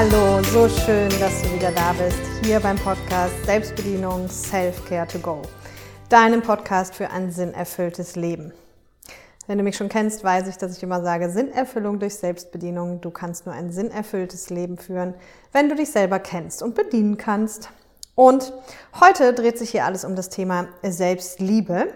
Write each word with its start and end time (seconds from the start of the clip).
Hallo, 0.00 0.40
so 0.44 0.68
schön, 0.68 1.08
dass 1.18 1.42
du 1.42 1.52
wieder 1.52 1.72
da 1.72 1.92
bist, 1.92 2.20
hier 2.44 2.60
beim 2.60 2.76
Podcast 2.76 3.34
Selbstbedienung 3.44 4.28
Self-Care 4.28 5.08
to 5.08 5.18
Go, 5.18 5.42
deinem 6.08 6.40
Podcast 6.40 6.94
für 6.94 7.10
ein 7.10 7.32
sinnerfülltes 7.32 8.14
Leben. 8.14 8.52
Wenn 9.48 9.58
du 9.58 9.64
mich 9.64 9.76
schon 9.76 9.88
kennst, 9.88 10.22
weiß 10.22 10.46
ich, 10.46 10.56
dass 10.56 10.76
ich 10.76 10.84
immer 10.84 11.02
sage, 11.02 11.28
Sinnerfüllung 11.30 11.98
durch 11.98 12.14
Selbstbedienung. 12.14 13.00
Du 13.00 13.10
kannst 13.10 13.44
nur 13.44 13.56
ein 13.56 13.72
sinnerfülltes 13.72 14.50
Leben 14.50 14.78
führen, 14.78 15.14
wenn 15.50 15.68
du 15.68 15.74
dich 15.74 15.90
selber 15.90 16.20
kennst 16.20 16.62
und 16.62 16.76
bedienen 16.76 17.16
kannst. 17.16 17.70
Und 18.14 18.52
heute 19.00 19.34
dreht 19.34 19.58
sich 19.58 19.70
hier 19.70 19.84
alles 19.84 20.04
um 20.04 20.14
das 20.14 20.28
Thema 20.28 20.68
Selbstliebe. 20.84 21.88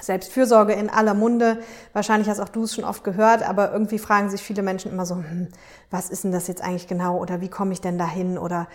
Selbstfürsorge 0.00 0.72
in 0.72 0.90
aller 0.90 1.14
Munde. 1.14 1.58
Wahrscheinlich 1.92 2.28
hast 2.28 2.40
auch 2.40 2.48
du 2.48 2.64
es 2.64 2.74
schon 2.74 2.84
oft 2.84 3.04
gehört, 3.04 3.48
aber 3.48 3.72
irgendwie 3.72 3.98
fragen 3.98 4.28
sich 4.28 4.42
viele 4.42 4.62
Menschen 4.62 4.90
immer 4.90 5.06
so, 5.06 5.16
hm, 5.16 5.48
was 5.90 6.10
ist 6.10 6.24
denn 6.24 6.32
das 6.32 6.48
jetzt 6.48 6.62
eigentlich 6.62 6.88
genau 6.88 7.18
oder 7.18 7.40
wie 7.40 7.48
komme 7.48 7.72
ich 7.72 7.80
denn 7.80 7.98
dahin 7.98 8.36
oder 8.38 8.66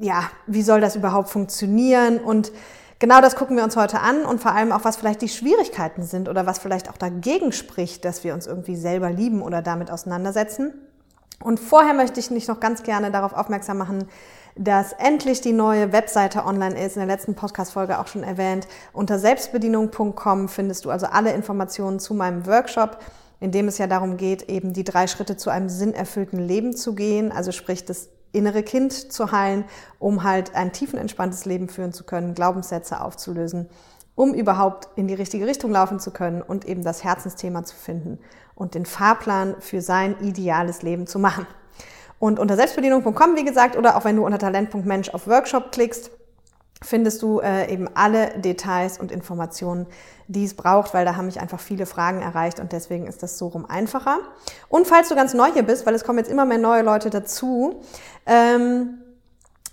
ja, 0.00 0.24
wie 0.46 0.62
soll 0.62 0.80
das 0.80 0.96
überhaupt 0.96 1.28
funktionieren? 1.28 2.18
Und 2.18 2.52
genau 2.98 3.20
das 3.20 3.36
gucken 3.36 3.56
wir 3.56 3.64
uns 3.64 3.76
heute 3.76 4.00
an 4.00 4.24
und 4.24 4.40
vor 4.40 4.52
allem 4.52 4.72
auch, 4.72 4.84
was 4.84 4.96
vielleicht 4.96 5.22
die 5.22 5.28
Schwierigkeiten 5.28 6.02
sind 6.02 6.28
oder 6.28 6.46
was 6.46 6.58
vielleicht 6.58 6.88
auch 6.88 6.96
dagegen 6.96 7.52
spricht, 7.52 8.04
dass 8.04 8.24
wir 8.24 8.34
uns 8.34 8.46
irgendwie 8.46 8.76
selber 8.76 9.10
lieben 9.10 9.42
oder 9.42 9.60
damit 9.60 9.90
auseinandersetzen. 9.90 10.72
Und 11.42 11.60
vorher 11.60 11.94
möchte 11.94 12.18
ich 12.18 12.30
nicht 12.30 12.48
noch 12.48 12.58
ganz 12.58 12.82
gerne 12.82 13.10
darauf 13.10 13.32
aufmerksam 13.32 13.78
machen, 13.78 14.08
dass 14.58 14.92
endlich 14.92 15.40
die 15.40 15.52
neue 15.52 15.92
Webseite 15.92 16.44
online 16.44 16.78
ist, 16.84 16.96
in 16.96 17.00
der 17.00 17.06
letzten 17.06 17.36
Podcast-Folge 17.36 17.98
auch 18.00 18.08
schon 18.08 18.24
erwähnt. 18.24 18.66
Unter 18.92 19.18
selbstbedienung.com 19.18 20.48
findest 20.48 20.84
du 20.84 20.90
also 20.90 21.06
alle 21.06 21.32
Informationen 21.32 22.00
zu 22.00 22.12
meinem 22.12 22.44
Workshop, 22.44 22.98
in 23.38 23.52
dem 23.52 23.68
es 23.68 23.78
ja 23.78 23.86
darum 23.86 24.16
geht, 24.16 24.48
eben 24.50 24.72
die 24.72 24.82
drei 24.82 25.06
Schritte 25.06 25.36
zu 25.36 25.50
einem 25.50 25.68
sinnerfüllten 25.68 26.40
Leben 26.40 26.76
zu 26.76 26.96
gehen, 26.96 27.30
also 27.30 27.52
sprich 27.52 27.84
das 27.84 28.08
innere 28.32 28.64
Kind 28.64 28.92
zu 28.92 29.30
heilen, 29.30 29.64
um 30.00 30.24
halt 30.24 30.56
ein 30.56 30.72
tiefenentspanntes 30.72 31.44
Leben 31.44 31.68
führen 31.68 31.92
zu 31.92 32.02
können, 32.02 32.34
Glaubenssätze 32.34 33.00
aufzulösen, 33.00 33.68
um 34.16 34.34
überhaupt 34.34 34.88
in 34.96 35.06
die 35.06 35.14
richtige 35.14 35.46
Richtung 35.46 35.70
laufen 35.70 36.00
zu 36.00 36.10
können 36.10 36.42
und 36.42 36.64
eben 36.64 36.82
das 36.82 37.04
Herzensthema 37.04 37.62
zu 37.62 37.76
finden 37.76 38.18
und 38.56 38.74
den 38.74 38.86
Fahrplan 38.86 39.54
für 39.60 39.80
sein 39.80 40.16
ideales 40.20 40.82
Leben 40.82 41.06
zu 41.06 41.20
machen. 41.20 41.46
Und 42.18 42.38
unter 42.38 42.56
selbstbedienung.com, 42.56 43.36
wie 43.36 43.44
gesagt, 43.44 43.76
oder 43.76 43.96
auch 43.96 44.04
wenn 44.04 44.16
du 44.16 44.24
unter 44.24 44.38
talent.mensch 44.38 45.10
auf 45.10 45.26
Workshop 45.26 45.72
klickst, 45.72 46.10
findest 46.82 47.22
du 47.22 47.40
äh, 47.40 47.72
eben 47.72 47.88
alle 47.94 48.38
Details 48.38 48.98
und 48.98 49.10
Informationen, 49.10 49.86
die 50.28 50.44
es 50.44 50.54
braucht, 50.54 50.94
weil 50.94 51.04
da 51.04 51.16
haben 51.16 51.26
mich 51.26 51.40
einfach 51.40 51.58
viele 51.60 51.86
Fragen 51.86 52.22
erreicht 52.22 52.60
und 52.60 52.72
deswegen 52.72 53.06
ist 53.06 53.22
das 53.22 53.38
so 53.38 53.48
rum 53.48 53.66
einfacher. 53.66 54.18
Und 54.68 54.86
falls 54.86 55.08
du 55.08 55.14
ganz 55.14 55.34
neu 55.34 55.50
hier 55.52 55.64
bist, 55.64 55.86
weil 55.86 55.94
es 55.94 56.04
kommen 56.04 56.18
jetzt 56.18 56.30
immer 56.30 56.44
mehr 56.44 56.58
neue 56.58 56.82
Leute 56.82 57.10
dazu, 57.10 57.80
ähm, 58.26 59.00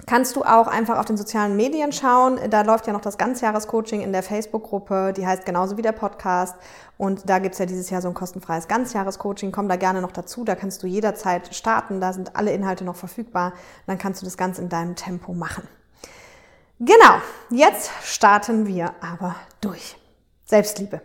kannst 0.07 0.35
du 0.35 0.43
auch 0.43 0.67
einfach 0.67 0.99
auf 0.99 1.05
den 1.05 1.17
sozialen 1.17 1.55
Medien 1.55 1.91
schauen. 1.91 2.39
Da 2.49 2.61
läuft 2.61 2.87
ja 2.87 2.93
noch 2.93 3.01
das 3.01 3.17
Ganzjahrescoaching 3.17 4.01
in 4.01 4.11
der 4.11 4.23
Facebook-Gruppe, 4.23 5.13
die 5.15 5.25
heißt 5.25 5.45
genauso 5.45 5.77
wie 5.77 5.81
der 5.81 5.93
Podcast. 5.93 6.55
Und 6.97 7.29
da 7.29 7.39
gibt's 7.39 7.57
ja 7.57 7.65
dieses 7.65 7.89
Jahr 7.89 8.01
so 8.01 8.07
ein 8.07 8.13
kostenfreies 8.13 8.67
Ganzjahrescoaching. 8.67 9.51
Komm 9.51 9.67
da 9.67 9.75
gerne 9.75 10.01
noch 10.01 10.11
dazu, 10.11 10.43
da 10.43 10.55
kannst 10.55 10.83
du 10.83 10.87
jederzeit 10.87 11.55
starten, 11.55 11.99
da 12.01 12.13
sind 12.13 12.35
alle 12.35 12.53
Inhalte 12.53 12.83
noch 12.83 12.95
verfügbar. 12.95 13.53
Dann 13.87 13.97
kannst 13.97 14.21
du 14.21 14.25
das 14.25 14.37
Ganze 14.37 14.61
in 14.61 14.69
deinem 14.69 14.95
Tempo 14.95 15.33
machen. 15.33 15.67
Genau, 16.79 17.21
jetzt 17.49 17.89
starten 18.03 18.67
wir 18.67 18.93
aber 19.01 19.35
durch. 19.61 19.97
Selbstliebe. 20.45 21.01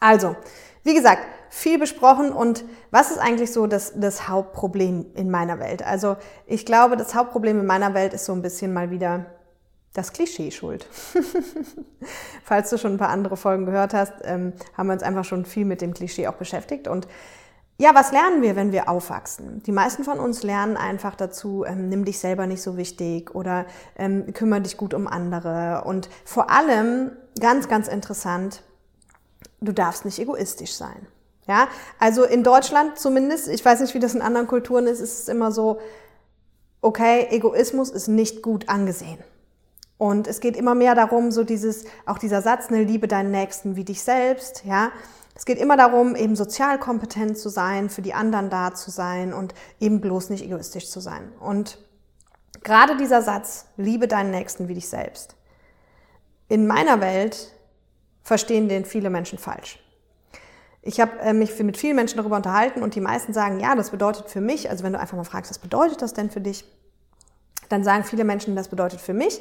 Also, 0.00 0.36
wie 0.84 0.94
gesagt, 0.94 1.22
viel 1.48 1.78
besprochen 1.78 2.32
und 2.32 2.64
was 2.90 3.10
ist 3.10 3.18
eigentlich 3.18 3.52
so 3.52 3.66
das, 3.66 3.92
das 3.96 4.28
Hauptproblem 4.28 5.06
in 5.14 5.30
meiner 5.30 5.58
Welt? 5.58 5.84
Also 5.84 6.16
ich 6.46 6.66
glaube, 6.66 6.96
das 6.96 7.14
Hauptproblem 7.14 7.60
in 7.60 7.66
meiner 7.66 7.94
Welt 7.94 8.12
ist 8.12 8.26
so 8.26 8.32
ein 8.32 8.42
bisschen 8.42 8.72
mal 8.72 8.90
wieder 8.90 9.26
das 9.94 10.12
Klischee 10.12 10.50
schuld. 10.50 10.86
Falls 12.44 12.68
du 12.70 12.78
schon 12.78 12.92
ein 12.92 12.98
paar 12.98 13.08
andere 13.08 13.36
Folgen 13.36 13.64
gehört 13.64 13.94
hast, 13.94 14.12
ähm, 14.24 14.52
haben 14.76 14.88
wir 14.88 14.92
uns 14.92 15.02
einfach 15.02 15.24
schon 15.24 15.44
viel 15.44 15.64
mit 15.64 15.80
dem 15.80 15.94
Klischee 15.94 16.26
auch 16.26 16.34
beschäftigt. 16.34 16.88
Und 16.88 17.08
ja, 17.78 17.94
was 17.94 18.12
lernen 18.12 18.42
wir, 18.42 18.54
wenn 18.54 18.72
wir 18.72 18.88
aufwachsen? 18.88 19.62
Die 19.64 19.72
meisten 19.72 20.04
von 20.04 20.18
uns 20.18 20.42
lernen 20.42 20.76
einfach 20.76 21.14
dazu, 21.14 21.64
ähm, 21.64 21.88
nimm 21.88 22.04
dich 22.04 22.18
selber 22.18 22.46
nicht 22.46 22.62
so 22.62 22.76
wichtig 22.76 23.34
oder 23.34 23.66
ähm, 23.96 24.32
kümmere 24.32 24.60
dich 24.60 24.76
gut 24.76 24.94
um 24.94 25.06
andere. 25.06 25.84
Und 25.84 26.08
vor 26.24 26.50
allem, 26.50 27.12
ganz, 27.40 27.68
ganz 27.68 27.88
interessant, 27.88 28.62
du 29.64 29.72
darfst 29.72 30.04
nicht 30.04 30.18
egoistisch 30.18 30.74
sein. 30.74 31.06
Ja, 31.46 31.68
also 31.98 32.24
in 32.24 32.42
Deutschland 32.42 32.98
zumindest, 32.98 33.48
ich 33.48 33.62
weiß 33.64 33.80
nicht, 33.80 33.92
wie 33.94 33.98
das 33.98 34.14
in 34.14 34.22
anderen 34.22 34.46
Kulturen 34.46 34.86
ist, 34.86 35.00
ist 35.00 35.20
es 35.20 35.28
immer 35.28 35.52
so, 35.52 35.78
okay, 36.80 37.26
Egoismus 37.30 37.90
ist 37.90 38.08
nicht 38.08 38.42
gut 38.42 38.68
angesehen. 38.68 39.18
Und 39.98 40.26
es 40.26 40.40
geht 40.40 40.56
immer 40.56 40.74
mehr 40.74 40.94
darum, 40.94 41.30
so 41.30 41.44
dieses, 41.44 41.84
auch 42.06 42.18
dieser 42.18 42.42
Satz, 42.42 42.70
ne, 42.70 42.84
liebe 42.84 43.08
deinen 43.08 43.30
Nächsten 43.30 43.76
wie 43.76 43.84
dich 43.84 44.02
selbst, 44.02 44.64
ja. 44.64 44.90
Es 45.36 45.44
geht 45.44 45.58
immer 45.58 45.76
darum, 45.76 46.14
eben 46.14 46.36
sozial 46.36 46.78
kompetent 46.78 47.36
zu 47.36 47.48
sein, 47.48 47.90
für 47.90 48.02
die 48.02 48.14
anderen 48.14 48.50
da 48.50 48.72
zu 48.72 48.92
sein 48.92 49.32
und 49.32 49.52
eben 49.80 50.00
bloß 50.00 50.30
nicht 50.30 50.44
egoistisch 50.44 50.88
zu 50.88 51.00
sein. 51.00 51.32
Und 51.40 51.78
gerade 52.62 52.96
dieser 52.96 53.20
Satz, 53.20 53.66
liebe 53.76 54.06
deinen 54.06 54.30
Nächsten 54.30 54.68
wie 54.68 54.74
dich 54.74 54.88
selbst, 54.88 55.34
in 56.48 56.68
meiner 56.68 57.00
Welt 57.00 57.53
verstehen 58.24 58.68
den 58.68 58.84
viele 58.84 59.10
Menschen 59.10 59.38
falsch. 59.38 59.78
Ich 60.82 61.00
habe 61.00 61.18
äh, 61.20 61.32
mich 61.32 61.58
mit 61.62 61.76
vielen 61.76 61.96
Menschen 61.96 62.16
darüber 62.16 62.36
unterhalten 62.36 62.82
und 62.82 62.94
die 62.94 63.00
meisten 63.00 63.32
sagen, 63.32 63.60
ja, 63.60 63.74
das 63.74 63.90
bedeutet 63.90 64.28
für 64.28 64.40
mich, 64.40 64.68
also 64.68 64.84
wenn 64.84 64.92
du 64.92 64.98
einfach 64.98 65.16
mal 65.16 65.24
fragst, 65.24 65.50
was 65.50 65.58
bedeutet 65.58 66.02
das 66.02 66.12
denn 66.12 66.30
für 66.30 66.40
dich, 66.40 66.64
dann 67.68 67.84
sagen 67.84 68.04
viele 68.04 68.24
Menschen, 68.24 68.56
das 68.56 68.68
bedeutet 68.68 69.00
für 69.00 69.14
mich, 69.14 69.40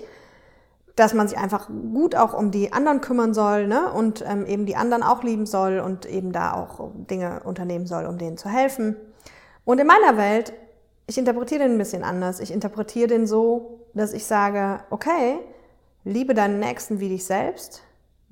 dass 0.96 1.14
man 1.14 1.28
sich 1.28 1.38
einfach 1.38 1.68
gut 1.68 2.16
auch 2.16 2.34
um 2.34 2.52
die 2.52 2.72
anderen 2.72 3.02
kümmern 3.02 3.34
soll 3.34 3.68
ne? 3.68 3.92
und 3.92 4.24
ähm, 4.28 4.46
eben 4.46 4.66
die 4.66 4.76
anderen 4.76 5.04
auch 5.04 5.24
lieben 5.24 5.46
soll 5.46 5.80
und 5.80 6.06
eben 6.06 6.32
da 6.32 6.54
auch 6.54 6.92
Dinge 6.94 7.42
unternehmen 7.44 7.88
soll, 7.88 8.06
um 8.06 8.18
denen 8.18 8.38
zu 8.38 8.48
helfen. 8.48 8.96
Und 9.66 9.80
in 9.80 9.88
meiner 9.88 10.18
Welt, 10.18 10.54
ich 11.08 11.18
interpretiere 11.18 11.64
den 11.64 11.74
ein 11.74 11.78
bisschen 11.78 12.04
anders. 12.04 12.40
Ich 12.40 12.52
interpretiere 12.52 13.08
den 13.08 13.28
so, 13.28 13.80
dass 13.94 14.14
ich 14.14 14.26
sage, 14.26 14.82
okay, 14.92 15.40
liebe 16.04 16.34
deinen 16.34 16.60
Nächsten 16.60 17.00
wie 17.00 17.10
dich 17.10 17.26
selbst, 17.26 17.82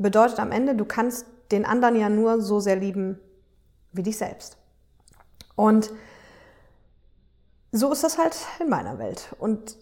bedeutet 0.01 0.39
am 0.39 0.51
Ende, 0.51 0.75
du 0.75 0.85
kannst 0.85 1.25
den 1.51 1.65
anderen 1.65 1.95
ja 1.95 2.09
nur 2.09 2.41
so 2.41 2.59
sehr 2.59 2.75
lieben 2.75 3.19
wie 3.91 4.03
dich 4.03 4.17
selbst. 4.17 4.57
Und 5.55 5.91
so 7.71 7.91
ist 7.91 8.03
das 8.03 8.17
halt 8.17 8.35
in 8.59 8.69
meiner 8.69 8.99
Welt. 8.99 9.35
Und 9.39 9.77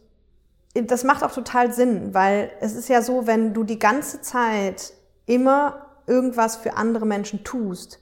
das 0.73 1.03
macht 1.03 1.23
auch 1.23 1.31
total 1.31 1.73
Sinn, 1.73 2.13
weil 2.13 2.51
es 2.59 2.75
ist 2.75 2.89
ja 2.89 3.01
so, 3.01 3.27
wenn 3.27 3.53
du 3.53 3.63
die 3.63 3.79
ganze 3.79 4.21
Zeit 4.21 4.93
immer 5.25 5.85
irgendwas 6.05 6.55
für 6.55 6.75
andere 6.75 7.05
Menschen 7.05 7.43
tust, 7.43 7.99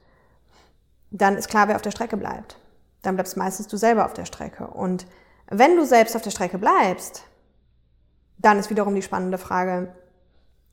dann 1.11 1.37
ist 1.37 1.49
klar, 1.49 1.67
wer 1.67 1.75
auf 1.75 1.81
der 1.81 1.91
Strecke 1.91 2.17
bleibt. 2.17 2.57
Dann 3.01 3.15
bleibst 3.15 3.37
meistens 3.37 3.67
du 3.67 3.77
selber 3.77 4.05
auf 4.05 4.13
der 4.13 4.25
Strecke. 4.25 4.67
Und 4.67 5.07
wenn 5.49 5.75
du 5.75 5.85
selbst 5.85 6.15
auf 6.15 6.21
der 6.21 6.31
Strecke 6.31 6.57
bleibst, 6.57 7.23
dann 8.37 8.59
ist 8.59 8.69
wiederum 8.69 8.95
die 8.95 9.01
spannende 9.01 9.37
Frage, 9.37 9.95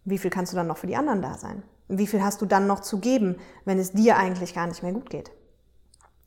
wie 0.05 0.19
viel 0.19 0.31
kannst 0.31 0.53
du 0.53 0.57
dann 0.57 0.67
noch 0.67 0.79
für 0.79 0.87
die 0.87 0.97
anderen 0.97 1.23
da 1.23 1.39
sein? 1.39 1.63
Wie 1.89 2.07
viel 2.07 2.23
hast 2.23 2.41
du 2.41 2.47
dann 2.47 2.67
noch 2.67 2.81
zu 2.81 2.99
geben, 2.99 3.37
wenn 3.65 3.79
es 3.79 3.93
dir 3.93 4.17
eigentlich 4.17 4.55
gar 4.55 4.67
nicht 4.67 4.83
mehr 4.83 4.93
gut 4.93 5.11
geht? 5.11 5.31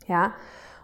Ja. 0.07 0.33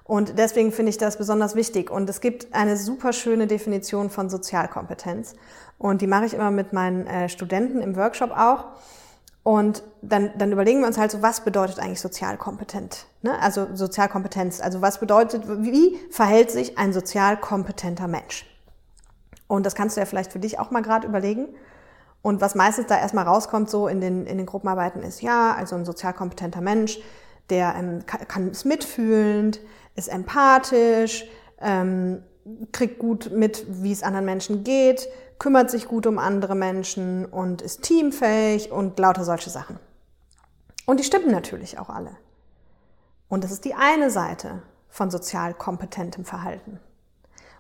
Und 0.04 0.38
deswegen 0.38 0.72
finde 0.72 0.90
ich 0.90 0.98
das 0.98 1.18
besonders 1.18 1.56
wichtig. 1.56 1.90
Und 1.90 2.10
es 2.10 2.20
gibt 2.20 2.54
eine 2.54 2.76
super 2.76 3.14
schöne 3.14 3.48
Definition 3.48 4.10
von 4.10 4.30
Sozialkompetenz. 4.30 5.36
Und 5.78 6.02
die 6.02 6.08
mache 6.08 6.26
ich 6.26 6.34
immer 6.34 6.52
mit 6.52 6.74
meinen 6.74 7.08
äh, 7.08 7.30
Studenten 7.30 7.82
im 7.82 7.96
Workshop 7.96 8.32
auch. 8.32 8.66
Und 9.44 9.84
dann, 10.02 10.32
dann 10.38 10.52
überlegen 10.52 10.80
wir 10.80 10.88
uns 10.88 10.98
halt 10.98 11.12
so, 11.12 11.22
was 11.22 11.42
bedeutet 11.42 11.80
eigentlich 11.80 12.02
sozialkompetent? 12.02 13.08
Ne? 13.22 13.38
Also 13.42 13.68
Sozialkompetenz. 13.74 14.62
Also 14.62 14.82
was 14.82 15.00
bedeutet, 15.00 15.44
wie 15.48 16.00
verhält 16.10 16.52
sich 16.52 16.78
ein 16.78 16.94
sozial 16.94 17.38
kompetenter 17.38 18.08
Mensch? 18.08 18.46
Und 19.48 19.66
das 19.66 19.76
kannst 19.76 19.98
du 19.98 20.02
ja 20.02 20.06
vielleicht 20.06 20.32
für 20.32 20.40
dich 20.40 20.60
auch 20.60 20.72
mal 20.72 20.82
gerade 20.82 21.08
überlegen. 21.08 21.50
Und 22.24 22.40
was 22.40 22.56
meistens 22.56 22.88
da 22.88 22.98
erstmal 22.98 23.26
rauskommt, 23.26 23.70
so 23.70 23.90
in 23.90 24.00
den, 24.00 24.26
in 24.26 24.38
den 24.38 24.46
Gruppenarbeiten, 24.48 25.04
ist 25.04 25.22
ja, 25.22 25.54
also 25.54 25.76
ein 25.76 25.84
sozial 25.84 26.14
kompetenter 26.14 26.62
Mensch, 26.62 26.98
der 27.50 27.76
ähm, 27.78 28.06
kann, 28.06 28.28
kann 28.28 28.50
ist 28.50 28.64
mitfühlend, 28.64 29.60
ist 29.96 30.08
empathisch, 30.08 31.26
ähm, 31.60 32.24
kriegt 32.72 32.98
gut 32.98 33.30
mit, 33.32 33.66
wie 33.68 33.92
es 33.92 34.04
anderen 34.04 34.26
Menschen 34.26 34.64
geht, 34.64 35.10
kümmert 35.38 35.70
sich 35.70 35.86
gut 35.86 36.08
um 36.08 36.18
andere 36.18 36.56
Menschen 36.56 37.26
und 37.26 37.62
ist 37.62 37.82
teamfähig 37.82 38.72
und 38.72 38.98
lauter 38.98 39.26
solche 39.26 39.50
Sachen. 39.50 39.78
Und 40.86 41.02
die 41.02 41.04
stimmen 41.04 41.30
natürlich 41.30 41.78
auch 41.78 41.90
alle. 41.90 42.12
Und 43.28 43.44
das 43.44 43.52
ist 43.52 43.66
die 43.66 43.76
eine 43.76 44.10
Seite 44.10 44.62
von 44.88 45.12
sozial 45.12 45.54
kompetentem 45.54 46.24
Verhalten. 46.24 46.80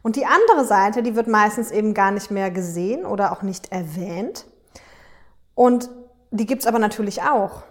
Und 0.01 0.15
die 0.15 0.25
andere 0.25 0.63
Seite, 0.65 1.03
die 1.03 1.15
wird 1.15 1.27
meistens 1.27 1.71
eben 1.71 1.93
gar 1.93 2.11
nicht 2.11 2.31
mehr 2.31 2.49
gesehen 2.49 3.05
oder 3.05 3.33
auch 3.33 3.41
nicht 3.41 3.73
erwähnt, 3.73 4.45
und 5.55 5.89
die 6.31 6.45
gibt's 6.45 6.65
aber 6.65 6.79
natürlich 6.79 7.21
auch. 7.21 7.63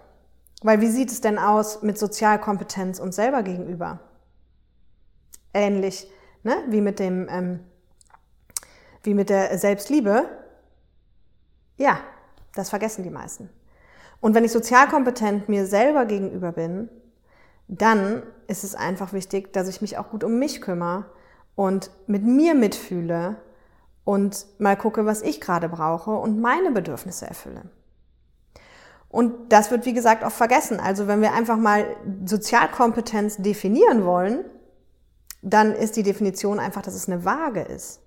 Weil 0.62 0.80
wie 0.80 0.88
sieht 0.88 1.10
es 1.10 1.20
denn 1.20 1.38
aus 1.38 1.82
mit 1.82 1.98
Sozialkompetenz 1.98 3.00
uns 3.00 3.16
selber 3.16 3.42
gegenüber? 3.42 3.98
Ähnlich 5.52 6.08
ne? 6.42 6.56
wie 6.68 6.80
mit 6.80 6.98
dem, 6.98 7.26
ähm, 7.28 7.60
wie 9.02 9.14
mit 9.14 9.30
der 9.30 9.56
Selbstliebe, 9.58 10.28
ja, 11.76 11.98
das 12.54 12.70
vergessen 12.70 13.02
die 13.02 13.10
meisten. 13.10 13.48
Und 14.20 14.34
wenn 14.34 14.44
ich 14.44 14.52
sozialkompetent 14.52 15.48
mir 15.48 15.66
selber 15.66 16.06
gegenüber 16.06 16.52
bin, 16.52 16.88
dann 17.66 18.22
ist 18.46 18.64
es 18.64 18.74
einfach 18.74 19.12
wichtig, 19.12 19.52
dass 19.52 19.68
ich 19.68 19.80
mich 19.80 19.98
auch 19.98 20.10
gut 20.10 20.22
um 20.22 20.38
mich 20.38 20.60
kümmere 20.60 21.06
und 21.56 21.90
mit 22.06 22.22
mir 22.22 22.54
mitfühle 22.54 23.36
und 24.04 24.46
mal 24.58 24.76
gucke, 24.76 25.06
was 25.06 25.22
ich 25.22 25.40
gerade 25.40 25.68
brauche 25.68 26.10
und 26.10 26.40
meine 26.40 26.70
Bedürfnisse 26.70 27.26
erfülle. 27.26 27.62
Und 29.08 29.52
das 29.52 29.70
wird, 29.70 29.84
wie 29.84 29.92
gesagt, 29.92 30.24
auch 30.24 30.32
vergessen. 30.32 30.80
Also 30.80 31.06
wenn 31.06 31.20
wir 31.20 31.34
einfach 31.34 31.58
mal 31.58 31.84
Sozialkompetenz 32.24 33.36
definieren 33.36 34.04
wollen, 34.04 34.44
dann 35.42 35.72
ist 35.72 35.96
die 35.96 36.02
Definition 36.02 36.58
einfach, 36.58 36.82
dass 36.82 36.94
es 36.94 37.08
eine 37.08 37.24
Waage 37.24 37.60
ist. 37.60 38.00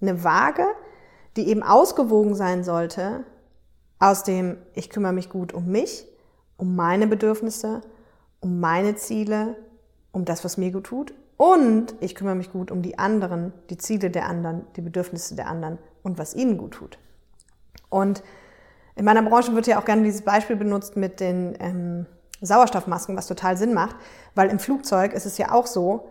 Eine 0.00 0.24
Waage, 0.24 0.66
die 1.36 1.48
eben 1.48 1.62
ausgewogen 1.62 2.34
sein 2.34 2.64
sollte 2.64 3.24
aus 4.00 4.24
dem, 4.24 4.58
ich 4.74 4.90
kümmere 4.90 5.12
mich 5.12 5.30
gut 5.30 5.52
um 5.52 5.66
mich, 5.66 6.06
um 6.56 6.74
meine 6.74 7.06
Bedürfnisse, 7.06 7.80
um 8.40 8.60
meine 8.60 8.96
Ziele, 8.96 9.56
um 10.10 10.24
das, 10.24 10.44
was 10.44 10.58
mir 10.58 10.72
gut 10.72 10.84
tut 10.84 11.14
und 11.36 11.94
ich 12.00 12.14
kümmere 12.14 12.34
mich 12.34 12.52
gut 12.52 12.70
um 12.70 12.82
die 12.82 12.98
anderen, 12.98 13.52
die 13.70 13.78
Ziele 13.78 14.10
der 14.10 14.26
anderen, 14.26 14.62
die 14.76 14.80
Bedürfnisse 14.80 15.34
der 15.34 15.48
anderen 15.48 15.78
und 16.02 16.18
was 16.18 16.34
ihnen 16.34 16.58
gut 16.58 16.74
tut. 16.74 16.98
Und 17.90 18.22
in 18.96 19.04
meiner 19.04 19.22
Branche 19.22 19.54
wird 19.54 19.66
ja 19.66 19.80
auch 19.80 19.84
gerne 19.84 20.02
dieses 20.02 20.22
Beispiel 20.22 20.56
benutzt 20.56 20.96
mit 20.96 21.20
den 21.20 21.56
ähm, 21.58 22.06
Sauerstoffmasken, 22.40 23.16
was 23.16 23.26
total 23.26 23.56
Sinn 23.56 23.74
macht, 23.74 23.96
weil 24.34 24.50
im 24.50 24.58
Flugzeug 24.58 25.12
ist 25.12 25.26
es 25.26 25.38
ja 25.38 25.52
auch 25.52 25.66
so, 25.66 26.08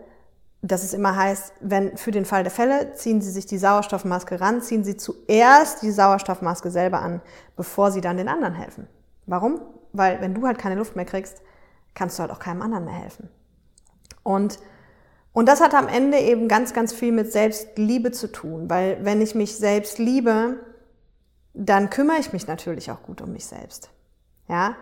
dass 0.60 0.82
es 0.82 0.94
immer 0.94 1.14
heißt, 1.14 1.52
wenn 1.60 1.96
für 1.96 2.10
den 2.10 2.24
Fall 2.24 2.42
der 2.42 2.50
Fälle 2.50 2.92
ziehen 2.94 3.20
Sie 3.20 3.30
sich 3.30 3.44
die 3.44 3.58
Sauerstoffmaske 3.58 4.40
ran, 4.40 4.62
ziehen 4.62 4.82
Sie 4.82 4.96
zuerst 4.96 5.82
die 5.82 5.90
Sauerstoffmaske 5.90 6.70
selber 6.70 7.00
an, 7.00 7.20
bevor 7.56 7.90
Sie 7.90 8.00
dann 8.00 8.16
den 8.16 8.28
anderen 8.28 8.54
helfen. 8.54 8.86
Warum? 9.26 9.60
Weil 9.92 10.20
wenn 10.20 10.34
du 10.34 10.46
halt 10.46 10.58
keine 10.58 10.76
Luft 10.76 10.96
mehr 10.96 11.04
kriegst, 11.04 11.42
kannst 11.94 12.18
du 12.18 12.22
halt 12.22 12.32
auch 12.32 12.38
keinem 12.38 12.62
anderen 12.62 12.86
mehr 12.86 12.94
helfen. 12.94 13.28
Und 14.22 14.58
und 15.34 15.48
das 15.48 15.60
hat 15.60 15.74
am 15.74 15.88
Ende 15.88 16.18
eben 16.18 16.46
ganz, 16.46 16.72
ganz 16.72 16.92
viel 16.92 17.12
mit 17.12 17.32
Selbstliebe 17.32 18.12
zu 18.12 18.30
tun, 18.30 18.70
weil 18.70 18.98
wenn 19.02 19.20
ich 19.20 19.34
mich 19.34 19.56
selbst 19.56 19.98
liebe, 19.98 20.60
dann 21.54 21.90
kümmere 21.90 22.18
ich 22.20 22.32
mich 22.32 22.46
natürlich 22.46 22.92
auch 22.92 23.02
gut 23.02 23.20
um 23.20 23.32
mich 23.32 23.44
selbst. 23.44 23.90
Ja? 24.48 24.76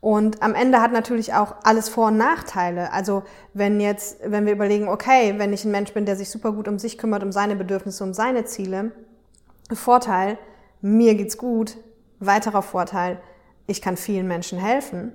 Und 0.00 0.42
am 0.42 0.54
Ende 0.54 0.80
hat 0.80 0.92
natürlich 0.92 1.34
auch 1.34 1.54
alles 1.64 1.90
Vor- 1.90 2.08
und 2.08 2.16
Nachteile. 2.16 2.90
Also 2.92 3.24
wenn 3.52 3.78
jetzt, 3.78 4.18
wenn 4.24 4.46
wir 4.46 4.54
überlegen, 4.54 4.88
okay, 4.88 5.34
wenn 5.36 5.52
ich 5.52 5.66
ein 5.66 5.70
Mensch 5.70 5.92
bin, 5.92 6.06
der 6.06 6.16
sich 6.16 6.30
super 6.30 6.52
gut 6.52 6.66
um 6.66 6.78
sich 6.78 6.96
kümmert, 6.96 7.22
um 7.22 7.30
seine 7.30 7.54
Bedürfnisse, 7.54 8.02
um 8.02 8.14
seine 8.14 8.46
Ziele, 8.46 8.92
Vorteil, 9.70 10.38
mir 10.80 11.14
geht's 11.14 11.36
gut, 11.36 11.76
weiterer 12.20 12.62
Vorteil, 12.62 13.20
ich 13.66 13.82
kann 13.82 13.98
vielen 13.98 14.26
Menschen 14.26 14.58
helfen 14.58 15.12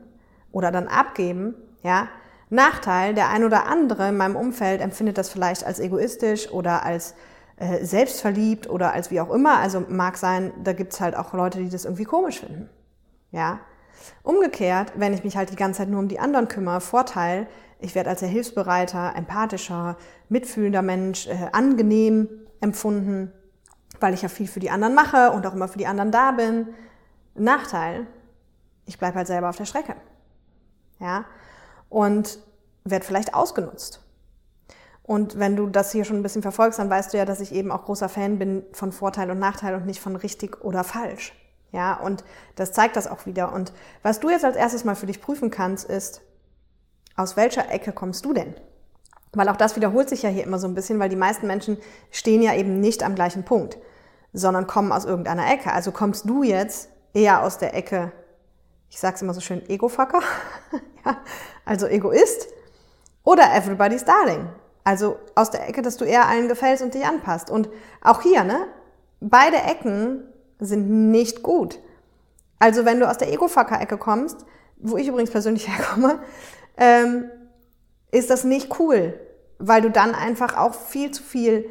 oder 0.52 0.72
dann 0.72 0.88
abgeben, 0.88 1.56
ja, 1.82 2.08
Nachteil, 2.50 3.16
der 3.16 3.30
ein 3.30 3.44
oder 3.44 3.66
andere 3.66 4.10
in 4.10 4.18
meinem 4.18 4.36
Umfeld 4.36 4.82
empfindet 4.82 5.18
das 5.18 5.30
vielleicht 5.30 5.66
als 5.66 5.80
egoistisch 5.80 6.52
oder 6.52 6.84
als 6.84 7.16
äh, 7.58 7.84
selbstverliebt 7.84 8.70
oder 8.70 8.94
als 8.94 9.10
wie 9.12 9.20
auch 9.20 9.32
immer. 9.32 9.58
Also 9.58 9.84
mag 9.88 10.18
sein, 10.18 10.54
da 10.64 10.74
gibt's 10.74 11.02
halt 11.02 11.16
auch 11.16 11.34
Leute, 11.34 11.60
die 11.60 11.70
das 11.70 11.86
irgendwie 11.86 12.04
komisch 12.04 12.40
finden. 12.40 12.70
Ja. 13.32 13.60
Umgekehrt, 14.22 14.94
wenn 14.96 15.14
ich 15.14 15.24
mich 15.24 15.36
halt 15.36 15.50
die 15.52 15.56
ganze 15.56 15.80
Zeit 15.80 15.90
nur 15.90 16.00
um 16.00 16.08
die 16.08 16.20
anderen 16.20 16.48
kümmere, 16.48 16.82
Vorteil, 16.82 17.48
ich 17.80 17.96
werde 17.96 18.12
als 18.12 18.20
sehr 18.20 18.30
hilfsbereiter, 18.30 19.14
empathischer, 19.16 19.98
mitfühlender 20.30 20.82
Mensch, 20.82 21.28
äh, 21.28 21.50
angenehm 21.52 22.30
empfunden, 22.62 23.32
weil 24.00 24.14
ich 24.14 24.22
ja 24.22 24.30
viel 24.30 24.48
für 24.48 24.60
die 24.60 24.70
anderen 24.70 24.94
mache 24.94 25.32
und 25.32 25.46
auch 25.48 25.54
immer 25.54 25.68
für 25.68 25.78
die 25.78 25.88
anderen 25.88 26.12
da 26.12 26.32
bin. 26.32 26.68
Nachteil, 27.34 28.06
ich 28.86 29.00
bleibe 29.00 29.18
halt 29.18 29.28
selber 29.28 29.50
auf 29.50 29.58
der 29.58 29.66
Strecke. 29.66 29.96
Ja 31.00 31.26
und 31.90 32.40
werde 32.84 33.06
vielleicht 33.06 33.34
ausgenutzt. 33.34 34.02
Und 35.04 35.38
wenn 35.38 35.56
du 35.56 35.68
das 35.68 35.92
hier 35.92 36.04
schon 36.04 36.18
ein 36.18 36.24
bisschen 36.24 36.42
verfolgst, 36.42 36.80
dann 36.80 36.90
weißt 36.90 37.14
du 37.14 37.18
ja, 37.18 37.26
dass 37.26 37.40
ich 37.40 37.54
eben 37.54 37.72
auch 37.72 37.86
großer 37.86 38.10
Fan 38.10 38.40
bin 38.40 38.64
von 38.72 38.92
Vorteil 38.92 39.30
und 39.30 39.40
Nachteil 39.40 39.76
und 39.76 39.86
nicht 39.86 40.02
von 40.02 40.16
richtig 40.16 40.64
oder 40.64 40.84
falsch. 40.84 41.34
Ja, 41.72 41.96
und 41.96 42.24
das 42.56 42.72
zeigt 42.72 42.96
das 42.96 43.06
auch 43.06 43.26
wieder. 43.26 43.54
Und 43.54 43.72
was 44.02 44.20
du 44.20 44.30
jetzt 44.30 44.46
als 44.46 44.56
erstes 44.56 44.84
mal 44.84 44.96
für 44.96 45.06
dich 45.06 45.22
prüfen 45.22 45.52
kannst, 45.52 45.88
ist, 45.88 46.22
aus 47.16 47.38
welcher 47.38 47.70
Ecke 47.72 47.92
kommst 47.92 48.26
du 48.26 48.34
denn? 48.34 48.56
Weil 49.34 49.50
auch 49.50 49.58
das 49.58 49.76
wiederholt 49.76 50.10
sich 50.10 50.24
ja 50.24 50.30
hier 50.30 50.44
immer 50.44 50.58
so 50.58 50.68
ein 50.68 50.76
bisschen, 50.76 51.00
weil 51.00 51.10
die 51.10 51.16
meisten 51.16 51.48
Menschen 51.48 51.78
stehen 52.10 52.42
ja 52.42 52.56
eben 52.56 52.80
nicht 52.80 53.04
am 53.04 53.16
gleichen 53.16 53.44
Punkt, 53.44 53.78
sondern 54.34 54.68
kommen 54.68 54.92
aus 54.92 55.06
irgendeiner 55.06 55.52
Ecke. 55.52 55.72
Also 55.72 55.92
kommst 55.92 56.30
du 56.30 56.44
jetzt 56.44 56.90
eher 57.14 57.44
aus 57.44 57.58
der 57.58 57.76
Ecke, 57.76 58.12
ich 58.90 59.00
sag's 59.00 59.22
immer 59.22 59.34
so 59.34 59.42
schön, 59.42 59.68
Ego-Fucker, 59.70 60.22
ja, 61.06 61.18
also 61.66 61.88
Egoist, 61.88 62.48
oder 63.26 63.54
Everybody's 63.56 64.06
Darling, 64.06 64.48
also 64.84 65.18
aus 65.34 65.50
der 65.50 65.68
Ecke, 65.68 65.82
dass 65.82 65.98
du 65.98 66.06
eher 66.06 66.28
allen 66.28 66.48
gefällst 66.48 66.84
und 66.84 66.94
dich 66.94 67.06
anpasst. 67.06 67.50
Und 67.50 67.70
auch 68.02 68.22
hier, 68.22 68.44
ne, 68.44 68.68
beide 69.20 69.58
Ecken 69.58 70.24
sind 70.60 71.12
nicht 71.12 71.44
gut. 71.44 71.80
Also 72.60 72.86
wenn 72.86 73.00
du 73.00 73.10
aus 73.10 73.18
der 73.18 73.34
Ego-Fucker-Ecke 73.34 73.98
kommst, 73.98 74.46
wo 74.78 74.96
ich 74.96 75.08
übrigens 75.08 75.32
persönlich 75.32 75.68
herkomme, 75.76 76.20
ähm, 76.78 77.30
ist 78.12 78.30
das 78.30 78.44
nicht 78.44 78.80
cool, 78.80 79.20
weil 79.58 79.82
du 79.82 79.90
dann 79.90 80.14
einfach 80.14 80.56
auch 80.56 80.76
viel 80.76 81.12
zu 81.12 81.24
viel 81.24 81.66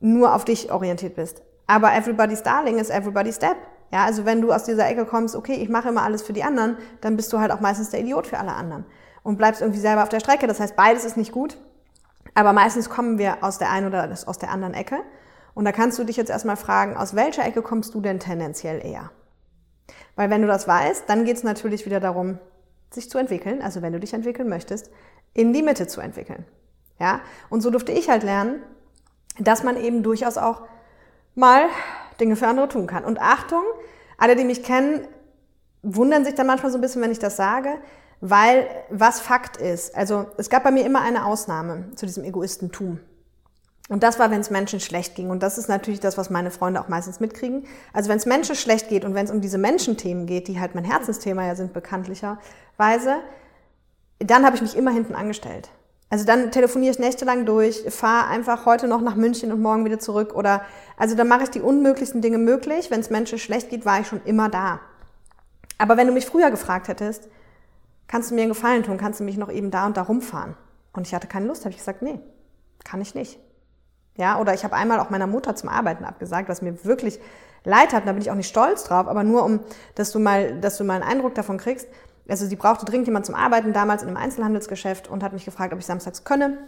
nur 0.00 0.34
auf 0.34 0.44
dich 0.44 0.72
orientiert 0.72 1.14
bist. 1.14 1.42
Aber 1.68 1.94
Everybody's 1.94 2.42
Darling 2.42 2.78
ist 2.78 2.90
Everybody's 2.90 3.36
Step. 3.36 3.56
Ja, 3.92 4.04
also 4.04 4.24
wenn 4.24 4.42
du 4.42 4.52
aus 4.52 4.64
dieser 4.64 4.88
Ecke 4.88 5.06
kommst, 5.06 5.36
okay, 5.36 5.54
ich 5.54 5.68
mache 5.68 5.88
immer 5.88 6.02
alles 6.02 6.22
für 6.22 6.32
die 6.32 6.42
anderen, 6.42 6.76
dann 7.00 7.16
bist 7.16 7.32
du 7.32 7.38
halt 7.38 7.52
auch 7.52 7.60
meistens 7.60 7.90
der 7.90 8.00
Idiot 8.00 8.26
für 8.26 8.38
alle 8.38 8.52
anderen 8.52 8.84
und 9.26 9.38
bleibst 9.38 9.60
irgendwie 9.60 9.80
selber 9.80 10.04
auf 10.04 10.08
der 10.08 10.20
Strecke. 10.20 10.46
Das 10.46 10.60
heißt, 10.60 10.76
beides 10.76 11.04
ist 11.04 11.16
nicht 11.16 11.32
gut. 11.32 11.58
Aber 12.34 12.52
meistens 12.52 12.88
kommen 12.88 13.18
wir 13.18 13.42
aus 13.42 13.58
der 13.58 13.72
einen 13.72 13.88
oder 13.88 14.08
aus 14.26 14.38
der 14.38 14.52
anderen 14.52 14.72
Ecke. 14.72 15.00
Und 15.52 15.64
da 15.64 15.72
kannst 15.72 15.98
du 15.98 16.04
dich 16.04 16.16
jetzt 16.16 16.30
erstmal 16.30 16.56
fragen, 16.56 16.96
aus 16.96 17.16
welcher 17.16 17.44
Ecke 17.44 17.60
kommst 17.60 17.92
du 17.94 18.00
denn 18.00 18.20
tendenziell 18.20 18.86
eher? 18.86 19.10
Weil 20.14 20.30
wenn 20.30 20.42
du 20.42 20.46
das 20.46 20.68
weißt, 20.68 21.08
dann 21.08 21.24
geht 21.24 21.38
es 21.38 21.42
natürlich 21.42 21.86
wieder 21.86 21.98
darum, 21.98 22.38
sich 22.92 23.10
zu 23.10 23.18
entwickeln, 23.18 23.62
also 23.62 23.82
wenn 23.82 23.92
du 23.92 23.98
dich 23.98 24.14
entwickeln 24.14 24.48
möchtest, 24.48 24.92
in 25.34 25.52
die 25.52 25.62
Mitte 25.62 25.88
zu 25.88 26.00
entwickeln. 26.00 26.44
Ja? 27.00 27.18
Und 27.50 27.62
so 27.62 27.70
durfte 27.70 27.90
ich 27.90 28.08
halt 28.08 28.22
lernen, 28.22 28.62
dass 29.40 29.64
man 29.64 29.76
eben 29.76 30.04
durchaus 30.04 30.38
auch 30.38 30.62
mal 31.34 31.64
Dinge 32.20 32.36
für 32.36 32.46
andere 32.46 32.68
tun 32.68 32.86
kann. 32.86 33.04
Und 33.04 33.20
Achtung, 33.20 33.64
alle, 34.18 34.36
die 34.36 34.44
mich 34.44 34.62
kennen, 34.62 35.08
wundern 35.82 36.24
sich 36.24 36.36
dann 36.36 36.46
manchmal 36.46 36.70
so 36.70 36.78
ein 36.78 36.80
bisschen, 36.80 37.02
wenn 37.02 37.10
ich 37.10 37.18
das 37.18 37.36
sage, 37.36 37.70
weil 38.20 38.66
was 38.90 39.20
Fakt 39.20 39.56
ist, 39.56 39.94
also 39.94 40.26
es 40.36 40.48
gab 40.50 40.64
bei 40.64 40.70
mir 40.70 40.84
immer 40.84 41.02
eine 41.02 41.26
Ausnahme 41.26 41.88
zu 41.94 42.06
diesem 42.06 42.24
Egoistentum. 42.24 43.00
Und 43.88 44.02
das 44.02 44.18
war, 44.18 44.30
wenn 44.30 44.40
es 44.40 44.50
Menschen 44.50 44.80
schlecht 44.80 45.14
ging. 45.14 45.30
Und 45.30 45.42
das 45.42 45.58
ist 45.58 45.68
natürlich 45.68 46.00
das, 46.00 46.18
was 46.18 46.28
meine 46.28 46.50
Freunde 46.50 46.80
auch 46.80 46.88
meistens 46.88 47.20
mitkriegen. 47.20 47.66
Also 47.92 48.08
wenn 48.10 48.16
es 48.16 48.26
Menschen 48.26 48.56
schlecht 48.56 48.88
geht 48.88 49.04
und 49.04 49.14
wenn 49.14 49.26
es 49.26 49.30
um 49.30 49.40
diese 49.40 49.58
Menschenthemen 49.58 50.26
geht, 50.26 50.48
die 50.48 50.58
halt 50.58 50.74
mein 50.74 50.84
Herzensthema 50.84 51.46
ja 51.46 51.54
sind 51.54 51.72
bekanntlicherweise, 51.72 53.18
dann 54.18 54.44
habe 54.44 54.56
ich 54.56 54.62
mich 54.62 54.76
immer 54.76 54.90
hinten 54.90 55.14
angestellt. 55.14 55.70
Also 56.08 56.24
dann 56.24 56.50
telefoniere 56.50 56.92
ich 56.92 56.98
nächtelang 56.98 57.46
durch, 57.46 57.84
fahre 57.88 58.28
einfach 58.28 58.64
heute 58.64 58.88
noch 58.88 59.00
nach 59.00 59.16
München 59.16 59.52
und 59.52 59.60
morgen 59.60 59.84
wieder 59.84 59.98
zurück 59.98 60.34
oder 60.34 60.62
also 60.96 61.16
dann 61.16 61.28
mache 61.28 61.44
ich 61.44 61.50
die 61.50 61.60
unmöglichsten 61.60 62.22
Dinge 62.22 62.38
möglich. 62.38 62.90
Wenn 62.90 63.00
es 63.00 63.10
Menschen 63.10 63.38
schlecht 63.38 63.70
geht, 63.70 63.84
war 63.84 64.00
ich 64.00 64.06
schon 64.06 64.20
immer 64.24 64.48
da. 64.48 64.80
Aber 65.78 65.96
wenn 65.96 66.06
du 66.06 66.12
mich 66.12 66.26
früher 66.26 66.50
gefragt 66.50 66.88
hättest, 66.88 67.28
kannst 68.08 68.30
du 68.30 68.34
mir 68.34 68.42
einen 68.42 68.50
Gefallen 68.50 68.82
tun, 68.82 68.98
kannst 68.98 69.20
du 69.20 69.24
mich 69.24 69.36
noch 69.36 69.50
eben 69.50 69.70
da 69.70 69.86
und 69.86 69.96
da 69.96 70.02
rumfahren? 70.02 70.56
Und 70.92 71.06
ich 71.06 71.14
hatte 71.14 71.26
keine 71.26 71.46
Lust, 71.46 71.64
habe 71.64 71.70
ich 71.72 71.78
gesagt, 71.78 72.02
nee, 72.02 72.20
kann 72.84 73.00
ich 73.00 73.14
nicht. 73.14 73.38
Ja, 74.16 74.40
oder 74.40 74.54
ich 74.54 74.64
habe 74.64 74.74
einmal 74.74 74.98
auch 75.00 75.10
meiner 75.10 75.26
Mutter 75.26 75.54
zum 75.54 75.68
Arbeiten 75.68 76.04
abgesagt, 76.04 76.48
was 76.48 76.62
mir 76.62 76.84
wirklich 76.84 77.20
leid 77.64 77.92
hat, 77.92 78.02
und 78.02 78.06
da 78.06 78.12
bin 78.12 78.22
ich 78.22 78.30
auch 78.30 78.36
nicht 78.36 78.48
stolz 78.48 78.84
drauf, 78.84 79.06
aber 79.08 79.24
nur 79.24 79.44
um, 79.44 79.60
dass 79.94 80.12
du 80.12 80.18
mal, 80.18 80.58
dass 80.60 80.78
du 80.78 80.84
mal 80.84 80.94
einen 80.94 81.10
Eindruck 81.10 81.34
davon 81.34 81.58
kriegst, 81.58 81.88
also 82.28 82.46
sie 82.46 82.56
brauchte 82.56 82.84
dringend 82.84 83.06
jemand 83.06 83.26
zum 83.26 83.34
Arbeiten, 83.34 83.72
damals 83.72 84.02
in 84.02 84.08
einem 84.08 84.16
Einzelhandelsgeschäft 84.16 85.08
und 85.08 85.22
hat 85.22 85.32
mich 85.32 85.44
gefragt, 85.44 85.72
ob 85.72 85.78
ich 85.78 85.86
samstags 85.86 86.24
könne. 86.24 86.58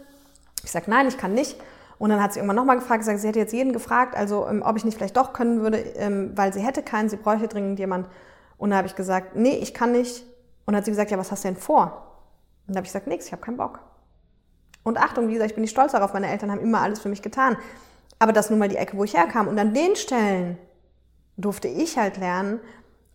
Ich 0.63 0.71
sage, 0.71 0.89
nein, 0.89 1.07
ich 1.07 1.17
kann 1.17 1.33
nicht. 1.33 1.59
Und 1.97 2.11
dann 2.11 2.23
hat 2.23 2.31
sie 2.31 2.39
irgendwann 2.39 2.55
nochmal 2.55 2.77
gefragt, 2.77 2.99
gesagt, 3.01 3.19
sie 3.19 3.27
hätte 3.27 3.39
jetzt 3.39 3.51
jeden 3.51 3.73
gefragt, 3.73 4.15
also 4.15 4.47
ähm, 4.47 4.61
ob 4.65 4.77
ich 4.77 4.85
nicht 4.85 4.95
vielleicht 4.95 5.17
doch 5.17 5.33
können 5.33 5.61
würde, 5.61 5.77
ähm, 5.77 6.31
weil 6.35 6.53
sie 6.53 6.61
hätte 6.61 6.81
keinen, 6.81 7.09
sie 7.09 7.17
bräuchte 7.17 7.49
dringend 7.49 7.77
jemand. 7.77 8.07
Und 8.57 8.69
da 8.69 8.77
habe 8.77 8.87
ich 8.87 8.95
gesagt, 8.95 9.35
nee, 9.35 9.55
ich 9.55 9.73
kann 9.73 9.91
nicht. 9.91 10.25
Und 10.69 10.73
dann 10.73 10.81
hat 10.81 10.85
sie 10.85 10.91
gesagt, 10.91 11.09
ja, 11.09 11.17
was 11.17 11.31
hast 11.31 11.43
du 11.43 11.47
denn 11.47 11.57
vor? 11.57 11.85
Und 12.67 12.75
da 12.75 12.77
habe 12.77 12.85
ich 12.85 12.93
gesagt, 12.93 13.07
nichts, 13.07 13.25
ich 13.25 13.31
habe 13.31 13.41
keinen 13.41 13.57
Bock. 13.57 13.79
Und 14.83 14.99
Achtung, 14.99 15.27
wie 15.27 15.33
gesagt, 15.33 15.49
ich 15.49 15.55
bin 15.55 15.63
nicht 15.63 15.71
stolz 15.71 15.93
darauf, 15.93 16.13
meine 16.13 16.29
Eltern 16.29 16.51
haben 16.51 16.59
immer 16.59 16.79
alles 16.81 16.99
für 16.99 17.09
mich 17.09 17.23
getan. 17.23 17.57
Aber 18.19 18.33
das 18.33 18.51
nun 18.51 18.59
mal 18.59 18.69
die 18.69 18.75
Ecke, 18.75 18.95
wo 18.95 19.03
ich 19.03 19.15
herkam. 19.15 19.47
Und 19.47 19.57
an 19.57 19.73
den 19.73 19.95
Stellen 19.95 20.59
durfte 21.37 21.67
ich 21.67 21.97
halt 21.97 22.17
lernen, 22.17 22.59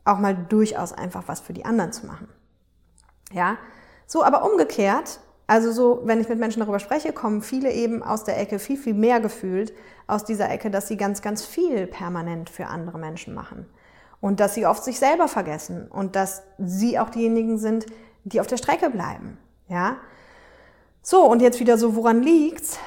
auch 0.04 0.18
mal 0.18 0.34
durchaus 0.34 0.92
einfach 0.92 1.28
was 1.28 1.38
für 1.38 1.52
die 1.52 1.64
anderen 1.64 1.92
zu 1.92 2.06
machen. 2.06 2.26
Ja, 3.30 3.56
so, 4.08 4.24
aber 4.24 4.44
umgekehrt, 4.44 5.20
Also 5.46 5.72
so, 5.72 6.00
wenn 6.04 6.20
ich 6.20 6.28
mit 6.28 6.38
Menschen 6.38 6.60
darüber 6.60 6.78
spreche, 6.78 7.12
kommen 7.12 7.42
viele 7.42 7.70
eben 7.70 8.02
aus 8.02 8.24
der 8.24 8.40
Ecke 8.40 8.58
viel, 8.58 8.78
viel 8.78 8.94
mehr 8.94 9.20
gefühlt 9.20 9.72
aus 10.06 10.24
dieser 10.24 10.50
Ecke, 10.50 10.70
dass 10.70 10.88
sie 10.88 10.96
ganz, 10.96 11.22
ganz 11.22 11.44
viel 11.44 11.86
permanent 11.86 12.50
für 12.50 12.66
andere 12.66 12.98
Menschen 12.98 13.34
machen. 13.34 13.66
Und 14.24 14.40
dass 14.40 14.54
sie 14.54 14.64
oft 14.64 14.82
sich 14.82 14.98
selber 14.98 15.28
vergessen 15.28 15.86
und 15.86 16.16
dass 16.16 16.44
sie 16.56 16.98
auch 16.98 17.10
diejenigen 17.10 17.58
sind, 17.58 17.84
die 18.24 18.40
auf 18.40 18.46
der 18.46 18.56
Strecke 18.56 18.88
bleiben. 18.88 19.36
Ja? 19.68 19.98
So, 21.02 21.30
und 21.30 21.42
jetzt 21.42 21.60
wieder 21.60 21.76
so, 21.76 21.94
woran 21.94 22.22
liegt's? 22.22 22.78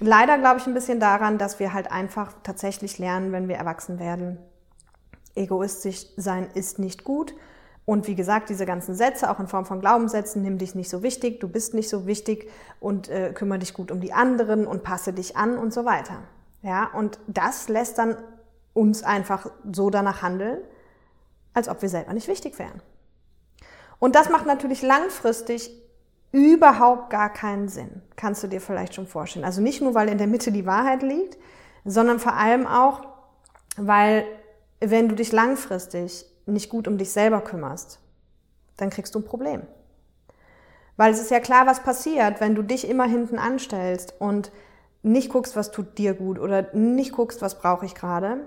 Leider 0.00 0.38
glaube 0.38 0.58
ich 0.58 0.66
ein 0.66 0.72
bisschen 0.72 1.00
daran, 1.00 1.36
dass 1.36 1.60
wir 1.60 1.74
halt 1.74 1.92
einfach 1.92 2.32
tatsächlich 2.44 2.98
lernen, 2.98 3.30
wenn 3.30 3.46
wir 3.46 3.56
erwachsen 3.56 3.98
werden. 3.98 4.38
Egoistisch 5.34 6.06
sein 6.16 6.48
ist 6.54 6.78
nicht 6.78 7.04
gut 7.04 7.34
und 7.84 8.06
wie 8.06 8.14
gesagt, 8.14 8.48
diese 8.48 8.64
ganzen 8.64 8.94
Sätze, 8.94 9.30
auch 9.30 9.38
in 9.38 9.48
Form 9.48 9.66
von 9.66 9.80
Glaubenssätzen, 9.80 10.40
nimm 10.40 10.56
dich 10.56 10.76
nicht 10.76 10.88
so 10.88 11.02
wichtig, 11.02 11.40
du 11.40 11.48
bist 11.48 11.74
nicht 11.74 11.90
so 11.90 12.06
wichtig 12.06 12.48
und 12.80 13.10
äh, 13.10 13.34
kümmere 13.34 13.58
dich 13.58 13.74
gut 13.74 13.90
um 13.90 14.00
die 14.00 14.14
anderen 14.14 14.66
und 14.66 14.82
passe 14.82 15.12
dich 15.12 15.36
an 15.36 15.58
und 15.58 15.74
so 15.74 15.84
weiter. 15.84 16.22
Ja, 16.62 16.86
und 16.86 17.18
das 17.26 17.68
lässt 17.68 17.98
dann 17.98 18.16
uns 18.78 19.02
einfach 19.02 19.50
so 19.72 19.90
danach 19.90 20.22
handeln, 20.22 20.58
als 21.54 21.68
ob 21.68 21.82
wir 21.82 21.88
selber 21.88 22.12
nicht 22.12 22.28
wichtig 22.28 22.58
wären. 22.58 22.80
Und 23.98 24.14
das 24.14 24.28
macht 24.30 24.46
natürlich 24.46 24.82
langfristig 24.82 25.70
überhaupt 26.30 27.10
gar 27.10 27.32
keinen 27.32 27.68
Sinn. 27.68 28.02
Kannst 28.16 28.42
du 28.42 28.46
dir 28.46 28.60
vielleicht 28.60 28.94
schon 28.94 29.06
vorstellen. 29.06 29.44
Also 29.44 29.60
nicht 29.60 29.80
nur, 29.80 29.94
weil 29.94 30.08
in 30.08 30.18
der 30.18 30.26
Mitte 30.26 30.52
die 30.52 30.66
Wahrheit 30.66 31.02
liegt, 31.02 31.38
sondern 31.84 32.18
vor 32.18 32.34
allem 32.34 32.66
auch, 32.66 33.02
weil 33.76 34.24
wenn 34.80 35.08
du 35.08 35.14
dich 35.14 35.32
langfristig 35.32 36.26
nicht 36.46 36.70
gut 36.70 36.86
um 36.86 36.98
dich 36.98 37.10
selber 37.10 37.40
kümmerst, 37.40 37.98
dann 38.76 38.90
kriegst 38.90 39.14
du 39.14 39.18
ein 39.18 39.24
Problem. 39.24 39.62
Weil 40.96 41.12
es 41.12 41.20
ist 41.20 41.30
ja 41.30 41.40
klar, 41.40 41.66
was 41.66 41.82
passiert, 41.82 42.40
wenn 42.40 42.54
du 42.54 42.62
dich 42.62 42.88
immer 42.88 43.04
hinten 43.04 43.38
anstellst 43.38 44.14
und 44.18 44.52
nicht 45.02 45.30
guckst, 45.30 45.56
was 45.56 45.70
tut 45.70 45.96
dir 45.98 46.14
gut 46.14 46.38
oder 46.38 46.74
nicht 46.74 47.12
guckst, 47.12 47.40
was 47.40 47.58
brauche 47.58 47.86
ich 47.86 47.94
gerade, 47.94 48.40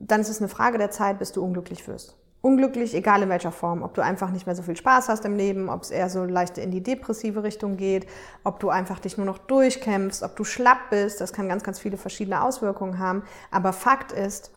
dann 0.00 0.22
ist 0.22 0.30
es 0.30 0.40
eine 0.40 0.48
Frage 0.48 0.78
der 0.78 0.90
Zeit, 0.90 1.18
bis 1.18 1.30
du 1.30 1.44
unglücklich 1.44 1.86
wirst. 1.86 2.16
Unglücklich, 2.42 2.94
egal 2.94 3.22
in 3.22 3.28
welcher 3.28 3.52
Form. 3.52 3.82
Ob 3.82 3.92
du 3.92 4.00
einfach 4.00 4.30
nicht 4.30 4.46
mehr 4.46 4.56
so 4.56 4.62
viel 4.62 4.76
Spaß 4.76 5.10
hast 5.10 5.26
im 5.26 5.36
Leben, 5.36 5.68
ob 5.68 5.82
es 5.82 5.90
eher 5.90 6.08
so 6.08 6.24
leicht 6.24 6.56
in 6.56 6.70
die 6.70 6.82
depressive 6.82 7.42
Richtung 7.42 7.76
geht, 7.76 8.06
ob 8.42 8.60
du 8.60 8.70
einfach 8.70 8.98
dich 8.98 9.18
nur 9.18 9.26
noch 9.26 9.36
durchkämpfst, 9.36 10.22
ob 10.22 10.36
du 10.36 10.44
schlapp 10.44 10.88
bist. 10.88 11.20
Das 11.20 11.34
kann 11.34 11.50
ganz, 11.50 11.62
ganz 11.62 11.78
viele 11.78 11.98
verschiedene 11.98 12.42
Auswirkungen 12.42 12.98
haben. 12.98 13.24
Aber 13.50 13.74
Fakt 13.74 14.10
ist, 14.10 14.52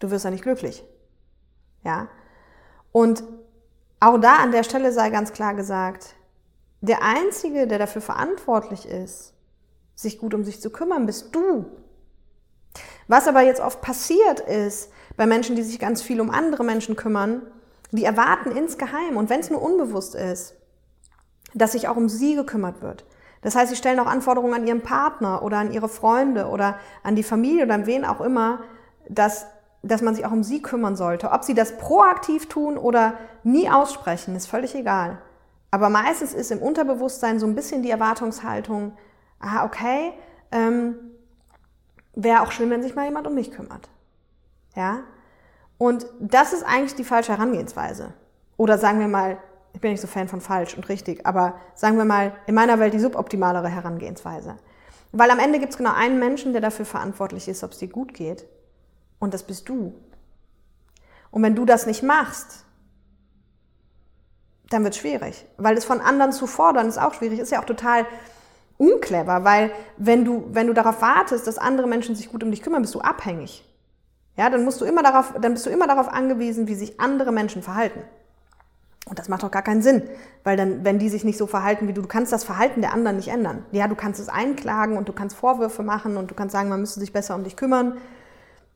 du 0.00 0.10
wirst 0.10 0.24
ja 0.24 0.32
nicht 0.32 0.42
glücklich. 0.42 0.84
Ja? 1.84 2.08
Und 2.90 3.22
auch 4.00 4.18
da 4.18 4.38
an 4.38 4.50
der 4.50 4.64
Stelle 4.64 4.90
sei 4.90 5.10
ganz 5.10 5.32
klar 5.32 5.54
gesagt, 5.54 6.16
der 6.80 7.02
Einzige, 7.04 7.68
der 7.68 7.78
dafür 7.78 8.02
verantwortlich 8.02 8.88
ist, 8.88 9.34
sich 9.94 10.18
gut 10.18 10.34
um 10.34 10.42
sich 10.42 10.60
zu 10.60 10.70
kümmern, 10.70 11.06
bist 11.06 11.32
du. 11.32 11.66
Was 13.12 13.28
aber 13.28 13.42
jetzt 13.42 13.60
oft 13.60 13.82
passiert 13.82 14.40
ist, 14.40 14.90
bei 15.18 15.26
Menschen, 15.26 15.54
die 15.54 15.62
sich 15.62 15.78
ganz 15.78 16.00
viel 16.00 16.18
um 16.18 16.30
andere 16.30 16.64
Menschen 16.64 16.96
kümmern, 16.96 17.42
die 17.90 18.06
erwarten 18.06 18.52
insgeheim, 18.52 19.18
und 19.18 19.28
wenn 19.28 19.40
es 19.40 19.50
nur 19.50 19.60
unbewusst 19.60 20.14
ist, 20.14 20.54
dass 21.52 21.72
sich 21.72 21.88
auch 21.88 21.96
um 21.96 22.08
sie 22.08 22.36
gekümmert 22.36 22.80
wird. 22.80 23.04
Das 23.42 23.54
heißt, 23.54 23.68
sie 23.68 23.76
stellen 23.76 24.00
auch 24.00 24.06
Anforderungen 24.06 24.54
an 24.54 24.66
ihren 24.66 24.80
Partner 24.80 25.42
oder 25.42 25.58
an 25.58 25.72
ihre 25.72 25.90
Freunde 25.90 26.46
oder 26.46 26.78
an 27.02 27.14
die 27.14 27.22
Familie 27.22 27.66
oder 27.66 27.74
an 27.74 27.84
wen 27.84 28.06
auch 28.06 28.22
immer, 28.22 28.60
dass 29.10 29.44
dass 29.82 30.00
man 30.00 30.14
sich 30.14 30.24
auch 30.24 30.32
um 30.32 30.42
sie 30.42 30.62
kümmern 30.62 30.96
sollte. 30.96 31.32
Ob 31.32 31.44
sie 31.44 31.54
das 31.54 31.76
proaktiv 31.76 32.48
tun 32.48 32.78
oder 32.78 33.18
nie 33.42 33.68
aussprechen, 33.68 34.34
ist 34.36 34.46
völlig 34.46 34.74
egal. 34.74 35.18
Aber 35.70 35.90
meistens 35.90 36.32
ist 36.32 36.50
im 36.50 36.62
Unterbewusstsein 36.62 37.38
so 37.38 37.46
ein 37.46 37.54
bisschen 37.54 37.82
die 37.82 37.90
Erwartungshaltung, 37.90 38.96
ah, 39.38 39.66
okay, 39.66 40.14
ähm, 40.50 41.11
wäre 42.14 42.42
auch 42.42 42.52
schön, 42.52 42.70
wenn 42.70 42.82
sich 42.82 42.94
mal 42.94 43.06
jemand 43.06 43.26
um 43.26 43.34
mich 43.34 43.50
kümmert. 43.50 43.88
Ja? 44.76 45.00
Und 45.78 46.06
das 46.20 46.52
ist 46.52 46.62
eigentlich 46.62 46.94
die 46.94 47.04
falsche 47.04 47.32
Herangehensweise. 47.32 48.12
Oder 48.56 48.78
sagen 48.78 49.00
wir 49.00 49.08
mal, 49.08 49.38
ich 49.72 49.80
bin 49.80 49.90
nicht 49.90 50.00
so 50.00 50.06
Fan 50.06 50.28
von 50.28 50.40
falsch 50.40 50.76
und 50.76 50.88
richtig, 50.88 51.26
aber 51.26 51.54
sagen 51.74 51.96
wir 51.96 52.04
mal, 52.04 52.32
in 52.46 52.54
meiner 52.54 52.78
Welt 52.78 52.94
die 52.94 52.98
suboptimalere 52.98 53.68
Herangehensweise. 53.68 54.56
Weil 55.12 55.30
am 55.30 55.38
Ende 55.38 55.58
gibt 55.58 55.72
es 55.72 55.78
genau 55.78 55.92
einen 55.92 56.18
Menschen, 56.18 56.52
der 56.52 56.60
dafür 56.60 56.86
verantwortlich 56.86 57.48
ist, 57.48 57.64
ob 57.64 57.72
es 57.72 57.78
dir 57.78 57.88
gut 57.88 58.14
geht. 58.14 58.46
Und 59.18 59.34
das 59.34 59.42
bist 59.42 59.68
du. 59.68 59.94
Und 61.30 61.42
wenn 61.42 61.54
du 61.54 61.64
das 61.64 61.86
nicht 61.86 62.02
machst, 62.02 62.64
dann 64.68 64.84
wird 64.84 64.94
es 64.94 65.00
schwierig. 65.00 65.46
Weil 65.56 65.76
es 65.76 65.84
von 65.84 66.00
anderen 66.00 66.32
zu 66.32 66.46
fordern 66.46 66.88
ist 66.88 66.98
auch 66.98 67.14
schwierig, 67.14 67.38
ist 67.38 67.52
ja 67.52 67.60
auch 67.60 67.66
total 67.66 68.06
unclever, 68.78 69.44
weil 69.44 69.70
wenn 69.96 70.24
du, 70.24 70.44
wenn 70.52 70.66
du 70.66 70.72
darauf 70.72 71.00
wartest, 71.02 71.46
dass 71.46 71.58
andere 71.58 71.86
Menschen 71.86 72.14
sich 72.14 72.28
gut 72.30 72.42
um 72.42 72.50
dich 72.50 72.62
kümmern, 72.62 72.82
bist 72.82 72.94
du 72.94 73.00
abhängig. 73.00 73.68
Ja, 74.36 74.48
dann 74.50 74.64
musst 74.64 74.80
du 74.80 74.84
immer 74.84 75.02
darauf, 75.02 75.34
dann 75.40 75.52
bist 75.52 75.66
du 75.66 75.70
immer 75.70 75.86
darauf 75.86 76.08
angewiesen, 76.08 76.66
wie 76.66 76.74
sich 76.74 76.98
andere 77.00 77.32
Menschen 77.32 77.62
verhalten. 77.62 78.00
Und 79.08 79.18
das 79.18 79.28
macht 79.28 79.42
doch 79.42 79.50
gar 79.50 79.62
keinen 79.62 79.82
Sinn, 79.82 80.02
weil 80.44 80.56
dann, 80.56 80.84
wenn 80.84 80.98
die 80.98 81.08
sich 81.08 81.24
nicht 81.24 81.36
so 81.36 81.46
verhalten 81.46 81.88
wie 81.88 81.92
du, 81.92 82.02
du 82.02 82.08
kannst 82.08 82.32
das 82.32 82.44
Verhalten 82.44 82.80
der 82.80 82.92
anderen 82.92 83.16
nicht 83.16 83.28
ändern. 83.28 83.64
Ja, 83.72 83.88
du 83.88 83.96
kannst 83.96 84.20
es 84.20 84.28
einklagen 84.28 84.96
und 84.96 85.08
du 85.08 85.12
kannst 85.12 85.36
Vorwürfe 85.36 85.82
machen 85.82 86.16
und 86.16 86.30
du 86.30 86.34
kannst 86.34 86.52
sagen, 86.52 86.68
man 86.68 86.80
müsste 86.80 87.00
sich 87.00 87.12
besser 87.12 87.34
um 87.34 87.44
dich 87.44 87.56
kümmern 87.56 87.98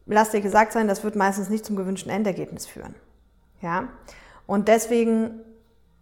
lass 0.06 0.30
dir 0.30 0.40
gesagt 0.40 0.72
sein, 0.72 0.88
das 0.88 1.04
wird 1.04 1.16
meistens 1.16 1.48
nicht 1.48 1.66
zum 1.66 1.76
gewünschten 1.76 2.10
Endergebnis 2.10 2.66
führen. 2.66 2.94
Ja? 3.60 3.88
Und 4.46 4.68
deswegen 4.68 5.40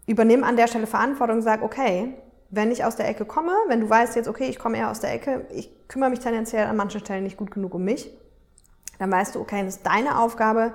übernimm 0.06 0.44
an 0.44 0.56
der 0.56 0.68
Stelle 0.68 0.86
Verantwortung 0.86 1.38
und 1.38 1.42
sag, 1.42 1.62
okay, 1.62 2.14
wenn 2.54 2.70
ich 2.70 2.84
aus 2.84 2.96
der 2.96 3.08
Ecke 3.08 3.24
komme, 3.24 3.52
wenn 3.68 3.80
du 3.80 3.90
weißt 3.90 4.16
jetzt, 4.16 4.28
okay, 4.28 4.44
ich 4.44 4.58
komme 4.58 4.78
eher 4.78 4.90
aus 4.90 5.00
der 5.00 5.12
Ecke, 5.12 5.46
ich 5.50 5.70
kümmere 5.88 6.10
mich 6.10 6.20
tendenziell 6.20 6.66
an 6.66 6.76
manchen 6.76 7.00
Stellen 7.00 7.24
nicht 7.24 7.36
gut 7.36 7.50
genug 7.50 7.74
um 7.74 7.84
mich, 7.84 8.10
dann 8.98 9.10
weißt 9.10 9.34
du, 9.34 9.40
okay, 9.40 9.62
es 9.66 9.76
ist 9.76 9.86
deine 9.86 10.18
Aufgabe, 10.18 10.74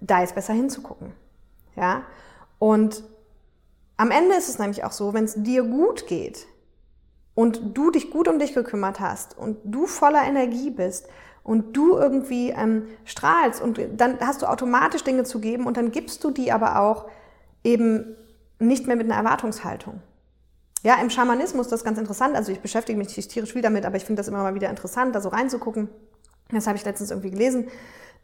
da 0.00 0.20
jetzt 0.20 0.34
besser 0.34 0.54
hinzugucken. 0.54 1.12
Ja? 1.76 2.02
Und 2.58 3.04
am 3.96 4.10
Ende 4.10 4.34
ist 4.34 4.48
es 4.48 4.58
nämlich 4.58 4.82
auch 4.84 4.92
so, 4.92 5.12
wenn 5.12 5.24
es 5.24 5.34
dir 5.36 5.62
gut 5.62 6.06
geht 6.06 6.46
und 7.34 7.76
du 7.76 7.90
dich 7.90 8.10
gut 8.10 8.28
um 8.28 8.38
dich 8.38 8.54
gekümmert 8.54 8.98
hast 8.98 9.36
und 9.36 9.58
du 9.64 9.86
voller 9.86 10.24
Energie 10.24 10.70
bist 10.70 11.06
und 11.42 11.76
du 11.76 11.98
irgendwie 11.98 12.50
ähm, 12.50 12.86
strahlst 13.04 13.60
und 13.60 13.80
dann 13.96 14.18
hast 14.20 14.42
du 14.42 14.46
automatisch 14.46 15.04
Dinge 15.04 15.24
zu 15.24 15.40
geben 15.40 15.66
und 15.66 15.76
dann 15.76 15.90
gibst 15.90 16.24
du 16.24 16.30
die 16.30 16.50
aber 16.50 16.80
auch 16.80 17.08
eben 17.62 18.16
nicht 18.58 18.86
mehr 18.86 18.96
mit 18.96 19.10
einer 19.10 19.16
Erwartungshaltung. 19.16 20.00
Ja, 20.82 21.00
im 21.00 21.10
Schamanismus 21.10 21.68
das 21.68 21.80
ist 21.80 21.84
ganz 21.84 21.98
interessant. 21.98 22.36
Also 22.36 22.52
ich 22.52 22.60
beschäftige 22.60 22.98
mich 22.98 23.08
tierisch 23.08 23.52
viel 23.52 23.62
damit, 23.62 23.84
aber 23.84 23.96
ich 23.96 24.04
finde 24.04 24.20
das 24.20 24.28
immer 24.28 24.42
mal 24.42 24.54
wieder 24.54 24.70
interessant, 24.70 25.14
da 25.14 25.20
so 25.20 25.28
reinzugucken. 25.28 25.88
Das 26.50 26.66
habe 26.66 26.76
ich 26.76 26.84
letztens 26.84 27.10
irgendwie 27.10 27.30
gelesen, 27.30 27.68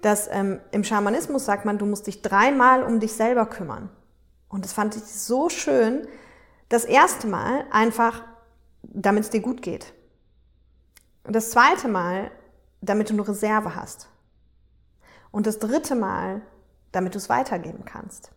dass 0.03 0.29
ähm, 0.31 0.61
im 0.73 0.85
Schamanismus 0.85 1.45
sagt 1.45 1.65
man, 1.65 1.79
du 1.79 1.87
musst 1.87 2.07
dich 2.07 2.23
dreimal 2.23 2.83
um 2.83 3.01
dich 3.01 3.13
selber 3.13 3.47
kümmern. 3.47 3.91
Und 4.49 4.65
das 4.65 4.73
fand 4.73 4.97
ich 4.97 5.03
so 5.03 5.49
schön. 5.49 6.07
Das 6.69 6.85
erste 6.85 7.27
Mal 7.27 7.65
einfach, 7.71 8.25
damit 8.83 9.25
es 9.25 9.31
dir 9.31 9.41
gut 9.41 9.63
geht. 9.63 9.93
Und 11.25 11.37
das 11.37 11.51
zweite 11.51 11.89
Mal 11.89 12.31
damit 12.81 13.11
du 13.11 13.15
eine 13.15 13.27
Reserve 13.27 13.75
hast. 13.75 14.09
Und 15.31 15.47
das 15.47 15.59
dritte 15.59 15.95
Mal, 15.95 16.43
damit 16.93 17.15
du 17.15 17.19
es 17.19 17.29
weitergeben 17.29 17.85
kannst. 17.85 18.31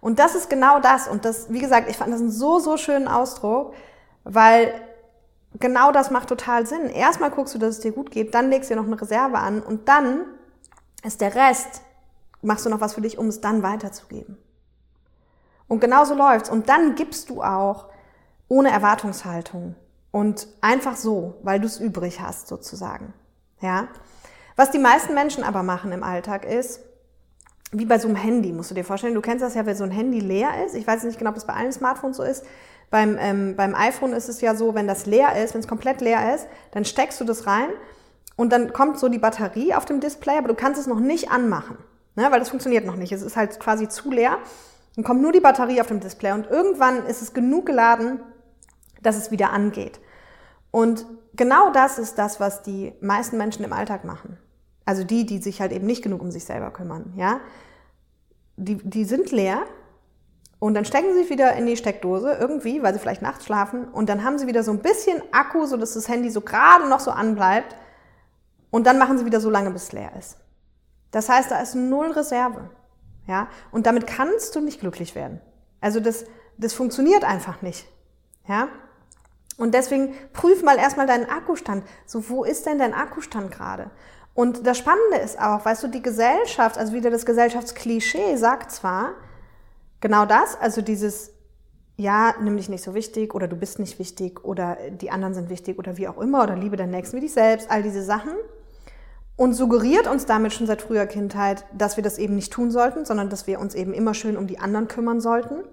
Und 0.00 0.18
das 0.18 0.34
ist 0.34 0.48
genau 0.48 0.80
das. 0.80 1.08
Und 1.08 1.24
das, 1.24 1.52
wie 1.52 1.60
gesagt, 1.60 1.88
ich 1.90 1.96
fand 1.96 2.12
das 2.12 2.20
einen 2.20 2.30
so, 2.30 2.58
so 2.58 2.76
schönen 2.76 3.08
Ausdruck, 3.08 3.74
weil 4.24 4.72
genau 5.58 5.92
das 5.92 6.10
macht 6.10 6.28
total 6.28 6.66
Sinn. 6.66 6.88
Erstmal 6.88 7.30
guckst 7.30 7.54
du, 7.54 7.58
dass 7.58 7.76
es 7.76 7.80
dir 7.80 7.92
gut 7.92 8.10
geht, 8.10 8.34
dann 8.34 8.50
legst 8.50 8.70
du 8.70 8.74
dir 8.74 8.80
noch 8.80 8.86
eine 8.86 9.00
Reserve 9.00 9.38
an 9.38 9.62
und 9.62 9.88
dann 9.88 10.24
ist 11.02 11.20
der 11.20 11.34
Rest, 11.34 11.82
machst 12.42 12.66
du 12.66 12.70
noch 12.70 12.80
was 12.80 12.94
für 12.94 13.00
dich, 13.00 13.18
um 13.18 13.26
es 13.28 13.40
dann 13.40 13.62
weiterzugeben. 13.62 14.38
Und 15.68 15.80
genauso 15.80 16.14
läuft's. 16.14 16.50
Und 16.50 16.68
dann 16.68 16.94
gibst 16.94 17.30
du 17.30 17.42
auch 17.42 17.86
ohne 18.48 18.70
Erwartungshaltung 18.70 19.76
und 20.10 20.48
einfach 20.60 20.96
so, 20.96 21.34
weil 21.42 21.60
du 21.60 21.66
es 21.66 21.78
übrig 21.78 22.20
hast 22.20 22.48
sozusagen. 22.48 23.14
Ja? 23.60 23.88
Was 24.56 24.70
die 24.70 24.78
meisten 24.78 25.14
Menschen 25.14 25.44
aber 25.44 25.62
machen 25.62 25.92
im 25.92 26.02
Alltag 26.02 26.44
ist, 26.44 26.80
wie 27.72 27.84
bei 27.84 27.98
so 27.98 28.08
einem 28.08 28.16
Handy, 28.16 28.52
musst 28.52 28.70
du 28.70 28.74
dir 28.74 28.84
vorstellen. 28.84 29.14
Du 29.14 29.20
kennst 29.20 29.44
das 29.44 29.54
ja, 29.54 29.64
wenn 29.64 29.76
so 29.76 29.84
ein 29.84 29.90
Handy 29.90 30.18
leer 30.18 30.64
ist. 30.66 30.74
Ich 30.74 30.86
weiß 30.86 31.04
nicht 31.04 31.18
genau, 31.18 31.30
ob 31.30 31.36
das 31.36 31.46
bei 31.46 31.54
allen 31.54 31.72
Smartphones 31.72 32.16
so 32.16 32.22
ist. 32.22 32.44
Beim, 32.90 33.16
ähm, 33.20 33.54
beim 33.54 33.74
iPhone 33.76 34.12
ist 34.12 34.28
es 34.28 34.40
ja 34.40 34.56
so, 34.56 34.74
wenn 34.74 34.88
das 34.88 35.06
leer 35.06 35.42
ist, 35.42 35.54
wenn 35.54 35.60
es 35.60 35.68
komplett 35.68 36.00
leer 36.00 36.34
ist, 36.34 36.48
dann 36.72 36.84
steckst 36.84 37.20
du 37.20 37.24
das 37.24 37.46
rein 37.46 37.68
und 38.34 38.52
dann 38.52 38.72
kommt 38.72 38.98
so 38.98 39.08
die 39.08 39.18
Batterie 39.18 39.74
auf 39.74 39.84
dem 39.84 40.00
Display, 40.00 40.38
aber 40.38 40.48
du 40.48 40.54
kannst 40.54 40.80
es 40.80 40.88
noch 40.88 40.98
nicht 40.98 41.30
anmachen, 41.30 41.78
ne? 42.16 42.26
weil 42.30 42.40
das 42.40 42.48
funktioniert 42.48 42.84
noch 42.84 42.96
nicht. 42.96 43.12
Es 43.12 43.22
ist 43.22 43.36
halt 43.36 43.60
quasi 43.60 43.88
zu 43.88 44.10
leer. 44.10 44.38
Dann 44.96 45.04
kommt 45.04 45.22
nur 45.22 45.30
die 45.30 45.40
Batterie 45.40 45.80
auf 45.80 45.86
dem 45.86 46.00
Display 46.00 46.32
und 46.32 46.50
irgendwann 46.50 47.06
ist 47.06 47.22
es 47.22 47.32
genug 47.32 47.66
geladen, 47.66 48.20
dass 49.00 49.16
es 49.16 49.30
wieder 49.30 49.52
angeht. 49.52 50.00
Und 50.72 51.06
genau 51.34 51.70
das 51.70 51.98
ist 51.98 52.18
das, 52.18 52.40
was 52.40 52.62
die 52.62 52.92
meisten 53.00 53.38
Menschen 53.38 53.64
im 53.64 53.72
Alltag 53.72 54.04
machen. 54.04 54.36
Also 54.84 55.04
die, 55.04 55.26
die 55.26 55.38
sich 55.38 55.60
halt 55.60 55.72
eben 55.72 55.86
nicht 55.86 56.02
genug 56.02 56.22
um 56.22 56.30
sich 56.30 56.44
selber 56.44 56.70
kümmern, 56.70 57.12
ja. 57.16 57.40
Die, 58.56 58.76
die 58.76 59.04
sind 59.04 59.30
leer 59.30 59.62
Und 60.58 60.74
dann 60.74 60.84
stecken 60.84 61.14
sie 61.14 61.30
wieder 61.30 61.54
in 61.54 61.66
die 61.66 61.78
Steckdose 61.78 62.34
irgendwie, 62.38 62.82
weil 62.82 62.92
sie 62.92 63.00
vielleicht 63.00 63.22
nachts 63.22 63.46
schlafen. 63.46 63.88
Und 63.88 64.10
dann 64.10 64.22
haben 64.22 64.38
sie 64.38 64.46
wieder 64.46 64.62
so 64.62 64.70
ein 64.70 64.80
bisschen 64.80 65.22
Akku, 65.32 65.64
sodass 65.64 65.94
das 65.94 66.08
Handy 66.08 66.30
so 66.30 66.42
gerade 66.42 66.86
noch 66.86 67.00
so 67.00 67.10
anbleibt. 67.10 67.74
Und 68.70 68.86
dann 68.86 68.98
machen 68.98 69.16
sie 69.16 69.24
wieder 69.24 69.40
so 69.40 69.48
lange, 69.48 69.70
bis 69.70 69.84
es 69.84 69.92
leer 69.92 70.12
ist. 70.18 70.36
Das 71.10 71.30
heißt, 71.30 71.50
da 71.50 71.60
ist 71.60 71.74
null 71.74 72.12
Reserve. 72.12 72.68
Ja? 73.26 73.48
Und 73.72 73.86
damit 73.86 74.06
kannst 74.06 74.54
du 74.54 74.60
nicht 74.60 74.80
glücklich 74.80 75.14
werden. 75.14 75.40
Also 75.80 75.98
das, 75.98 76.26
das 76.58 76.74
funktioniert 76.74 77.24
einfach 77.24 77.62
nicht. 77.62 77.86
Ja? 78.46 78.68
Und 79.56 79.72
deswegen 79.72 80.14
prüf 80.34 80.62
mal 80.62 80.76
erstmal 80.76 81.06
deinen 81.06 81.28
Akkustand. 81.28 81.84
So, 82.04 82.28
wo 82.28 82.44
ist 82.44 82.66
denn 82.66 82.78
dein 82.78 82.92
Akkustand 82.92 83.50
gerade? 83.50 83.90
Und 84.40 84.66
das 84.66 84.78
Spannende 84.78 85.18
ist 85.18 85.38
auch, 85.38 85.66
weißt 85.66 85.82
du, 85.82 85.88
die 85.88 86.00
Gesellschaft, 86.00 86.78
also 86.78 86.94
wieder 86.94 87.10
das 87.10 87.26
Gesellschaftsklischee 87.26 88.36
sagt 88.36 88.72
zwar 88.72 89.12
genau 90.00 90.24
das, 90.24 90.58
also 90.58 90.80
dieses, 90.80 91.32
ja, 91.98 92.34
nimm 92.40 92.56
dich 92.56 92.70
nicht 92.70 92.82
so 92.82 92.94
wichtig 92.94 93.34
oder 93.34 93.48
du 93.48 93.56
bist 93.56 93.78
nicht 93.78 93.98
wichtig 93.98 94.42
oder 94.42 94.78
die 94.92 95.10
anderen 95.10 95.34
sind 95.34 95.50
wichtig 95.50 95.78
oder 95.78 95.98
wie 95.98 96.08
auch 96.08 96.16
immer 96.16 96.42
oder 96.42 96.56
liebe 96.56 96.78
deinen 96.78 96.92
Nächsten 96.92 97.18
wie 97.18 97.20
dich 97.20 97.34
selbst, 97.34 97.70
all 97.70 97.82
diese 97.82 98.02
Sachen 98.02 98.32
und 99.36 99.52
suggeriert 99.52 100.06
uns 100.06 100.24
damit 100.24 100.54
schon 100.54 100.66
seit 100.66 100.80
früher 100.80 101.04
Kindheit, 101.04 101.66
dass 101.76 101.98
wir 101.98 102.02
das 102.02 102.16
eben 102.16 102.34
nicht 102.34 102.50
tun 102.50 102.70
sollten, 102.70 103.04
sondern 103.04 103.28
dass 103.28 103.46
wir 103.46 103.60
uns 103.60 103.74
eben 103.74 103.92
immer 103.92 104.14
schön 104.14 104.38
um 104.38 104.46
die 104.46 104.58
anderen 104.58 104.88
kümmern 104.88 105.20
sollten. 105.20 105.64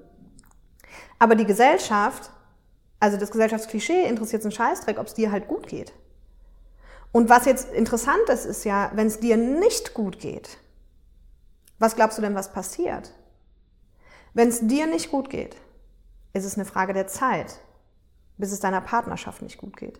Aber 1.19 1.35
die 1.35 1.45
Gesellschaft, 1.45 2.31
also 2.99 3.15
das 3.15 3.31
Gesellschaftsklischee 3.31 4.03
interessiert 4.09 4.41
einen 4.41 4.51
Scheißdreck, 4.51 4.99
ob 4.99 5.07
es 5.07 5.13
dir 5.13 5.31
halt 5.31 5.47
gut 5.47 5.67
geht. 5.67 5.93
Und 7.11 7.29
was 7.29 7.45
jetzt 7.45 7.71
interessant 7.73 8.29
ist, 8.29 8.45
ist 8.45 8.63
ja, 8.63 8.91
wenn 8.93 9.07
es 9.07 9.19
dir 9.19 9.37
nicht 9.37 9.93
gut 9.93 10.19
geht, 10.19 10.57
was 11.79 11.95
glaubst 11.95 12.17
du 12.17 12.21
denn, 12.21 12.35
was 12.35 12.51
passiert? 12.51 13.13
Wenn 14.33 14.49
es 14.49 14.67
dir 14.67 14.87
nicht 14.87 15.11
gut 15.11 15.29
geht, 15.29 15.55
ist 16.33 16.45
es 16.45 16.55
eine 16.55 16.65
Frage 16.65 16.93
der 16.93 17.07
Zeit, 17.07 17.59
bis 18.37 18.51
es 18.51 18.59
deiner 18.59 18.81
Partnerschaft 18.81 19.41
nicht 19.41 19.57
gut 19.57 19.77
geht, 19.77 19.99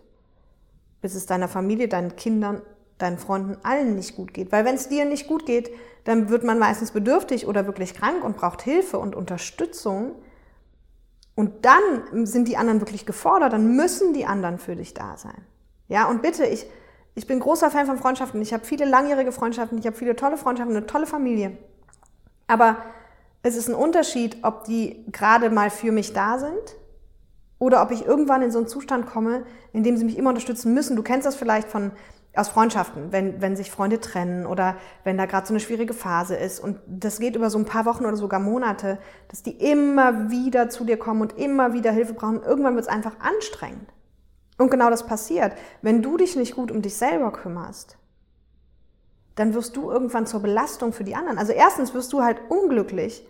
bis 1.00 1.14
es 1.14 1.26
deiner 1.26 1.48
Familie, 1.48 1.88
deinen 1.88 2.16
Kindern, 2.16 2.62
deinen 2.98 3.18
Freunden, 3.18 3.56
allen 3.62 3.94
nicht 3.94 4.16
gut 4.16 4.34
geht. 4.34 4.52
Weil 4.52 4.64
wenn 4.64 4.74
es 4.74 4.88
dir 4.88 5.04
nicht 5.04 5.26
gut 5.26 5.46
geht, 5.46 5.70
dann 6.04 6.28
wird 6.28 6.44
man 6.44 6.58
meistens 6.58 6.90
bedürftig 6.90 7.46
oder 7.46 7.66
wirklich 7.66 7.94
krank 7.94 8.24
und 8.24 8.36
braucht 8.36 8.62
Hilfe 8.62 8.98
und 8.98 9.14
Unterstützung. 9.14 10.12
Und 11.34 11.64
dann 11.64 12.26
sind 12.26 12.48
die 12.48 12.56
anderen 12.56 12.80
wirklich 12.80 13.06
gefordert, 13.06 13.52
dann 13.52 13.76
müssen 13.76 14.14
die 14.14 14.26
anderen 14.26 14.58
für 14.58 14.74
dich 14.74 14.94
da 14.94 15.16
sein. 15.16 15.46
Ja, 15.86 16.08
und 16.08 16.22
bitte, 16.22 16.44
ich, 16.44 16.66
ich 17.14 17.26
bin 17.26 17.40
großer 17.40 17.70
Fan 17.70 17.86
von 17.86 17.98
Freundschaften. 17.98 18.40
Ich 18.42 18.52
habe 18.52 18.64
viele 18.64 18.84
langjährige 18.84 19.32
Freundschaften, 19.32 19.78
ich 19.78 19.86
habe 19.86 19.96
viele 19.96 20.16
tolle 20.16 20.36
Freundschaften, 20.36 20.76
eine 20.76 20.86
tolle 20.86 21.06
Familie. 21.06 21.56
Aber 22.46 22.76
es 23.42 23.56
ist 23.56 23.68
ein 23.68 23.74
Unterschied, 23.74 24.38
ob 24.42 24.64
die 24.64 25.04
gerade 25.10 25.50
mal 25.50 25.70
für 25.70 25.92
mich 25.92 26.12
da 26.12 26.38
sind 26.38 26.76
oder 27.58 27.82
ob 27.82 27.90
ich 27.90 28.06
irgendwann 28.06 28.42
in 28.42 28.50
so 28.50 28.58
einen 28.58 28.68
Zustand 28.68 29.06
komme, 29.06 29.44
in 29.72 29.82
dem 29.82 29.96
sie 29.96 30.04
mich 30.04 30.16
immer 30.16 30.30
unterstützen 30.30 30.74
müssen. 30.74 30.96
Du 30.96 31.02
kennst 31.02 31.26
das 31.26 31.36
vielleicht 31.36 31.68
von 31.68 31.92
aus 32.34 32.48
Freundschaften, 32.48 33.10
wenn, 33.10 33.40
wenn 33.40 33.56
sich 33.56 33.70
Freunde 33.70 34.00
trennen 34.00 34.46
oder 34.46 34.76
wenn 35.02 35.18
da 35.18 35.26
gerade 35.26 35.46
so 35.46 35.52
eine 35.52 35.60
schwierige 35.60 35.92
Phase 35.92 36.36
ist 36.36 36.60
und 36.60 36.78
das 36.86 37.18
geht 37.18 37.34
über 37.34 37.50
so 37.50 37.58
ein 37.58 37.64
paar 37.64 37.84
Wochen 37.84 38.06
oder 38.06 38.16
sogar 38.16 38.38
Monate, 38.38 38.98
dass 39.28 39.42
die 39.42 39.52
immer 39.52 40.30
wieder 40.30 40.68
zu 40.68 40.84
dir 40.84 40.98
kommen 40.98 41.20
und 41.22 41.36
immer 41.36 41.72
wieder 41.72 41.90
Hilfe 41.90 42.14
brauchen. 42.14 42.42
Irgendwann 42.42 42.74
wird 42.76 42.86
es 42.86 42.92
einfach 42.92 43.18
anstrengend. 43.18 43.88
Und 44.58 44.70
genau 44.70 44.90
das 44.90 45.06
passiert. 45.06 45.52
Wenn 45.82 46.02
du 46.02 46.16
dich 46.16 46.36
nicht 46.36 46.56
gut 46.56 46.70
um 46.70 46.82
dich 46.82 46.96
selber 46.96 47.32
kümmerst, 47.32 47.96
dann 49.36 49.54
wirst 49.54 49.76
du 49.76 49.90
irgendwann 49.90 50.26
zur 50.26 50.40
Belastung 50.40 50.92
für 50.92 51.04
die 51.04 51.14
anderen. 51.14 51.38
Also 51.38 51.52
erstens 51.52 51.94
wirst 51.94 52.12
du 52.12 52.22
halt 52.22 52.38
unglücklich 52.48 53.24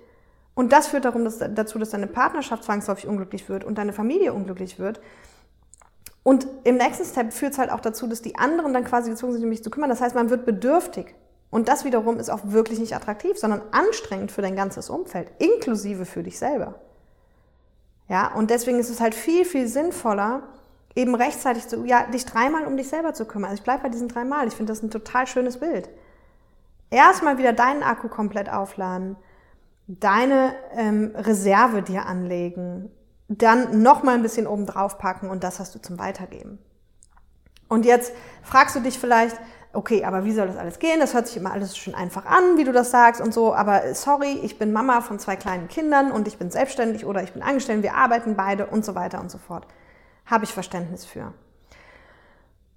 und 0.54 0.72
das 0.72 0.88
führt 0.88 1.04
darum, 1.04 1.24
dass, 1.24 1.38
dazu, 1.38 1.78
dass 1.78 1.90
deine 1.90 2.06
Partnerschaft 2.06 2.64
zwangsläufig 2.64 3.06
unglücklich 3.06 3.48
wird 3.48 3.62
und 3.62 3.78
deine 3.78 3.92
Familie 3.92 4.32
unglücklich 4.32 4.78
wird. 4.78 5.00
Und 6.24 6.48
im 6.64 6.78
nächsten 6.78 7.04
Step 7.04 7.32
führt 7.32 7.52
es 7.52 7.58
halt 7.58 7.70
auch 7.70 7.80
dazu, 7.80 8.06
dass 8.06 8.22
die 8.22 8.36
anderen 8.36 8.72
dann 8.72 8.84
quasi 8.84 9.10
gezwungen 9.10 9.34
sind, 9.34 9.44
um 9.44 9.50
mich 9.50 9.62
zu 9.62 9.70
kümmern. 9.70 9.88
Das 9.88 10.00
heißt, 10.00 10.14
man 10.14 10.30
wird 10.30 10.46
bedürftig. 10.46 11.14
Und 11.50 11.68
das 11.68 11.84
wiederum 11.84 12.18
ist 12.18 12.28
auch 12.28 12.40
wirklich 12.42 12.78
nicht 12.78 12.94
attraktiv, 12.94 13.38
sondern 13.38 13.62
anstrengend 13.70 14.32
für 14.32 14.42
dein 14.42 14.56
ganzes 14.56 14.90
Umfeld, 14.90 15.30
inklusive 15.38 16.04
für 16.04 16.22
dich 16.22 16.38
selber. 16.38 16.74
Ja, 18.08 18.34
und 18.34 18.50
deswegen 18.50 18.78
ist 18.78 18.90
es 18.90 19.00
halt 19.00 19.14
viel, 19.14 19.44
viel 19.44 19.68
sinnvoller, 19.68 20.42
eben 20.94 21.14
rechtzeitig 21.14 21.68
zu, 21.68 21.84
ja, 21.84 22.04
dich 22.04 22.24
dreimal 22.24 22.66
um 22.66 22.76
dich 22.76 22.88
selber 22.88 23.14
zu 23.14 23.24
kümmern. 23.24 23.50
Also 23.50 23.60
ich 23.60 23.64
bleibe 23.64 23.84
bei 23.84 23.88
diesen 23.88 24.08
dreimal. 24.08 24.48
Ich 24.48 24.54
finde 24.54 24.72
das 24.72 24.82
ein 24.82 24.90
total 24.90 25.26
schönes 25.26 25.58
Bild. 25.58 25.88
Erstmal 26.90 27.38
wieder 27.38 27.52
deinen 27.52 27.82
Akku 27.82 28.08
komplett 28.08 28.50
aufladen, 28.50 29.16
deine 29.86 30.54
ähm, 30.72 31.12
Reserve 31.14 31.82
dir 31.82 32.06
anlegen, 32.06 32.90
dann 33.28 33.82
nochmal 33.82 34.14
ein 34.14 34.22
bisschen 34.22 34.46
oben 34.46 34.64
drauf 34.64 34.98
packen 34.98 35.28
und 35.28 35.44
das 35.44 35.60
hast 35.60 35.74
du 35.74 35.80
zum 35.80 35.98
Weitergeben. 35.98 36.58
Und 37.68 37.84
jetzt 37.84 38.12
fragst 38.42 38.74
du 38.74 38.80
dich 38.80 38.98
vielleicht, 38.98 39.36
okay, 39.74 40.04
aber 40.04 40.24
wie 40.24 40.32
soll 40.32 40.46
das 40.46 40.56
alles 40.56 40.78
gehen? 40.78 40.98
Das 40.98 41.12
hört 41.12 41.26
sich 41.26 41.36
immer 41.36 41.52
alles 41.52 41.76
schon 41.76 41.94
einfach 41.94 42.24
an, 42.24 42.56
wie 42.56 42.64
du 42.64 42.72
das 42.72 42.90
sagst 42.90 43.20
und 43.20 43.34
so, 43.34 43.54
aber 43.54 43.94
sorry, 43.94 44.40
ich 44.42 44.58
bin 44.58 44.72
Mama 44.72 45.02
von 45.02 45.18
zwei 45.18 45.36
kleinen 45.36 45.68
Kindern 45.68 46.10
und 46.10 46.26
ich 46.26 46.38
bin 46.38 46.50
selbstständig 46.50 47.04
oder 47.04 47.22
ich 47.22 47.34
bin 47.34 47.42
angestellt, 47.42 47.82
wir 47.82 47.94
arbeiten 47.94 48.34
beide 48.34 48.66
und 48.66 48.86
so 48.86 48.94
weiter 48.94 49.20
und 49.20 49.30
so 49.30 49.36
fort 49.36 49.66
habe 50.28 50.44
ich 50.44 50.52
Verständnis 50.52 51.04
für. 51.04 51.32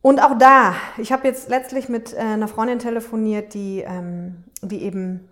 Und 0.02 0.22
auch 0.24 0.38
da, 0.38 0.74
ich 0.98 1.12
habe 1.12 1.28
jetzt 1.28 1.50
letztlich 1.50 1.88
mit 1.88 2.14
äh, 2.14 2.18
einer 2.18 2.48
Freundin 2.48 2.80
telefoniert, 2.80 3.54
die, 3.54 3.82
ähm, 3.86 4.44
die 4.64 4.82
eben 4.84 5.30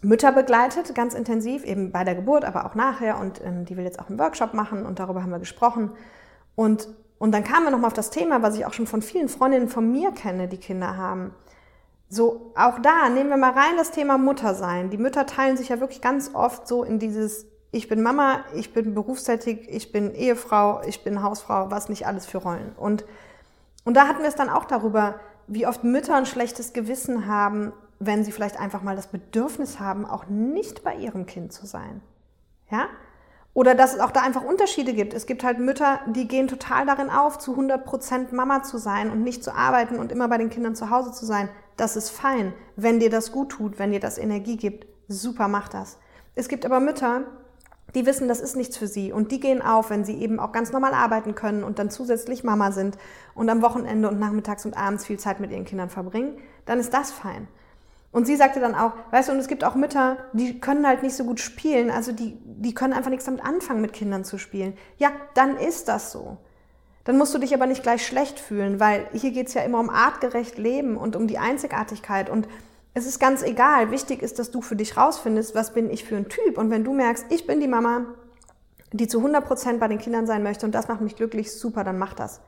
Mütter 0.00 0.32
begleitet, 0.32 0.94
ganz 0.94 1.14
intensiv, 1.14 1.64
eben 1.64 1.90
bei 1.90 2.04
der 2.04 2.14
Geburt, 2.14 2.44
aber 2.44 2.66
auch 2.66 2.74
nachher. 2.74 3.18
Und 3.18 3.40
ähm, 3.44 3.64
die 3.64 3.76
will 3.76 3.84
jetzt 3.84 3.98
auch 3.98 4.08
einen 4.08 4.18
Workshop 4.18 4.54
machen 4.54 4.86
und 4.86 5.00
darüber 5.00 5.22
haben 5.22 5.30
wir 5.30 5.40
gesprochen. 5.40 5.90
Und, 6.54 6.88
und 7.18 7.32
dann 7.32 7.42
kamen 7.42 7.64
wir 7.64 7.70
nochmal 7.70 7.88
auf 7.88 7.94
das 7.94 8.10
Thema, 8.10 8.42
was 8.42 8.56
ich 8.56 8.64
auch 8.64 8.72
schon 8.72 8.86
von 8.86 9.02
vielen 9.02 9.28
Freundinnen 9.28 9.68
von 9.68 9.90
mir 9.90 10.12
kenne, 10.12 10.46
die 10.46 10.58
Kinder 10.58 10.96
haben. 10.96 11.34
So, 12.08 12.52
auch 12.54 12.78
da 12.80 13.08
nehmen 13.08 13.30
wir 13.30 13.38
mal 13.38 13.52
rein 13.52 13.76
das 13.76 13.90
Thema 13.90 14.18
Muttersein. 14.18 14.90
Die 14.90 14.98
Mütter 14.98 15.26
teilen 15.26 15.56
sich 15.56 15.70
ja 15.70 15.80
wirklich 15.80 16.02
ganz 16.02 16.32
oft 16.34 16.68
so 16.68 16.84
in 16.84 16.98
dieses 16.98 17.46
ich 17.72 17.88
bin 17.88 18.02
Mama, 18.02 18.44
ich 18.54 18.74
bin 18.74 18.94
berufstätig, 18.94 19.66
ich 19.68 19.92
bin 19.92 20.14
Ehefrau, 20.14 20.82
ich 20.86 21.02
bin 21.02 21.22
Hausfrau, 21.22 21.70
was 21.70 21.88
nicht 21.88 22.06
alles 22.06 22.26
für 22.26 22.38
Rollen. 22.38 22.72
Und, 22.76 23.04
und 23.84 23.96
da 23.96 24.06
hatten 24.06 24.20
wir 24.20 24.28
es 24.28 24.34
dann 24.34 24.50
auch 24.50 24.66
darüber, 24.66 25.16
wie 25.46 25.66
oft 25.66 25.82
Mütter 25.82 26.14
ein 26.14 26.26
schlechtes 26.26 26.74
Gewissen 26.74 27.26
haben, 27.26 27.72
wenn 27.98 28.24
sie 28.24 28.32
vielleicht 28.32 28.60
einfach 28.60 28.82
mal 28.82 28.94
das 28.94 29.06
Bedürfnis 29.06 29.80
haben, 29.80 30.04
auch 30.04 30.26
nicht 30.26 30.84
bei 30.84 30.94
ihrem 30.94 31.24
Kind 31.24 31.52
zu 31.52 31.66
sein. 31.66 32.02
Ja? 32.70 32.88
Oder 33.54 33.74
dass 33.74 33.94
es 33.94 34.00
auch 34.00 34.10
da 34.10 34.20
einfach 34.20 34.42
Unterschiede 34.42 34.92
gibt. 34.92 35.14
Es 35.14 35.26
gibt 35.26 35.42
halt 35.42 35.58
Mütter, 35.58 36.00
die 36.06 36.28
gehen 36.28 36.48
total 36.48 36.84
darin 36.84 37.08
auf, 37.08 37.38
zu 37.38 37.52
100 37.52 37.84
Prozent 37.86 38.32
Mama 38.32 38.62
zu 38.62 38.76
sein 38.76 39.10
und 39.10 39.22
nicht 39.22 39.42
zu 39.42 39.54
arbeiten 39.54 39.98
und 39.98 40.12
immer 40.12 40.28
bei 40.28 40.38
den 40.38 40.50
Kindern 40.50 40.74
zu 40.74 40.90
Hause 40.90 41.12
zu 41.12 41.24
sein. 41.24 41.48
Das 41.78 41.96
ist 41.96 42.10
fein. 42.10 42.52
Wenn 42.76 43.00
dir 43.00 43.10
das 43.10 43.32
gut 43.32 43.50
tut, 43.50 43.78
wenn 43.78 43.92
dir 43.92 44.00
das 44.00 44.18
Energie 44.18 44.56
gibt, 44.56 44.86
super, 45.08 45.48
mach 45.48 45.68
das. 45.68 45.98
Es 46.34 46.48
gibt 46.48 46.64
aber 46.64 46.80
Mütter, 46.80 47.26
die 47.94 48.06
wissen, 48.06 48.28
das 48.28 48.40
ist 48.40 48.56
nichts 48.56 48.76
für 48.76 48.86
sie 48.86 49.12
und 49.12 49.32
die 49.32 49.40
gehen 49.40 49.62
auf, 49.62 49.90
wenn 49.90 50.04
sie 50.04 50.16
eben 50.16 50.40
auch 50.40 50.52
ganz 50.52 50.72
normal 50.72 50.94
arbeiten 50.94 51.34
können 51.34 51.62
und 51.62 51.78
dann 51.78 51.90
zusätzlich 51.90 52.44
Mama 52.44 52.72
sind 52.72 52.96
und 53.34 53.48
am 53.48 53.62
Wochenende 53.62 54.08
und 54.08 54.18
nachmittags 54.18 54.64
und 54.64 54.76
abends 54.76 55.04
viel 55.04 55.18
Zeit 55.18 55.40
mit 55.40 55.50
ihren 55.50 55.64
Kindern 55.64 55.90
verbringen, 55.90 56.38
dann 56.64 56.78
ist 56.78 56.94
das 56.94 57.12
fein. 57.12 57.48
Und 58.12 58.26
sie 58.26 58.36
sagte 58.36 58.60
dann 58.60 58.74
auch, 58.74 58.92
weißt 59.10 59.28
du, 59.28 59.32
und 59.32 59.38
es 59.38 59.48
gibt 59.48 59.64
auch 59.64 59.74
Mütter, 59.74 60.18
die 60.34 60.60
können 60.60 60.86
halt 60.86 61.02
nicht 61.02 61.16
so 61.16 61.24
gut 61.24 61.40
spielen, 61.40 61.90
also 61.90 62.12
die, 62.12 62.36
die 62.44 62.74
können 62.74 62.92
einfach 62.92 63.10
nichts 63.10 63.24
damit 63.24 63.42
anfangen, 63.42 63.80
mit 63.80 63.94
Kindern 63.94 64.24
zu 64.24 64.38
spielen. 64.38 64.74
Ja, 64.98 65.10
dann 65.34 65.56
ist 65.56 65.88
das 65.88 66.12
so. 66.12 66.36
Dann 67.04 67.18
musst 67.18 67.34
du 67.34 67.38
dich 67.38 67.54
aber 67.54 67.66
nicht 67.66 67.82
gleich 67.82 68.06
schlecht 68.06 68.38
fühlen, 68.38 68.78
weil 68.78 69.08
hier 69.12 69.32
geht's 69.32 69.54
ja 69.54 69.62
immer 69.62 69.80
um 69.80 69.90
artgerecht 69.90 70.58
Leben 70.58 70.96
und 70.96 71.16
um 71.16 71.26
die 71.26 71.38
Einzigartigkeit 71.38 72.30
und 72.30 72.46
es 72.94 73.06
ist 73.06 73.18
ganz 73.18 73.42
egal. 73.42 73.90
Wichtig 73.90 74.22
ist, 74.22 74.38
dass 74.38 74.50
du 74.50 74.60
für 74.60 74.76
dich 74.76 74.96
rausfindest, 74.96 75.54
was 75.54 75.72
bin 75.72 75.90
ich 75.90 76.04
für 76.04 76.16
ein 76.16 76.28
Typ. 76.28 76.58
Und 76.58 76.70
wenn 76.70 76.84
du 76.84 76.92
merkst, 76.92 77.26
ich 77.30 77.46
bin 77.46 77.60
die 77.60 77.68
Mama, 77.68 78.06
die 78.92 79.08
zu 79.08 79.18
100 79.18 79.44
Prozent 79.44 79.80
bei 79.80 79.88
den 79.88 79.98
Kindern 79.98 80.26
sein 80.26 80.42
möchte 80.42 80.66
und 80.66 80.74
das 80.74 80.88
macht 80.88 81.00
mich 81.00 81.16
glücklich, 81.16 81.52
super, 81.52 81.84
dann 81.84 81.98
mach 81.98 82.12
das. 82.12 82.40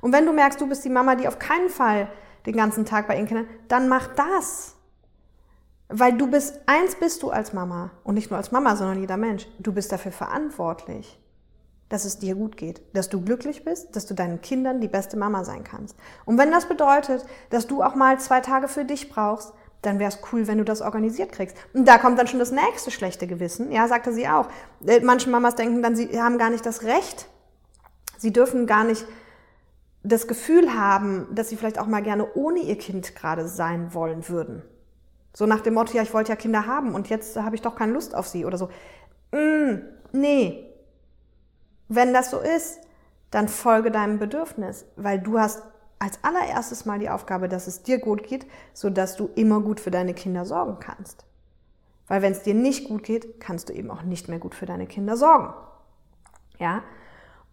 Und 0.00 0.12
wenn 0.12 0.26
du 0.26 0.32
merkst, 0.32 0.60
du 0.60 0.66
bist 0.66 0.84
die 0.84 0.90
Mama, 0.90 1.14
die 1.14 1.28
auf 1.28 1.38
keinen 1.38 1.68
Fall 1.68 2.08
den 2.46 2.56
ganzen 2.56 2.84
Tag 2.84 3.06
bei 3.06 3.16
ihren 3.16 3.26
Kindern, 3.26 3.48
dann 3.68 3.88
mach 3.88 4.08
das. 4.08 4.74
Weil 5.88 6.14
du 6.14 6.26
bist, 6.26 6.60
eins 6.66 6.96
bist 6.96 7.22
du 7.22 7.30
als 7.30 7.52
Mama 7.52 7.92
und 8.02 8.14
nicht 8.14 8.30
nur 8.30 8.38
als 8.38 8.50
Mama, 8.50 8.74
sondern 8.74 9.00
jeder 9.00 9.16
Mensch. 9.16 9.46
Du 9.60 9.72
bist 9.72 9.92
dafür 9.92 10.12
verantwortlich, 10.12 11.20
dass 11.88 12.04
es 12.04 12.18
dir 12.18 12.34
gut 12.34 12.56
geht, 12.56 12.82
dass 12.94 13.08
du 13.08 13.20
glücklich 13.20 13.64
bist, 13.64 13.94
dass 13.94 14.06
du 14.06 14.14
deinen 14.14 14.40
Kindern 14.40 14.80
die 14.80 14.88
beste 14.88 15.16
Mama 15.16 15.44
sein 15.44 15.62
kannst. 15.62 15.96
Und 16.24 16.36
wenn 16.38 16.50
das 16.50 16.66
bedeutet, 16.66 17.24
dass 17.50 17.66
du 17.66 17.82
auch 17.82 17.94
mal 17.94 18.18
zwei 18.18 18.40
Tage 18.40 18.66
für 18.66 18.84
dich 18.84 19.08
brauchst, 19.08 19.52
dann 19.86 19.98
wäre 19.98 20.10
es 20.10 20.18
cool, 20.32 20.46
wenn 20.46 20.58
du 20.58 20.64
das 20.64 20.82
organisiert 20.82 21.32
kriegst. 21.32 21.56
Und 21.72 21.86
da 21.86 21.98
kommt 21.98 22.18
dann 22.18 22.26
schon 22.26 22.38
das 22.38 22.52
nächste 22.52 22.90
schlechte 22.90 23.26
Gewissen. 23.26 23.70
Ja, 23.72 23.88
sagte 23.88 24.12
sie 24.12 24.28
auch. 24.28 24.48
Äh, 24.86 25.00
manche 25.00 25.30
Mamas 25.30 25.54
denken 25.56 25.82
dann, 25.82 25.96
sie 25.96 26.20
haben 26.20 26.38
gar 26.38 26.50
nicht 26.50 26.66
das 26.66 26.82
Recht. 26.82 27.26
Sie 28.18 28.32
dürfen 28.32 28.66
gar 28.66 28.84
nicht 28.84 29.04
das 30.02 30.26
Gefühl 30.28 30.74
haben, 30.74 31.26
dass 31.34 31.48
sie 31.48 31.56
vielleicht 31.56 31.78
auch 31.78 31.86
mal 31.86 32.02
gerne 32.02 32.26
ohne 32.34 32.60
ihr 32.60 32.76
Kind 32.76 33.14
gerade 33.14 33.48
sein 33.48 33.94
wollen 33.94 34.28
würden. 34.28 34.62
So 35.32 35.46
nach 35.46 35.60
dem 35.60 35.74
Motto, 35.74 35.96
ja, 35.96 36.02
ich 36.02 36.14
wollte 36.14 36.30
ja 36.30 36.36
Kinder 36.36 36.66
haben 36.66 36.94
und 36.94 37.08
jetzt 37.08 37.36
habe 37.36 37.56
ich 37.56 37.62
doch 37.62 37.74
keine 37.74 37.92
Lust 37.92 38.14
auf 38.14 38.28
sie 38.28 38.44
oder 38.44 38.58
so. 38.58 38.68
Mm, 39.32 39.80
Nee. 40.14 40.70
Wenn 41.88 42.14
das 42.14 42.30
so 42.30 42.38
ist, 42.38 42.80
dann 43.30 43.48
folge 43.48 43.90
deinem 43.90 44.18
Bedürfnis, 44.18 44.86
weil 44.96 45.18
du 45.18 45.38
hast 45.40 45.62
als 46.04 46.18
allererstes 46.22 46.84
mal 46.84 46.98
die 46.98 47.08
Aufgabe, 47.08 47.48
dass 47.48 47.66
es 47.66 47.82
dir 47.82 47.98
gut 47.98 48.24
geht, 48.24 48.46
sodass 48.74 49.16
du 49.16 49.30
immer 49.34 49.60
gut 49.60 49.80
für 49.80 49.90
deine 49.90 50.12
Kinder 50.12 50.44
sorgen 50.44 50.76
kannst. 50.78 51.24
Weil 52.08 52.20
wenn 52.20 52.32
es 52.32 52.42
dir 52.42 52.52
nicht 52.52 52.86
gut 52.88 53.04
geht, 53.04 53.40
kannst 53.40 53.70
du 53.70 53.72
eben 53.72 53.90
auch 53.90 54.02
nicht 54.02 54.28
mehr 54.28 54.38
gut 54.38 54.54
für 54.54 54.66
deine 54.66 54.86
Kinder 54.86 55.16
sorgen. 55.16 55.54
Ja? 56.58 56.82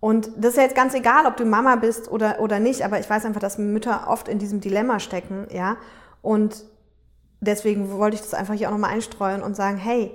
Und 0.01 0.31
das 0.35 0.51
ist 0.51 0.57
ja 0.57 0.63
jetzt 0.63 0.75
ganz 0.75 0.93
egal, 0.93 1.27
ob 1.27 1.37
du 1.37 1.45
Mama 1.45 1.77
bist 1.77 2.11
oder, 2.11 2.41
oder 2.41 2.59
nicht, 2.59 2.83
aber 2.83 2.99
ich 2.99 3.09
weiß 3.09 3.23
einfach, 3.23 3.39
dass 3.39 3.57
Mütter 3.57 4.09
oft 4.09 4.27
in 4.27 4.37
diesem 4.37 4.59
Dilemma 4.59 4.99
stecken, 4.99 5.47
ja. 5.51 5.77
Und 6.21 6.65
deswegen 7.39 7.89
wollte 7.91 8.15
ich 8.15 8.21
das 8.21 8.33
einfach 8.33 8.55
hier 8.55 8.67
auch 8.67 8.73
nochmal 8.73 8.91
einstreuen 8.91 9.43
und 9.43 9.55
sagen, 9.55 9.77
hey, 9.77 10.11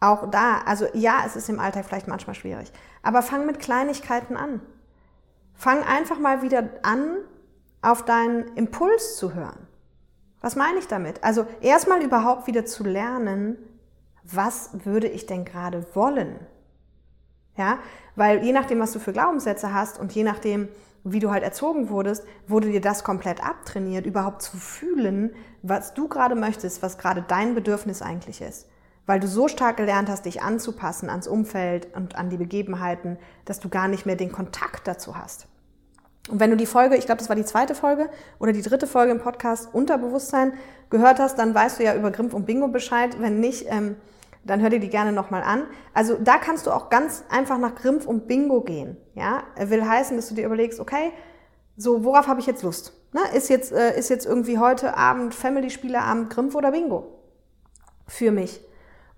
auch 0.00 0.30
da, 0.30 0.60
also 0.64 0.86
ja, 0.94 1.24
es 1.26 1.36
ist 1.36 1.50
im 1.50 1.60
Alltag 1.60 1.84
vielleicht 1.84 2.08
manchmal 2.08 2.34
schwierig, 2.36 2.72
aber 3.02 3.20
fang 3.20 3.44
mit 3.44 3.58
Kleinigkeiten 3.58 4.36
an. 4.36 4.62
Fang 5.54 5.82
einfach 5.82 6.18
mal 6.18 6.42
wieder 6.42 6.68
an, 6.82 7.16
auf 7.82 8.04
deinen 8.04 8.48
Impuls 8.56 9.16
zu 9.16 9.34
hören. 9.34 9.66
Was 10.40 10.56
meine 10.56 10.78
ich 10.78 10.86
damit? 10.86 11.24
Also 11.24 11.46
erstmal 11.60 12.02
überhaupt 12.02 12.46
wieder 12.46 12.64
zu 12.64 12.84
lernen, 12.84 13.56
was 14.22 14.70
würde 14.84 15.08
ich 15.08 15.26
denn 15.26 15.44
gerade 15.44 15.86
wollen? 15.94 16.38
Ja, 17.56 17.78
weil 18.16 18.44
je 18.44 18.52
nachdem, 18.52 18.80
was 18.80 18.92
du 18.92 18.98
für 18.98 19.12
Glaubenssätze 19.12 19.72
hast 19.72 19.98
und 19.98 20.12
je 20.12 20.24
nachdem, 20.24 20.68
wie 21.04 21.20
du 21.20 21.30
halt 21.30 21.42
erzogen 21.42 21.88
wurdest, 21.88 22.26
wurde 22.48 22.70
dir 22.70 22.80
das 22.80 23.04
komplett 23.04 23.42
abtrainiert, 23.42 24.06
überhaupt 24.06 24.42
zu 24.42 24.56
fühlen, 24.56 25.34
was 25.62 25.94
du 25.94 26.08
gerade 26.08 26.34
möchtest, 26.34 26.82
was 26.82 26.98
gerade 26.98 27.24
dein 27.26 27.54
Bedürfnis 27.54 28.02
eigentlich 28.02 28.42
ist. 28.42 28.68
Weil 29.06 29.20
du 29.20 29.28
so 29.28 29.46
stark 29.46 29.76
gelernt 29.76 30.08
hast, 30.08 30.26
dich 30.26 30.42
anzupassen 30.42 31.08
ans 31.08 31.28
Umfeld 31.28 31.94
und 31.94 32.16
an 32.16 32.28
die 32.28 32.36
Begebenheiten, 32.36 33.18
dass 33.44 33.60
du 33.60 33.68
gar 33.68 33.88
nicht 33.88 34.04
mehr 34.04 34.16
den 34.16 34.32
Kontakt 34.32 34.86
dazu 34.88 35.16
hast. 35.16 35.46
Und 36.28 36.40
wenn 36.40 36.50
du 36.50 36.56
die 36.56 36.66
Folge, 36.66 36.96
ich 36.96 37.06
glaube, 37.06 37.18
das 37.18 37.28
war 37.28 37.36
die 37.36 37.44
zweite 37.44 37.74
Folge 37.74 38.08
oder 38.38 38.52
die 38.52 38.62
dritte 38.62 38.86
Folge 38.86 39.12
im 39.12 39.20
Podcast 39.20 39.72
Unterbewusstsein 39.72 40.54
gehört 40.90 41.18
hast, 41.18 41.38
dann 41.38 41.54
weißt 41.54 41.78
du 41.78 41.84
ja 41.84 41.94
über 41.94 42.10
Grimpf 42.10 42.34
und 42.34 42.46
Bingo 42.46 42.68
Bescheid. 42.68 43.16
Wenn 43.20 43.38
nicht, 43.38 43.66
ähm, 43.68 43.96
dann 44.44 44.60
hör 44.60 44.70
dir 44.70 44.80
die 44.80 44.88
gerne 44.88 45.12
nochmal 45.12 45.42
an. 45.42 45.64
Also 45.94 46.16
da 46.18 46.38
kannst 46.38 46.66
du 46.66 46.72
auch 46.72 46.90
ganz 46.90 47.24
einfach 47.28 47.58
nach 47.58 47.74
Grimpf 47.74 48.06
und 48.06 48.26
Bingo 48.26 48.60
gehen. 48.60 48.96
Ja, 49.14 49.44
will 49.58 49.86
heißen, 49.86 50.16
dass 50.16 50.28
du 50.28 50.34
dir 50.34 50.46
überlegst, 50.46 50.80
okay, 50.80 51.12
so 51.76 52.04
worauf 52.04 52.26
habe 52.26 52.40
ich 52.40 52.46
jetzt 52.46 52.62
Lust? 52.62 52.92
Ne? 53.12 53.20
Ist 53.34 53.48
jetzt 53.48 53.72
äh, 53.72 53.98
ist 53.98 54.08
jetzt 54.08 54.26
irgendwie 54.26 54.58
heute 54.58 54.96
Abend 54.96 55.34
Family 55.34 55.70
Spieleabend 55.70 56.30
Grimpf 56.30 56.54
oder 56.54 56.72
Bingo 56.72 57.06
für 58.06 58.30
mich? 58.30 58.60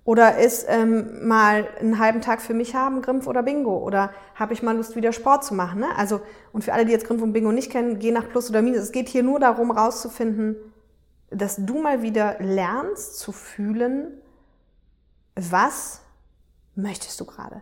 Oder 0.08 0.38
ist 0.38 0.64
ähm, 0.70 1.28
mal 1.28 1.68
einen 1.78 1.98
halben 1.98 2.22
Tag 2.22 2.40
für 2.40 2.54
mich 2.54 2.74
haben, 2.74 3.02
Grimpf 3.02 3.26
oder 3.26 3.42
Bingo? 3.42 3.76
Oder 3.76 4.10
habe 4.34 4.54
ich 4.54 4.62
mal 4.62 4.74
Lust, 4.74 4.96
wieder 4.96 5.12
Sport 5.12 5.44
zu 5.44 5.52
machen? 5.52 5.80
Ne? 5.80 5.88
Also, 5.98 6.22
und 6.50 6.64
für 6.64 6.72
alle, 6.72 6.86
die 6.86 6.92
jetzt 6.92 7.06
Grimpf 7.06 7.20
und 7.20 7.34
Bingo 7.34 7.52
nicht 7.52 7.70
kennen, 7.70 7.98
geh 7.98 8.10
nach 8.10 8.26
Plus 8.26 8.48
oder 8.48 8.62
Minus. 8.62 8.84
Es 8.84 8.92
geht 8.92 9.06
hier 9.06 9.22
nur 9.22 9.38
darum, 9.38 9.70
rauszufinden, 9.70 10.56
dass 11.28 11.56
du 11.58 11.82
mal 11.82 12.00
wieder 12.00 12.36
lernst 12.38 13.18
zu 13.18 13.32
fühlen, 13.32 14.06
was 15.34 16.00
möchtest 16.74 17.20
du 17.20 17.26
gerade? 17.26 17.60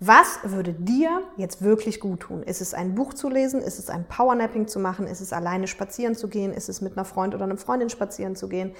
Was 0.00 0.40
würde 0.42 0.72
dir 0.72 1.22
jetzt 1.36 1.62
wirklich 1.62 2.00
gut 2.00 2.22
tun? 2.22 2.42
Ist 2.42 2.60
es 2.60 2.74
ein 2.74 2.96
Buch 2.96 3.14
zu 3.14 3.28
lesen? 3.28 3.60
Ist 3.62 3.78
es 3.78 3.88
ein 3.88 4.04
Powernapping 4.08 4.66
zu 4.66 4.80
machen? 4.80 5.06
Ist 5.06 5.20
es 5.20 5.32
alleine 5.32 5.68
spazieren 5.68 6.16
zu 6.16 6.26
gehen? 6.26 6.52
Ist 6.52 6.68
es 6.68 6.80
mit 6.80 6.94
einer 6.94 7.04
Freund 7.04 7.36
oder 7.36 7.44
einer 7.44 7.56
Freundin 7.56 7.88
spazieren 7.88 8.34
zu 8.34 8.48
gehen? 8.48 8.74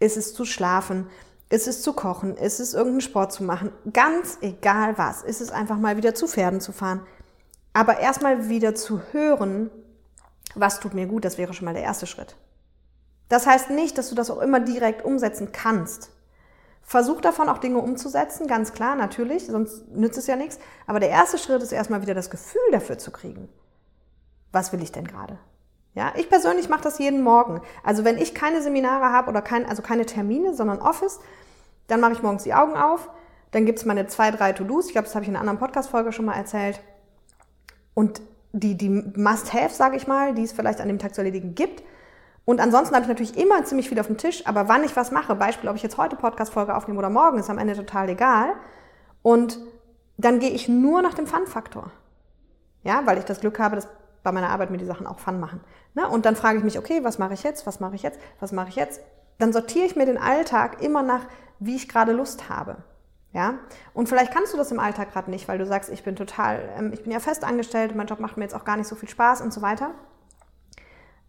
Ist 0.00 0.16
es 0.16 0.32
zu 0.32 0.46
schlafen? 0.46 1.08
Ist 1.54 1.68
es 1.68 1.82
zu 1.82 1.92
kochen? 1.92 2.36
Ist 2.36 2.58
es 2.58 2.74
irgendeinen 2.74 3.00
Sport 3.00 3.32
zu 3.32 3.44
machen? 3.44 3.70
Ganz 3.92 4.38
egal 4.40 4.98
was. 4.98 5.22
Ist 5.22 5.40
es 5.40 5.52
einfach 5.52 5.78
mal 5.78 5.96
wieder 5.96 6.12
zu 6.12 6.26
Pferden 6.26 6.60
zu 6.60 6.72
fahren? 6.72 7.06
Aber 7.72 8.00
erstmal 8.00 8.48
wieder 8.48 8.74
zu 8.74 9.00
hören, 9.12 9.70
was 10.56 10.80
tut 10.80 10.94
mir 10.94 11.06
gut, 11.06 11.24
das 11.24 11.38
wäre 11.38 11.54
schon 11.54 11.66
mal 11.66 11.74
der 11.74 11.84
erste 11.84 12.08
Schritt. 12.08 12.34
Das 13.28 13.46
heißt 13.46 13.70
nicht, 13.70 13.96
dass 13.98 14.08
du 14.08 14.16
das 14.16 14.32
auch 14.32 14.40
immer 14.40 14.58
direkt 14.58 15.04
umsetzen 15.04 15.52
kannst. 15.52 16.10
Versuch 16.82 17.20
davon 17.20 17.48
auch 17.48 17.58
Dinge 17.58 17.78
umzusetzen, 17.78 18.48
ganz 18.48 18.72
klar, 18.72 18.96
natürlich, 18.96 19.46
sonst 19.46 19.86
nützt 19.90 20.18
es 20.18 20.26
ja 20.26 20.34
nichts. 20.34 20.58
Aber 20.88 20.98
der 20.98 21.10
erste 21.10 21.38
Schritt 21.38 21.62
ist 21.62 21.70
erstmal 21.70 22.02
wieder 22.02 22.14
das 22.14 22.30
Gefühl 22.30 22.68
dafür 22.72 22.98
zu 22.98 23.12
kriegen. 23.12 23.48
Was 24.50 24.72
will 24.72 24.82
ich 24.82 24.90
denn 24.90 25.06
gerade? 25.06 25.38
Ja, 25.94 26.12
ich 26.16 26.28
persönlich 26.28 26.68
mache 26.68 26.82
das 26.82 26.98
jeden 26.98 27.22
Morgen. 27.22 27.60
Also 27.84 28.04
wenn 28.04 28.18
ich 28.18 28.34
keine 28.34 28.60
Seminare 28.60 29.12
habe 29.12 29.30
oder 29.30 29.40
kein, 29.40 29.66
also 29.66 29.82
keine 29.82 30.04
Termine, 30.04 30.52
sondern 30.52 30.82
Office, 30.82 31.20
dann 31.86 32.00
mache 32.00 32.12
ich 32.12 32.22
morgens 32.22 32.44
die 32.44 32.54
Augen 32.54 32.76
auf. 32.76 33.10
Dann 33.50 33.66
gibt's 33.66 33.84
meine 33.84 34.06
zwei, 34.06 34.30
drei 34.30 34.52
To-Dos. 34.52 34.86
Ich 34.86 34.92
glaube, 34.92 35.06
das 35.06 35.14
habe 35.14 35.22
ich 35.22 35.28
in 35.28 35.34
einer 35.34 35.40
anderen 35.40 35.58
Podcast-Folge 35.58 36.12
schon 36.12 36.24
mal 36.24 36.34
erzählt. 36.34 36.80
Und 37.94 38.20
die, 38.52 38.76
die 38.76 38.88
Must-Have, 38.88 39.74
sage 39.74 39.96
ich 39.96 40.06
mal, 40.06 40.34
die 40.34 40.42
es 40.42 40.52
vielleicht 40.52 40.80
an 40.80 40.88
dem 40.88 40.98
Tag 40.98 41.14
zu 41.14 41.20
erledigen 41.20 41.54
gibt, 41.54 41.82
und 42.44 42.60
ansonsten 42.60 42.94
habe 42.94 43.04
ich 43.04 43.08
natürlich 43.08 43.38
immer 43.38 43.64
ziemlich 43.64 43.88
viel 43.88 43.98
auf 43.98 44.06
dem 44.06 44.18
Tisch, 44.18 44.46
aber 44.46 44.68
wann 44.68 44.84
ich 44.84 44.94
was 44.96 45.10
mache, 45.10 45.34
Beispiel, 45.34 45.70
ob 45.70 45.76
ich 45.76 45.82
jetzt 45.82 45.96
heute 45.96 46.16
Podcast-Folge 46.16 46.76
aufnehme 46.76 46.98
oder 46.98 47.08
morgen, 47.08 47.38
ist 47.38 47.48
am 47.48 47.58
Ende 47.58 47.74
total 47.74 48.08
egal. 48.10 48.52
Und 49.22 49.58
dann 50.18 50.40
gehe 50.40 50.50
ich 50.50 50.68
nur 50.68 51.00
nach 51.00 51.14
dem 51.14 51.26
Fun-Faktor. 51.26 51.90
Ja, 52.82 53.02
weil 53.06 53.16
ich 53.16 53.24
das 53.24 53.40
Glück 53.40 53.58
habe, 53.58 53.76
dass 53.76 53.88
bei 54.22 54.30
meiner 54.30 54.50
Arbeit 54.50 54.70
mir 54.70 54.76
die 54.76 54.84
Sachen 54.84 55.06
auch 55.06 55.18
Fun 55.18 55.40
machen. 55.40 55.60
Ne? 55.94 56.06
Und 56.06 56.26
dann 56.26 56.36
frage 56.36 56.58
ich 56.58 56.64
mich, 56.64 56.78
okay, 56.78 57.02
was 57.02 57.18
mache 57.18 57.32
ich 57.32 57.42
jetzt, 57.42 57.66
was 57.66 57.80
mache 57.80 57.94
ich 57.94 58.02
jetzt, 58.02 58.20
was 58.40 58.52
mache 58.52 58.68
ich 58.68 58.76
jetzt? 58.76 59.00
Dann 59.38 59.52
sortiere 59.52 59.86
ich 59.86 59.96
mir 59.96 60.06
den 60.06 60.18
Alltag 60.18 60.82
immer 60.82 61.02
nach, 61.02 61.26
wie 61.58 61.76
ich 61.76 61.88
gerade 61.88 62.12
Lust 62.12 62.48
habe. 62.48 62.78
Ja, 63.32 63.58
und 63.94 64.08
vielleicht 64.08 64.32
kannst 64.32 64.52
du 64.52 64.56
das 64.56 64.70
im 64.70 64.78
Alltag 64.78 65.12
gerade 65.12 65.28
nicht, 65.28 65.48
weil 65.48 65.58
du 65.58 65.66
sagst, 65.66 65.90
ich 65.90 66.04
bin 66.04 66.14
total, 66.14 66.68
ähm, 66.78 66.92
ich 66.92 67.02
bin 67.02 67.10
ja 67.10 67.18
fest 67.18 67.42
angestellt, 67.42 67.96
mein 67.96 68.06
Job 68.06 68.20
macht 68.20 68.36
mir 68.36 68.44
jetzt 68.44 68.54
auch 68.54 68.64
gar 68.64 68.76
nicht 68.76 68.86
so 68.86 68.94
viel 68.94 69.08
Spaß 69.08 69.40
und 69.40 69.52
so 69.52 69.60
weiter. 69.60 69.90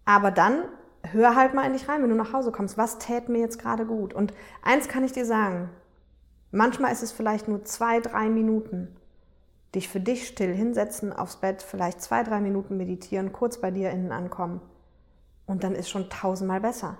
Aber 0.05 0.29
dann 0.29 0.65
hör 1.11 1.35
halt 1.35 1.55
mal 1.55 1.65
in 1.65 1.73
dich 1.73 1.89
rein, 1.89 2.03
wenn 2.03 2.11
du 2.11 2.15
nach 2.15 2.31
Hause 2.31 2.51
kommst. 2.51 2.77
Was 2.77 2.99
tät 2.99 3.27
mir 3.27 3.39
jetzt 3.39 3.57
gerade 3.57 3.87
gut? 3.87 4.13
Und 4.13 4.33
eins 4.61 4.87
kann 4.87 5.03
ich 5.03 5.13
dir 5.13 5.25
sagen. 5.25 5.71
Manchmal 6.51 6.91
ist 6.91 7.01
es 7.01 7.11
vielleicht 7.11 7.47
nur 7.47 7.65
zwei, 7.65 7.99
drei 7.99 8.29
Minuten. 8.29 8.95
Dich 9.73 9.89
für 9.89 9.99
dich 9.99 10.27
still 10.27 10.53
hinsetzen 10.53 11.11
aufs 11.11 11.37
Bett, 11.37 11.63
vielleicht 11.63 12.01
zwei, 12.01 12.23
drei 12.23 12.39
Minuten 12.39 12.77
meditieren, 12.77 13.33
kurz 13.33 13.59
bei 13.59 13.71
dir 13.71 13.89
innen 13.89 14.11
ankommen. 14.11 14.61
Und 15.47 15.63
dann 15.63 15.75
ist 15.75 15.89
schon 15.89 16.09
tausendmal 16.09 16.61
besser. 16.61 16.97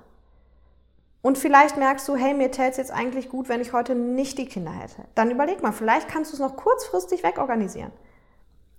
Und 1.26 1.40
vielleicht 1.40 1.76
merkst 1.76 2.08
du, 2.08 2.16
hey, 2.16 2.36
mir 2.36 2.52
täte 2.52 2.70
es 2.70 2.78
jetzt 2.78 2.92
eigentlich 2.92 3.30
gut, 3.30 3.50
wenn 3.50 3.60
ich 3.60 3.74
heute 3.74 3.96
nicht 3.96 4.38
die 4.38 4.46
Kinder 4.46 4.70
hätte. 4.70 5.06
Dann 5.16 5.32
überleg 5.32 5.64
mal, 5.64 5.72
vielleicht 5.72 6.08
kannst 6.08 6.32
du 6.32 6.36
es 6.36 6.40
noch 6.40 6.56
kurzfristig 6.56 7.24
wegorganisieren. 7.24 7.92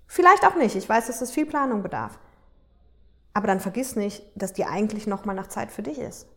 Vielleicht 0.07 0.47
auch 0.47 0.55
nicht. 0.55 0.77
Ich 0.77 0.89
weiß, 0.89 1.09
dass 1.09 1.21
es 1.21 1.33
viel 1.33 1.45
Planung 1.45 1.83
bedarf. 1.83 2.21
Aber 3.35 3.49
dann 3.49 3.59
vergiss 3.59 3.97
nicht, 3.97 4.23
dass 4.37 4.53
dir 4.53 4.69
eigentlich 4.69 5.09
nochmal 5.09 5.35
nach 5.35 5.49
Zeit 5.49 5.73
für 5.73 5.83
dich 5.83 5.99
ist. 5.99 6.29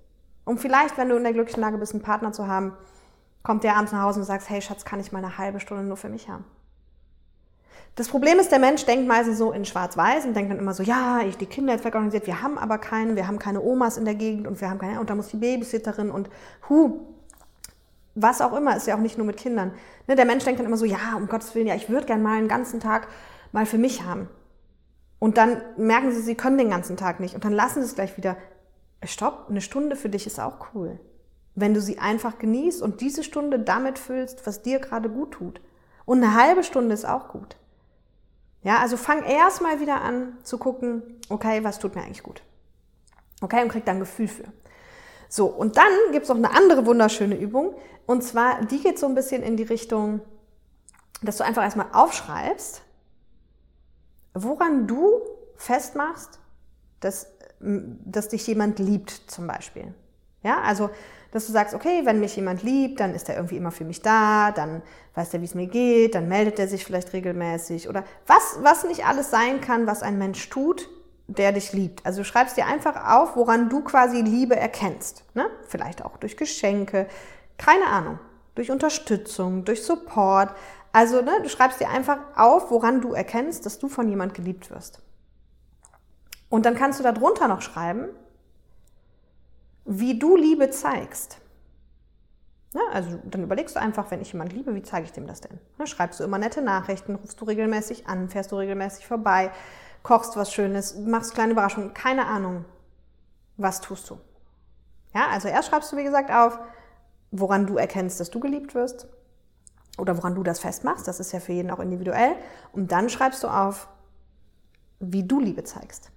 Und 0.45 0.59
vielleicht, 0.59 0.97
wenn 0.97 1.09
du 1.09 1.15
in 1.15 1.21
der 1.21 1.33
glücklichen 1.33 1.61
Lage 1.61 1.77
bist, 1.77 1.93
einen 1.93 2.01
Partner 2.01 2.31
zu 2.31 2.47
haben, 2.47 2.75
kommt 3.43 3.63
der 3.63 3.75
abends 3.75 3.91
nach 3.91 4.01
Hause 4.01 4.21
und 4.21 4.25
sagst, 4.25 4.49
hey 4.49 4.63
Schatz, 4.63 4.85
kann 4.85 4.99
ich 4.99 5.11
mal 5.11 5.23
eine 5.23 5.37
halbe 5.37 5.59
Stunde 5.59 5.83
nur 5.83 5.97
für 5.97 6.09
mich 6.09 6.27
haben? 6.27 6.43
Das 7.99 8.07
Problem 8.07 8.39
ist, 8.39 8.49
der 8.49 8.59
Mensch 8.59 8.85
denkt 8.85 9.09
meistens 9.09 9.39
so 9.39 9.51
in 9.51 9.65
schwarz-weiß 9.65 10.23
und 10.23 10.33
denkt 10.33 10.49
dann 10.49 10.57
immer 10.57 10.73
so, 10.73 10.83
ja, 10.83 11.19
ich 11.27 11.35
die 11.35 11.47
Kinder 11.47 11.73
jetzt 11.73 11.83
wegorganisiert, 11.83 12.27
wir 12.27 12.41
haben 12.41 12.57
aber 12.57 12.77
keine, 12.77 13.17
wir 13.17 13.27
haben 13.27 13.39
keine 13.39 13.61
Omas 13.61 13.97
in 13.97 14.05
der 14.05 14.15
Gegend 14.15 14.47
und 14.47 14.61
wir 14.61 14.69
haben 14.69 14.79
keine, 14.79 15.01
und 15.01 15.09
da 15.09 15.15
muss 15.15 15.27
die 15.27 15.35
Babysitterin 15.35 16.09
und 16.09 16.29
hu, 16.69 17.01
was 18.15 18.39
auch 18.39 18.55
immer, 18.55 18.77
ist 18.77 18.87
ja 18.87 18.95
auch 18.95 19.01
nicht 19.01 19.17
nur 19.17 19.27
mit 19.27 19.35
Kindern. 19.35 19.73
Ne, 20.07 20.15
der 20.15 20.23
Mensch 20.23 20.45
denkt 20.45 20.61
dann 20.61 20.65
immer 20.65 20.77
so, 20.77 20.85
ja, 20.85 21.17
um 21.17 21.27
Gottes 21.27 21.53
Willen, 21.55 21.67
ja, 21.67 21.75
ich 21.75 21.89
würde 21.89 22.05
gern 22.05 22.21
mal 22.21 22.37
einen 22.37 22.47
ganzen 22.47 22.79
Tag 22.79 23.09
mal 23.51 23.65
für 23.65 23.77
mich 23.77 24.05
haben. 24.05 24.29
Und 25.19 25.37
dann 25.37 25.61
merken 25.75 26.13
sie, 26.13 26.21
sie 26.21 26.35
können 26.35 26.57
den 26.57 26.69
ganzen 26.69 26.95
Tag 26.95 27.19
nicht. 27.19 27.35
Und 27.35 27.43
dann 27.43 27.51
lassen 27.51 27.81
sie 27.81 27.89
es 27.89 27.95
gleich 27.95 28.15
wieder. 28.15 28.37
Stopp, 29.03 29.47
eine 29.49 29.59
Stunde 29.59 29.97
für 29.97 30.07
dich 30.07 30.25
ist 30.25 30.39
auch 30.39 30.67
cool. 30.73 31.01
Wenn 31.53 31.73
du 31.73 31.81
sie 31.81 31.99
einfach 31.99 32.39
genießt 32.39 32.81
und 32.81 33.01
diese 33.01 33.25
Stunde 33.25 33.59
damit 33.59 33.99
füllst, 33.99 34.47
was 34.47 34.61
dir 34.61 34.79
gerade 34.79 35.09
gut 35.09 35.31
tut. 35.31 35.59
Und 36.05 36.23
eine 36.23 36.33
halbe 36.33 36.63
Stunde 36.63 36.93
ist 36.93 37.03
auch 37.03 37.27
gut. 37.27 37.57
Ja, 38.61 38.79
also 38.79 38.97
fang 38.97 39.23
erstmal 39.23 39.79
wieder 39.79 40.01
an 40.01 40.37
zu 40.43 40.57
gucken, 40.57 41.01
okay, 41.29 41.63
was 41.63 41.79
tut 41.79 41.95
mir 41.95 42.03
eigentlich 42.03 42.23
gut? 42.23 42.41
Okay, 43.41 43.63
und 43.63 43.69
krieg 43.69 43.85
da 43.85 43.93
ein 43.93 43.99
Gefühl 43.99 44.27
für. 44.27 44.45
So, 45.29 45.45
und 45.45 45.77
dann 45.77 45.91
gibt's 46.11 46.29
noch 46.29 46.35
eine 46.35 46.51
andere 46.51 46.85
wunderschöne 46.85 47.37
Übung. 47.37 47.75
Und 48.05 48.23
zwar, 48.23 48.65
die 48.65 48.81
geht 48.81 48.99
so 48.99 49.05
ein 49.05 49.15
bisschen 49.15 49.43
in 49.43 49.55
die 49.55 49.63
Richtung, 49.63 50.21
dass 51.21 51.37
du 51.37 51.45
einfach 51.45 51.63
erstmal 51.63 51.87
aufschreibst, 51.93 52.81
woran 54.33 54.87
du 54.87 55.21
festmachst, 55.55 56.39
dass, 56.99 57.27
dass 57.59 58.29
dich 58.29 58.47
jemand 58.47 58.79
liebt 58.79 59.09
zum 59.27 59.47
Beispiel. 59.47 59.93
Ja, 60.43 60.61
also 60.61 60.89
dass 61.31 61.45
du 61.45 61.51
sagst, 61.51 61.73
okay, 61.73 62.01
wenn 62.05 62.19
mich 62.19 62.35
jemand 62.35 62.63
liebt, 62.63 62.99
dann 62.99 63.13
ist 63.13 63.29
er 63.29 63.35
irgendwie 63.35 63.57
immer 63.57 63.71
für 63.71 63.85
mich 63.85 64.01
da, 64.01 64.51
dann 64.51 64.81
weiß 65.15 65.33
er, 65.33 65.41
wie 65.41 65.45
es 65.45 65.55
mir 65.55 65.67
geht, 65.67 66.15
dann 66.15 66.27
meldet 66.27 66.59
er 66.59 66.67
sich 66.67 66.85
vielleicht 66.85 67.13
regelmäßig 67.13 67.87
oder 67.87 68.03
was, 68.27 68.57
was 68.61 68.83
nicht 68.83 69.05
alles 69.05 69.29
sein 69.29 69.61
kann, 69.61 69.87
was 69.87 70.03
ein 70.03 70.17
Mensch 70.17 70.49
tut, 70.49 70.89
der 71.27 71.51
dich 71.51 71.73
liebt. 71.73 72.05
Also 72.05 72.21
du 72.21 72.25
schreibst 72.25 72.57
dir 72.57 72.65
einfach 72.65 73.07
auf, 73.07 73.35
woran 73.35 73.69
du 73.69 73.83
quasi 73.83 74.21
Liebe 74.21 74.55
erkennst. 74.55 75.23
Ne? 75.35 75.47
Vielleicht 75.67 76.03
auch 76.03 76.17
durch 76.17 76.37
Geschenke, 76.37 77.07
keine 77.57 77.85
Ahnung, 77.87 78.19
durch 78.55 78.71
Unterstützung, 78.71 79.65
durch 79.65 79.83
Support, 79.83 80.49
Also, 80.91 81.21
ne, 81.21 81.39
du 81.43 81.49
schreibst 81.49 81.79
dir 81.79 81.89
einfach 81.89 82.17
auf, 82.35 82.71
woran 82.71 83.01
du 83.01 83.13
erkennst, 83.13 83.65
dass 83.65 83.77
du 83.77 83.89
von 83.89 84.09
jemand 84.09 84.33
geliebt 84.33 84.71
wirst. 84.71 85.01
Und 86.49 86.65
dann 86.65 86.75
kannst 86.75 86.99
du 86.99 87.03
darunter 87.03 87.47
noch 87.47 87.61
schreiben, 87.61 88.09
wie 89.89 90.19
du 90.19 90.37
Liebe 90.37 90.69
zeigst. 90.69 91.39
Ja, 92.75 92.81
also 92.93 93.19
dann 93.23 93.41
überlegst 93.41 93.75
du 93.75 93.79
einfach, 93.79 94.11
wenn 94.11 94.21
ich 94.21 94.31
jemand 94.31 94.53
liebe, 94.53 94.75
wie 94.75 94.83
zeige 94.83 95.05
ich 95.05 95.11
dem 95.11 95.25
das 95.25 95.41
denn? 95.41 95.57
Ja, 95.79 95.87
schreibst 95.87 96.19
du 96.19 96.23
immer 96.23 96.37
nette 96.37 96.61
Nachrichten, 96.61 97.15
rufst 97.15 97.41
du 97.41 97.45
regelmäßig 97.45 98.05
an, 98.05 98.29
fährst 98.29 98.51
du 98.51 98.57
regelmäßig 98.57 99.07
vorbei, 99.07 99.49
kochst 100.03 100.37
was 100.37 100.53
Schönes, 100.53 100.95
machst 100.95 101.33
kleine 101.33 101.53
Überraschungen, 101.53 101.95
keine 101.95 102.27
Ahnung. 102.27 102.65
Was 103.57 103.81
tust 103.81 104.07
du? 104.11 104.19
Ja, 105.15 105.29
also 105.29 105.47
erst 105.47 105.69
schreibst 105.69 105.91
du, 105.91 105.97
wie 105.97 106.03
gesagt, 106.03 106.29
auf, 106.29 106.59
woran 107.31 107.65
du 107.65 107.77
erkennst, 107.77 108.19
dass 108.19 108.29
du 108.29 108.39
geliebt 108.39 108.75
wirst 108.75 109.07
oder 109.97 110.15
woran 110.17 110.35
du 110.35 110.43
das 110.43 110.59
festmachst. 110.59 111.07
Das 111.07 111.19
ist 111.19 111.31
ja 111.31 111.39
für 111.39 111.53
jeden 111.53 111.71
auch 111.71 111.79
individuell. 111.79 112.35
Und 112.71 112.91
dann 112.91 113.09
schreibst 113.09 113.43
du 113.43 113.47
auf, 113.47 113.87
wie 114.99 115.23
du 115.23 115.39
Liebe 115.39 115.63
zeigst. 115.63 116.11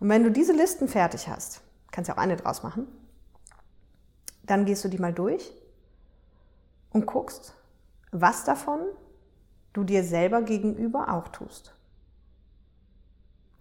Und 0.00 0.08
wenn 0.08 0.24
du 0.24 0.32
diese 0.32 0.52
Listen 0.52 0.88
fertig 0.88 1.28
hast, 1.28 1.63
kannst 1.94 2.10
du 2.10 2.14
auch 2.14 2.18
eine 2.18 2.36
draus 2.36 2.64
machen, 2.64 2.88
dann 4.42 4.64
gehst 4.64 4.84
du 4.84 4.88
die 4.88 4.98
mal 4.98 5.12
durch 5.12 5.52
und 6.90 7.06
guckst, 7.06 7.54
was 8.10 8.44
davon 8.44 8.80
du 9.72 9.84
dir 9.84 10.02
selber 10.02 10.42
gegenüber 10.42 11.12
auch 11.12 11.28
tust. 11.28 11.72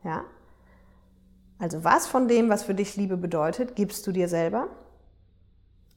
Ja? 0.04 0.26
Also 1.60 1.84
was 1.84 2.08
von 2.08 2.28
dem, 2.28 2.50
was 2.50 2.64
für 2.64 2.74
dich 2.74 2.96
Liebe 2.96 3.18
bedeutet, 3.18 3.76
gibst 3.76 4.06
du 4.08 4.12
dir 4.12 4.28
selber? 4.28 4.68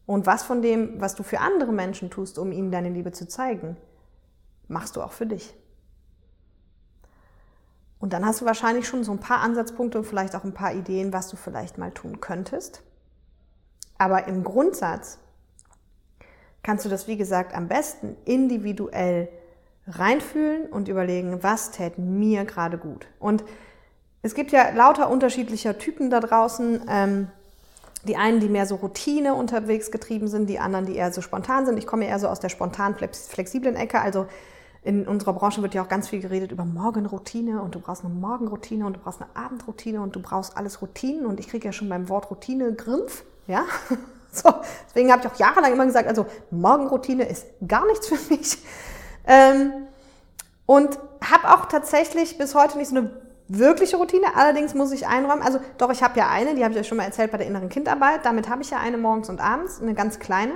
Und 0.04 0.26
was 0.26 0.42
von 0.42 0.60
dem, 0.60 1.00
was 1.00 1.14
du 1.14 1.22
für 1.22 1.40
andere 1.40 1.72
Menschen 1.72 2.10
tust, 2.10 2.38
um 2.38 2.52
ihnen 2.52 2.70
deine 2.70 2.90
Liebe 2.90 3.12
zu 3.12 3.26
zeigen, 3.26 3.78
machst 4.68 4.94
du 4.94 5.02
auch 5.02 5.12
für 5.12 5.26
dich? 5.26 5.54
Und 8.06 8.12
dann 8.12 8.24
hast 8.24 8.40
du 8.40 8.44
wahrscheinlich 8.44 8.86
schon 8.86 9.02
so 9.02 9.10
ein 9.10 9.18
paar 9.18 9.40
Ansatzpunkte 9.40 9.98
und 9.98 10.04
vielleicht 10.04 10.36
auch 10.36 10.44
ein 10.44 10.54
paar 10.54 10.72
Ideen, 10.72 11.12
was 11.12 11.26
du 11.26 11.36
vielleicht 11.36 11.76
mal 11.76 11.90
tun 11.90 12.20
könntest. 12.20 12.82
Aber 13.98 14.28
im 14.28 14.44
Grundsatz 14.44 15.18
kannst 16.62 16.84
du 16.84 16.88
das, 16.88 17.08
wie 17.08 17.16
gesagt, 17.16 17.52
am 17.52 17.66
besten 17.66 18.16
individuell 18.24 19.28
reinfühlen 19.88 20.68
und 20.68 20.86
überlegen, 20.86 21.42
was 21.42 21.72
täte 21.72 22.00
mir 22.00 22.44
gerade 22.44 22.78
gut. 22.78 23.08
Und 23.18 23.42
es 24.22 24.36
gibt 24.36 24.52
ja 24.52 24.70
lauter 24.70 25.10
unterschiedlicher 25.10 25.76
Typen 25.76 26.08
da 26.08 26.20
draußen. 26.20 26.82
Ähm, 26.88 27.26
die 28.04 28.16
einen, 28.16 28.38
die 28.38 28.48
mehr 28.48 28.66
so 28.66 28.76
Routine 28.76 29.34
unterwegs 29.34 29.90
getrieben 29.90 30.28
sind, 30.28 30.48
die 30.48 30.60
anderen, 30.60 30.86
die 30.86 30.94
eher 30.94 31.10
so 31.10 31.22
spontan 31.22 31.66
sind. 31.66 31.76
Ich 31.76 31.88
komme 31.88 32.06
eher 32.06 32.20
so 32.20 32.28
aus 32.28 32.38
der 32.38 32.50
spontan 32.50 32.94
flexiblen 32.94 33.74
Ecke. 33.74 34.00
Also 34.00 34.28
in 34.86 35.04
unserer 35.08 35.32
Branche 35.32 35.62
wird 35.62 35.74
ja 35.74 35.82
auch 35.82 35.88
ganz 35.88 36.08
viel 36.08 36.20
geredet 36.20 36.52
über 36.52 36.64
Morgenroutine 36.64 37.60
und 37.60 37.74
du 37.74 37.80
brauchst 37.80 38.04
eine 38.04 38.14
Morgenroutine 38.14 38.86
und 38.86 38.94
du 38.94 39.00
brauchst 39.00 39.20
eine 39.20 39.28
Abendroutine 39.34 40.00
und 40.00 40.14
du 40.14 40.20
brauchst 40.20 40.56
alles 40.56 40.80
Routinen 40.80 41.26
und 41.26 41.40
ich 41.40 41.48
kriege 41.48 41.66
ja 41.66 41.72
schon 41.72 41.88
beim 41.88 42.08
Wort 42.08 42.30
Routine 42.30 42.72
Grimpf. 42.72 43.24
Ja, 43.48 43.64
so, 44.30 44.54
deswegen 44.88 45.10
habe 45.10 45.22
ich 45.26 45.32
auch 45.32 45.36
jahrelang 45.40 45.72
immer 45.72 45.86
gesagt, 45.86 46.06
also 46.06 46.26
Morgenroutine 46.52 47.28
ist 47.28 47.46
gar 47.66 47.84
nichts 47.86 48.06
für 48.06 48.18
mich. 48.32 48.58
Ähm, 49.26 49.72
und 50.66 51.00
habe 51.20 51.52
auch 51.52 51.66
tatsächlich 51.66 52.38
bis 52.38 52.54
heute 52.54 52.78
nicht 52.78 52.90
so 52.90 52.96
eine 52.96 53.10
wirkliche 53.48 53.96
Routine. 53.96 54.36
Allerdings 54.36 54.74
muss 54.74 54.92
ich 54.92 55.08
einräumen, 55.08 55.42
also 55.42 55.58
doch, 55.78 55.90
ich 55.90 56.04
habe 56.04 56.16
ja 56.16 56.28
eine, 56.28 56.54
die 56.54 56.62
habe 56.62 56.74
ich 56.74 56.78
euch 56.78 56.86
schon 56.86 56.98
mal 56.98 57.04
erzählt 57.04 57.32
bei 57.32 57.38
der 57.38 57.48
inneren 57.48 57.70
Kindarbeit. 57.70 58.24
Damit 58.24 58.48
habe 58.48 58.62
ich 58.62 58.70
ja 58.70 58.78
eine 58.78 58.98
morgens 58.98 59.28
und 59.28 59.40
abends, 59.40 59.82
eine 59.82 59.94
ganz 59.94 60.20
kleine. 60.20 60.52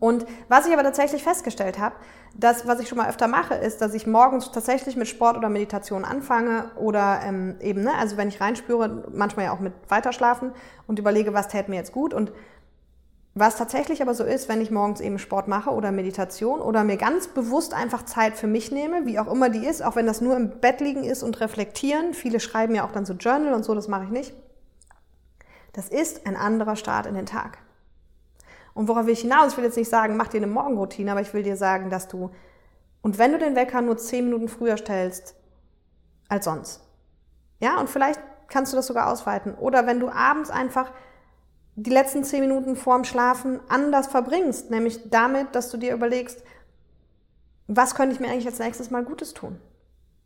Und 0.00 0.26
was 0.48 0.66
ich 0.66 0.72
aber 0.72 0.82
tatsächlich 0.82 1.22
festgestellt 1.22 1.78
habe, 1.78 1.94
das, 2.34 2.66
was 2.66 2.80
ich 2.80 2.88
schon 2.88 2.98
mal 2.98 3.08
öfter 3.08 3.28
mache, 3.28 3.54
ist, 3.54 3.82
dass 3.82 3.92
ich 3.92 4.06
morgens 4.06 4.50
tatsächlich 4.50 4.96
mit 4.96 5.06
Sport 5.06 5.36
oder 5.36 5.50
Meditation 5.50 6.04
anfange 6.04 6.70
oder 6.76 7.20
ähm, 7.22 7.56
eben, 7.60 7.82
ne, 7.82 7.92
also 7.98 8.16
wenn 8.16 8.28
ich 8.28 8.40
reinspüre, 8.40 9.04
manchmal 9.12 9.46
ja 9.46 9.52
auch 9.52 9.60
mit 9.60 9.74
Weiterschlafen 9.88 10.52
und 10.86 10.98
überlege, 10.98 11.34
was 11.34 11.48
täte 11.48 11.70
mir 11.70 11.76
jetzt 11.76 11.92
gut. 11.92 12.14
Und 12.14 12.32
was 13.34 13.56
tatsächlich 13.56 14.00
aber 14.02 14.14
so 14.14 14.24
ist, 14.24 14.48
wenn 14.48 14.60
ich 14.60 14.70
morgens 14.70 15.00
eben 15.00 15.18
Sport 15.18 15.48
mache 15.48 15.70
oder 15.70 15.92
Meditation 15.92 16.60
oder 16.60 16.82
mir 16.82 16.96
ganz 16.96 17.28
bewusst 17.28 17.74
einfach 17.74 18.04
Zeit 18.04 18.36
für 18.36 18.46
mich 18.46 18.72
nehme, 18.72 19.06
wie 19.06 19.18
auch 19.18 19.30
immer 19.30 19.50
die 19.50 19.66
ist, 19.66 19.82
auch 19.82 19.96
wenn 19.96 20.06
das 20.06 20.20
nur 20.20 20.36
im 20.36 20.60
Bett 20.60 20.80
liegen 20.80 21.04
ist 21.04 21.22
und 21.22 21.40
reflektieren. 21.40 22.14
Viele 22.14 22.40
schreiben 22.40 22.74
ja 22.74 22.84
auch 22.84 22.92
dann 22.92 23.06
so 23.06 23.12
Journal 23.12 23.52
und 23.52 23.64
so, 23.64 23.74
das 23.74 23.86
mache 23.86 24.04
ich 24.04 24.10
nicht. 24.10 24.34
Das 25.74 25.88
ist 25.88 26.26
ein 26.26 26.36
anderer 26.36 26.74
Start 26.74 27.06
in 27.06 27.14
den 27.14 27.26
Tag. 27.26 27.58
Und 28.80 28.88
worauf 28.88 29.04
will 29.04 29.12
ich 29.12 29.20
hinaus? 29.20 29.52
Ich 29.52 29.58
will 29.58 29.64
jetzt 29.64 29.76
nicht 29.76 29.90
sagen, 29.90 30.16
mach 30.16 30.28
dir 30.28 30.38
eine 30.38 30.46
Morgenroutine, 30.46 31.10
aber 31.10 31.20
ich 31.20 31.34
will 31.34 31.42
dir 31.42 31.58
sagen, 31.58 31.90
dass 31.90 32.08
du, 32.08 32.30
und 33.02 33.18
wenn 33.18 33.30
du 33.30 33.38
den 33.38 33.54
Wecker 33.54 33.82
nur 33.82 33.98
zehn 33.98 34.24
Minuten 34.24 34.48
früher 34.48 34.78
stellst 34.78 35.34
als 36.30 36.46
sonst, 36.46 36.80
ja, 37.58 37.78
und 37.78 37.90
vielleicht 37.90 38.18
kannst 38.48 38.72
du 38.72 38.78
das 38.78 38.86
sogar 38.86 39.12
ausweiten. 39.12 39.54
Oder 39.54 39.86
wenn 39.86 40.00
du 40.00 40.08
abends 40.08 40.48
einfach 40.48 40.92
die 41.76 41.90
letzten 41.90 42.24
zehn 42.24 42.40
Minuten 42.40 42.74
vorm 42.74 43.04
Schlafen 43.04 43.60
anders 43.68 44.06
verbringst, 44.06 44.70
nämlich 44.70 45.10
damit, 45.10 45.54
dass 45.54 45.70
du 45.70 45.76
dir 45.76 45.92
überlegst, 45.92 46.42
was 47.66 47.94
könnte 47.94 48.14
ich 48.14 48.20
mir 48.20 48.28
eigentlich 48.28 48.46
als 48.46 48.60
nächstes 48.60 48.90
mal 48.90 49.04
Gutes 49.04 49.34
tun? 49.34 49.60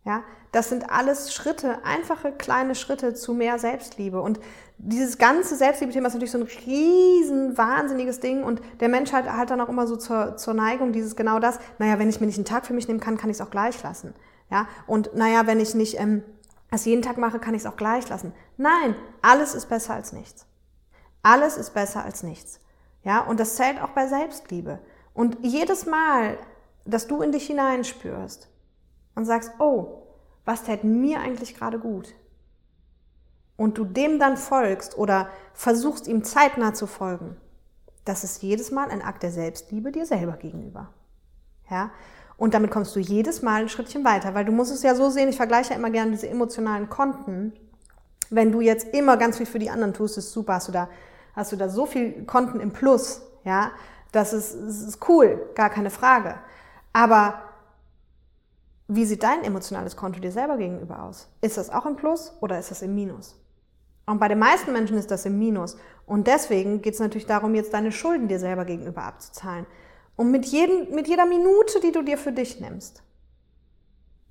Ja, 0.05 0.23
das 0.53 0.69
sind 0.69 0.91
alles 0.91 1.33
Schritte, 1.33 1.85
einfache 1.85 2.31
kleine 2.31 2.75
Schritte 2.75 3.15
zu 3.15 3.33
mehr 3.33 3.59
Selbstliebe. 3.59 4.21
Und 4.21 4.39
dieses 4.77 5.17
ganze 5.17 5.57
Selbstliebe-Thema 5.57 6.09
ist 6.09 6.15
natürlich 6.15 6.31
so 6.31 6.39
ein 6.39 6.49
riesen, 6.67 7.57
wahnsinniges 7.57 8.21
Ding. 8.21 8.45
Und 8.45 8.61
der 8.81 8.91
Mensch 8.91 9.13
hat 9.13 9.31
halt 9.31 9.51
dann 9.51 9.61
auch 9.61 9.69
immer 9.69 9.87
so 9.87 9.97
zur, 9.97 10.37
zur 10.37 10.53
Neigung, 10.53 10.93
dieses 10.93 11.17
genau 11.17 11.39
das, 11.39 11.59
naja, 11.79 11.99
wenn 11.99 12.11
ich 12.11 12.21
mir 12.21 12.27
nicht 12.27 12.37
einen 12.37 12.45
Tag 12.45 12.67
für 12.67 12.75
mich 12.75 12.87
nehmen 12.87 13.01
kann, 13.01 13.17
kann 13.17 13.31
ich 13.31 13.39
es 13.39 13.41
auch 13.41 13.51
gleich 13.51 13.83
lassen. 13.83 14.15
Ja, 14.51 14.69
und 14.87 15.15
naja, 15.17 15.47
wenn 15.47 15.59
ich 15.59 15.75
nicht 15.75 15.99
ähm, 15.99 16.23
das 16.71 16.85
jeden 16.85 17.03
Tag 17.03 17.17
mache, 17.17 17.39
kann 17.39 17.55
ich 17.55 17.63
es 17.63 17.67
auch 17.67 17.77
gleich 17.77 18.09
lassen. 18.09 18.35
Nein, 18.59 18.95
alles 19.23 19.55
ist 19.55 19.69
besser 19.71 19.95
als 19.95 20.13
nichts. 20.13 20.47
Alles 21.23 21.57
ist 21.57 21.73
besser 21.73 22.05
als 22.05 22.23
nichts. 22.23 22.61
Ja, 23.05 23.21
und 23.21 23.41
das 23.41 23.57
zählt 23.57 23.83
auch 23.83 23.91
bei 23.91 24.07
Selbstliebe. 24.07 24.79
Und 25.15 25.39
jedes 25.43 25.87
Mal, 25.87 26.37
dass 26.85 27.07
du 27.07 27.23
in 27.23 27.33
dich 27.33 27.47
hineinspürst, 27.47 28.49
und 29.15 29.25
sagst, 29.25 29.53
oh, 29.59 30.03
was 30.45 30.65
täte 30.65 30.87
mir 30.87 31.21
eigentlich 31.21 31.55
gerade 31.55 31.79
gut? 31.79 32.15
Und 33.57 33.79
du 33.79 33.85
dem 33.85 34.19
dann 34.19 34.37
folgst 34.37 34.99
oder 34.99 35.29
versuchst 35.53 36.07
ihm 36.09 36.25
zeitnah 36.25 36.75
zu 36.75 36.87
folgen, 36.87 37.37
das 38.05 38.25
ist 38.25 38.43
jedes 38.43 38.71
Mal 38.71 38.91
ein 38.91 39.03
Akt 39.03 39.23
der 39.23 39.31
Selbstliebe 39.31 39.93
dir 39.93 40.07
selber 40.07 40.37
gegenüber. 40.37 40.91
Ja? 41.71 41.91
Und 42.37 42.53
damit 42.53 42.71
kommst 42.71 42.95
du 42.97 43.01
jedes 43.01 43.43
Mal 43.43 43.63
ein 43.63 43.69
Schrittchen 43.69 44.05
weiter, 44.05 44.35
weil 44.35 44.45
du 44.45 44.53
musst 44.53 44.73
es 44.73 44.83
ja 44.83 44.95
so 44.95 45.09
sehen, 45.09 45.29
ich 45.29 45.37
vergleiche 45.37 45.71
ja 45.71 45.77
immer 45.77 45.91
gerne 45.91 46.11
diese 46.11 46.29
emotionalen 46.29 46.91
Konten. 46.91 47.53
Wenn 48.29 48.51
du 48.51 48.61
jetzt 48.61 48.93
immer 48.93 49.17
ganz 49.17 49.37
viel 49.37 49.47
für 49.47 49.61
die 49.61 49.71
anderen 49.71 49.95
tust, 49.95 50.19
ist 50.19 50.33
super, 50.33 50.55
hast 50.55 50.69
du 50.69 50.73
da, 50.73 50.89
hast 51.35 51.53
du 51.53 51.57
da 51.57 51.69
so 51.69 51.87
viel 51.87 52.25
Konten 52.25 52.61
im 52.61 52.73
Plus, 52.73 53.23
ja, 53.45 53.71
das 54.11 54.33
ist, 54.33 54.55
das 54.55 54.83
ist 54.83 55.09
cool, 55.09 55.49
gar 55.55 55.71
keine 55.71 55.91
Frage. 55.91 56.35
Aber 56.93 57.43
wie 58.89 59.05
sieht 59.07 59.23
dein 59.23 59.45
emotionales 59.45 59.97
Konto 59.97 60.21
dir 60.21 60.33
selber 60.33 60.57
gegenüber 60.57 61.05
aus? 61.05 61.29
Ist 61.41 61.57
das 61.57 61.71
auch 61.71 61.87
im 61.87 61.97
Plus 61.97 62.37
oder 62.41 62.59
ist 62.59 62.71
das 62.71 62.83
im 62.83 62.95
Minus? 62.95 63.41
Und 64.07 64.19
bei 64.19 64.29
den 64.29 64.39
meisten 64.39 64.73
Menschen 64.73 64.99
ist 64.99 65.11
das 65.11 65.25
im 65.25 65.39
Minus. 65.39 65.77
Und 66.07 66.27
deswegen 66.27 66.83
geht 66.83 66.95
es 66.95 67.01
natürlich 67.01 67.27
darum, 67.27 67.55
jetzt 67.55 67.73
deine 67.73 67.93
Schulden 67.93 68.29
dir 68.29 68.39
selber 68.39 68.67
gegenüber 68.67 69.05
abzuzahlen. 69.05 69.67
Und 70.17 70.31
mit, 70.31 70.45
jedem, 70.45 70.95
mit 70.95 71.09
jeder 71.09 71.25
Minute, 71.25 71.81
die 71.81 71.93
du 71.93 72.03
dir 72.03 72.19
für 72.19 72.33
dich 72.33 72.61
nimmst, 72.61 73.03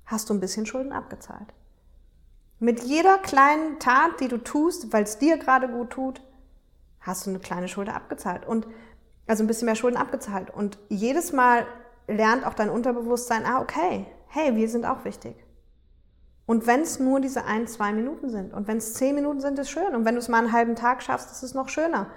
hast 0.06 0.30
du 0.30 0.34
ein 0.34 0.40
bisschen 0.40 0.66
Schulden 0.66 0.92
abgezahlt. 0.92 1.52
Mit 2.60 2.84
jeder 2.84 3.18
kleinen 3.18 3.80
Tat, 3.80 4.20
die 4.20 4.28
du 4.28 4.38
tust, 4.38 4.92
weil 4.92 5.02
es 5.02 5.18
dir 5.18 5.38
gerade 5.38 5.68
gut 5.68 5.90
tut, 5.90 6.22
hast 7.00 7.26
du 7.26 7.30
eine 7.30 7.40
kleine 7.40 7.68
Schulde 7.68 7.92
abgezahlt. 7.92 8.46
Und 8.46 8.66
also 9.26 9.42
ein 9.42 9.46
bisschen 9.46 9.66
mehr 9.66 9.74
Schulden 9.74 9.96
abgezahlt. 9.96 10.50
Und 10.50 10.78
jedes 10.88 11.32
Mal 11.32 11.66
lernt 12.06 12.46
auch 12.46 12.54
dein 12.54 12.70
Unterbewusstsein, 12.70 13.44
ah, 13.44 13.60
okay, 13.60 14.06
hey, 14.34 14.56
wir 14.56 14.68
sind 14.68 14.84
auch 14.84 15.04
wichtig. 15.04 15.36
Und 16.44 16.66
wenn 16.66 16.80
es 16.80 16.98
nur 16.98 17.20
diese 17.20 17.44
ein, 17.44 17.66
zwei 17.68 17.92
Minuten 17.92 18.28
sind 18.28 18.52
und 18.52 18.66
wenn 18.66 18.78
es 18.78 18.94
zehn 18.94 19.14
Minuten 19.14 19.40
sind, 19.40 19.58
ist 19.58 19.70
schön. 19.70 19.94
Und 19.94 20.04
wenn 20.04 20.14
du 20.14 20.18
es 20.18 20.28
mal 20.28 20.38
einen 20.38 20.52
halben 20.52 20.74
Tag 20.74 21.02
schaffst, 21.02 21.30
ist 21.30 21.42
es 21.42 21.54
noch 21.54 21.68
schöner. 21.68 22.10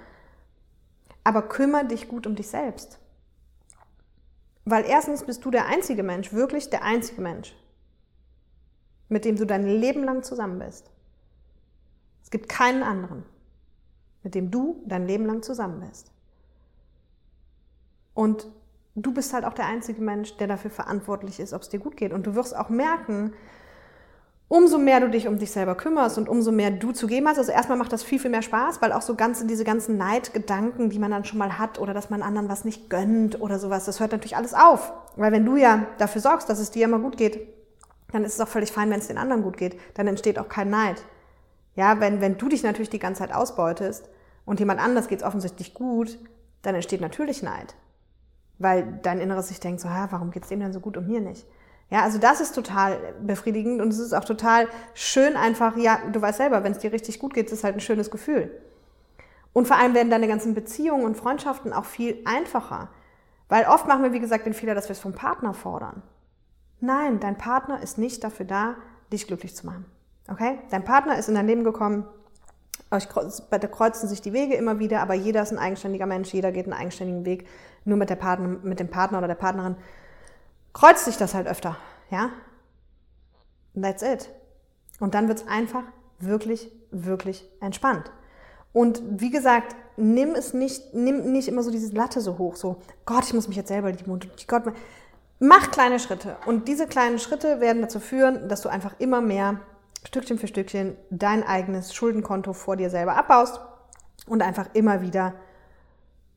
Aber 1.24 1.42
kümmere 1.42 1.86
dich 1.86 2.08
gut 2.08 2.26
um 2.26 2.34
dich 2.34 2.48
selbst. 2.48 2.98
Weil 4.64 4.84
erstens 4.84 5.24
bist 5.24 5.44
du 5.44 5.50
der 5.50 5.66
einzige 5.66 6.02
Mensch, 6.02 6.32
wirklich 6.32 6.68
der 6.68 6.82
einzige 6.82 7.22
Mensch, 7.22 7.56
mit 9.08 9.24
dem 9.24 9.36
du 9.36 9.46
dein 9.46 9.66
Leben 9.66 10.04
lang 10.04 10.22
zusammen 10.22 10.58
bist. 10.58 10.90
Es 12.22 12.30
gibt 12.30 12.48
keinen 12.48 12.82
anderen, 12.82 13.24
mit 14.22 14.34
dem 14.34 14.50
du 14.50 14.82
dein 14.86 15.06
Leben 15.06 15.24
lang 15.24 15.42
zusammen 15.42 15.80
bist. 15.80 16.12
Und 18.12 18.48
du 19.02 19.12
bist 19.12 19.32
halt 19.32 19.44
auch 19.44 19.54
der 19.54 19.66
einzige 19.66 20.00
Mensch, 20.02 20.36
der 20.36 20.46
dafür 20.46 20.70
verantwortlich 20.70 21.40
ist, 21.40 21.52
ob 21.52 21.62
es 21.62 21.68
dir 21.68 21.78
gut 21.78 21.96
geht. 21.96 22.12
Und 22.12 22.26
du 22.26 22.34
wirst 22.34 22.56
auch 22.56 22.68
merken, 22.68 23.32
umso 24.48 24.78
mehr 24.78 25.00
du 25.00 25.10
dich 25.10 25.28
um 25.28 25.38
dich 25.38 25.50
selber 25.50 25.74
kümmerst 25.74 26.16
und 26.16 26.28
umso 26.28 26.52
mehr 26.52 26.70
du 26.70 26.92
zu 26.92 27.06
geben 27.06 27.28
hast, 27.28 27.38
also 27.38 27.52
erstmal 27.52 27.76
macht 27.76 27.92
das 27.92 28.02
viel, 28.02 28.18
viel 28.18 28.30
mehr 28.30 28.42
Spaß, 28.42 28.80
weil 28.80 28.92
auch 28.92 29.02
so 29.02 29.14
ganze, 29.14 29.46
diese 29.46 29.64
ganzen 29.64 29.98
Neidgedanken, 29.98 30.88
die 30.90 30.98
man 30.98 31.10
dann 31.10 31.24
schon 31.24 31.38
mal 31.38 31.58
hat 31.58 31.78
oder 31.78 31.92
dass 31.92 32.08
man 32.08 32.22
anderen 32.22 32.48
was 32.48 32.64
nicht 32.64 32.88
gönnt 32.88 33.40
oder 33.40 33.58
sowas, 33.58 33.84
das 33.84 34.00
hört 34.00 34.12
natürlich 34.12 34.36
alles 34.36 34.54
auf. 34.54 34.92
Weil 35.16 35.32
wenn 35.32 35.44
du 35.44 35.56
ja 35.56 35.86
dafür 35.98 36.22
sorgst, 36.22 36.48
dass 36.48 36.58
es 36.58 36.70
dir 36.70 36.86
immer 36.86 36.98
gut 36.98 37.18
geht, 37.18 37.46
dann 38.10 38.24
ist 38.24 38.34
es 38.34 38.40
auch 38.40 38.48
völlig 38.48 38.72
fein, 38.72 38.90
wenn 38.90 39.00
es 39.00 39.08
den 39.08 39.18
anderen 39.18 39.42
gut 39.42 39.58
geht. 39.58 39.78
Dann 39.94 40.06
entsteht 40.06 40.38
auch 40.38 40.48
kein 40.48 40.70
Neid. 40.70 41.04
Ja, 41.74 42.00
wenn, 42.00 42.22
wenn 42.22 42.38
du 42.38 42.48
dich 42.48 42.62
natürlich 42.62 42.90
die 42.90 42.98
ganze 42.98 43.20
Zeit 43.20 43.34
ausbeutest 43.34 44.08
und 44.46 44.60
jemand 44.60 44.80
anders 44.80 45.08
geht 45.08 45.20
es 45.20 45.26
offensichtlich 45.26 45.74
gut, 45.74 46.18
dann 46.62 46.74
entsteht 46.74 47.02
natürlich 47.02 47.42
Neid. 47.42 47.74
Weil 48.58 48.98
dein 49.02 49.20
Inneres 49.20 49.48
sich 49.48 49.60
denkt 49.60 49.80
so, 49.80 49.88
ha, 49.88 50.08
warum 50.10 50.30
geht 50.30 50.42
es 50.42 50.48
dem 50.48 50.60
denn 50.60 50.72
so 50.72 50.80
gut 50.80 50.96
und 50.96 51.08
mir 51.08 51.20
nicht? 51.20 51.46
Ja, 51.90 52.02
also 52.02 52.18
das 52.18 52.40
ist 52.40 52.54
total 52.54 52.98
befriedigend 53.22 53.80
und 53.80 53.88
es 53.88 53.98
ist 53.98 54.12
auch 54.12 54.24
total 54.24 54.68
schön 54.94 55.36
einfach, 55.36 55.76
ja, 55.76 55.98
du 56.12 56.20
weißt 56.20 56.38
selber, 56.38 56.62
wenn 56.62 56.72
es 56.72 56.78
dir 56.78 56.92
richtig 56.92 57.18
gut 57.18 57.32
geht, 57.32 57.46
ist 57.46 57.52
es 57.52 57.64
halt 57.64 57.76
ein 57.76 57.80
schönes 57.80 58.10
Gefühl. 58.10 58.50
Und 59.54 59.66
vor 59.66 59.78
allem 59.78 59.94
werden 59.94 60.10
deine 60.10 60.28
ganzen 60.28 60.54
Beziehungen 60.54 61.04
und 61.04 61.16
Freundschaften 61.16 61.72
auch 61.72 61.86
viel 61.86 62.18
einfacher. 62.26 62.90
Weil 63.48 63.64
oft 63.66 63.88
machen 63.88 64.02
wir, 64.02 64.12
wie 64.12 64.20
gesagt, 64.20 64.44
den 64.44 64.52
Fehler, 64.52 64.74
dass 64.74 64.88
wir 64.88 64.92
es 64.92 65.00
vom 65.00 65.14
Partner 65.14 65.54
fordern. 65.54 66.02
Nein, 66.80 67.20
dein 67.20 67.38
Partner 67.38 67.82
ist 67.82 67.96
nicht 67.96 68.22
dafür 68.22 68.44
da, 68.44 68.76
dich 69.10 69.26
glücklich 69.26 69.56
zu 69.56 69.64
machen. 69.66 69.86
Okay? 70.30 70.58
Dein 70.70 70.84
Partner 70.84 71.18
ist 71.18 71.28
in 71.28 71.34
dein 71.34 71.46
Leben 71.46 71.64
gekommen, 71.64 72.06
euch 72.90 73.08
kreuzen 73.08 74.08
sich 74.08 74.22
die 74.22 74.32
Wege 74.32 74.54
immer 74.54 74.78
wieder, 74.78 75.00
aber 75.00 75.14
jeder 75.14 75.42
ist 75.42 75.52
ein 75.52 75.58
eigenständiger 75.58 76.06
Mensch, 76.06 76.32
jeder 76.32 76.52
geht 76.52 76.66
einen 76.66 76.72
eigenständigen 76.72 77.24
Weg. 77.24 77.46
Nur 77.88 77.96
mit, 77.96 78.10
der 78.10 78.16
Partner, 78.16 78.48
mit 78.62 78.80
dem 78.80 78.88
Partner 78.88 79.16
oder 79.16 79.28
der 79.28 79.34
Partnerin 79.34 79.74
kreuzt 80.74 81.06
sich 81.06 81.16
das 81.16 81.32
halt 81.32 81.46
öfter. 81.46 81.78
Ja? 82.10 82.28
That's 83.80 84.02
it. 84.02 84.28
Und 85.00 85.14
dann 85.14 85.26
wird 85.26 85.38
es 85.40 85.48
einfach 85.48 85.84
wirklich, 86.18 86.70
wirklich 86.90 87.48
entspannt. 87.62 88.10
Und 88.74 89.00
wie 89.06 89.30
gesagt, 89.30 89.74
nimm 89.96 90.34
es 90.34 90.52
nicht, 90.52 90.92
nimm 90.92 91.32
nicht 91.32 91.48
immer 91.48 91.62
so 91.62 91.70
diese 91.70 91.94
Latte 91.94 92.20
so 92.20 92.36
hoch, 92.36 92.56
so, 92.56 92.76
Gott, 93.06 93.24
ich 93.24 93.32
muss 93.32 93.48
mich 93.48 93.56
jetzt 93.56 93.68
selber 93.68 93.90
lieben 93.90 94.10
und 94.10 94.28
Gott, 94.46 94.64
mach 95.38 95.70
kleine 95.70 95.98
Schritte. 95.98 96.36
Und 96.44 96.68
diese 96.68 96.86
kleinen 96.86 97.18
Schritte 97.18 97.60
werden 97.60 97.80
dazu 97.80 98.00
führen, 98.00 98.50
dass 98.50 98.60
du 98.60 98.68
einfach 98.68 98.96
immer 98.98 99.22
mehr 99.22 99.60
Stückchen 100.04 100.38
für 100.38 100.46
Stückchen 100.46 100.94
dein 101.08 101.42
eigenes 101.42 101.94
Schuldenkonto 101.94 102.52
vor 102.52 102.76
dir 102.76 102.90
selber 102.90 103.16
abbaust 103.16 103.60
und 104.26 104.42
einfach 104.42 104.68
immer 104.74 105.00
wieder, 105.00 105.32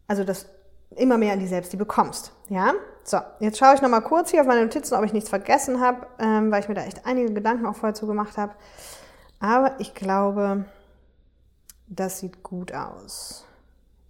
also 0.07 0.23
das 0.23 0.47
immer 0.95 1.17
mehr 1.17 1.33
in 1.33 1.39
die 1.39 1.47
Selbstliebe 1.47 1.85
bekommst. 1.85 2.31
Ja? 2.49 2.73
So, 3.03 3.19
jetzt 3.39 3.57
schaue 3.57 3.75
ich 3.75 3.81
nochmal 3.81 4.01
kurz 4.01 4.31
hier 4.31 4.41
auf 4.41 4.47
meine 4.47 4.63
Notizen, 4.63 4.95
ob 4.95 5.03
ich 5.03 5.13
nichts 5.13 5.29
vergessen 5.29 5.79
habe, 5.81 6.07
ähm, 6.19 6.51
weil 6.51 6.61
ich 6.61 6.69
mir 6.69 6.75
da 6.75 6.83
echt 6.83 7.05
einige 7.05 7.33
Gedanken 7.33 7.65
auch 7.65 7.75
vorher 7.75 7.95
zu 7.95 8.07
gemacht 8.07 8.37
habe. 8.37 8.53
Aber 9.39 9.79
ich 9.79 9.95
glaube, 9.95 10.65
das 11.87 12.19
sieht 12.19 12.43
gut 12.43 12.73
aus. 12.73 13.45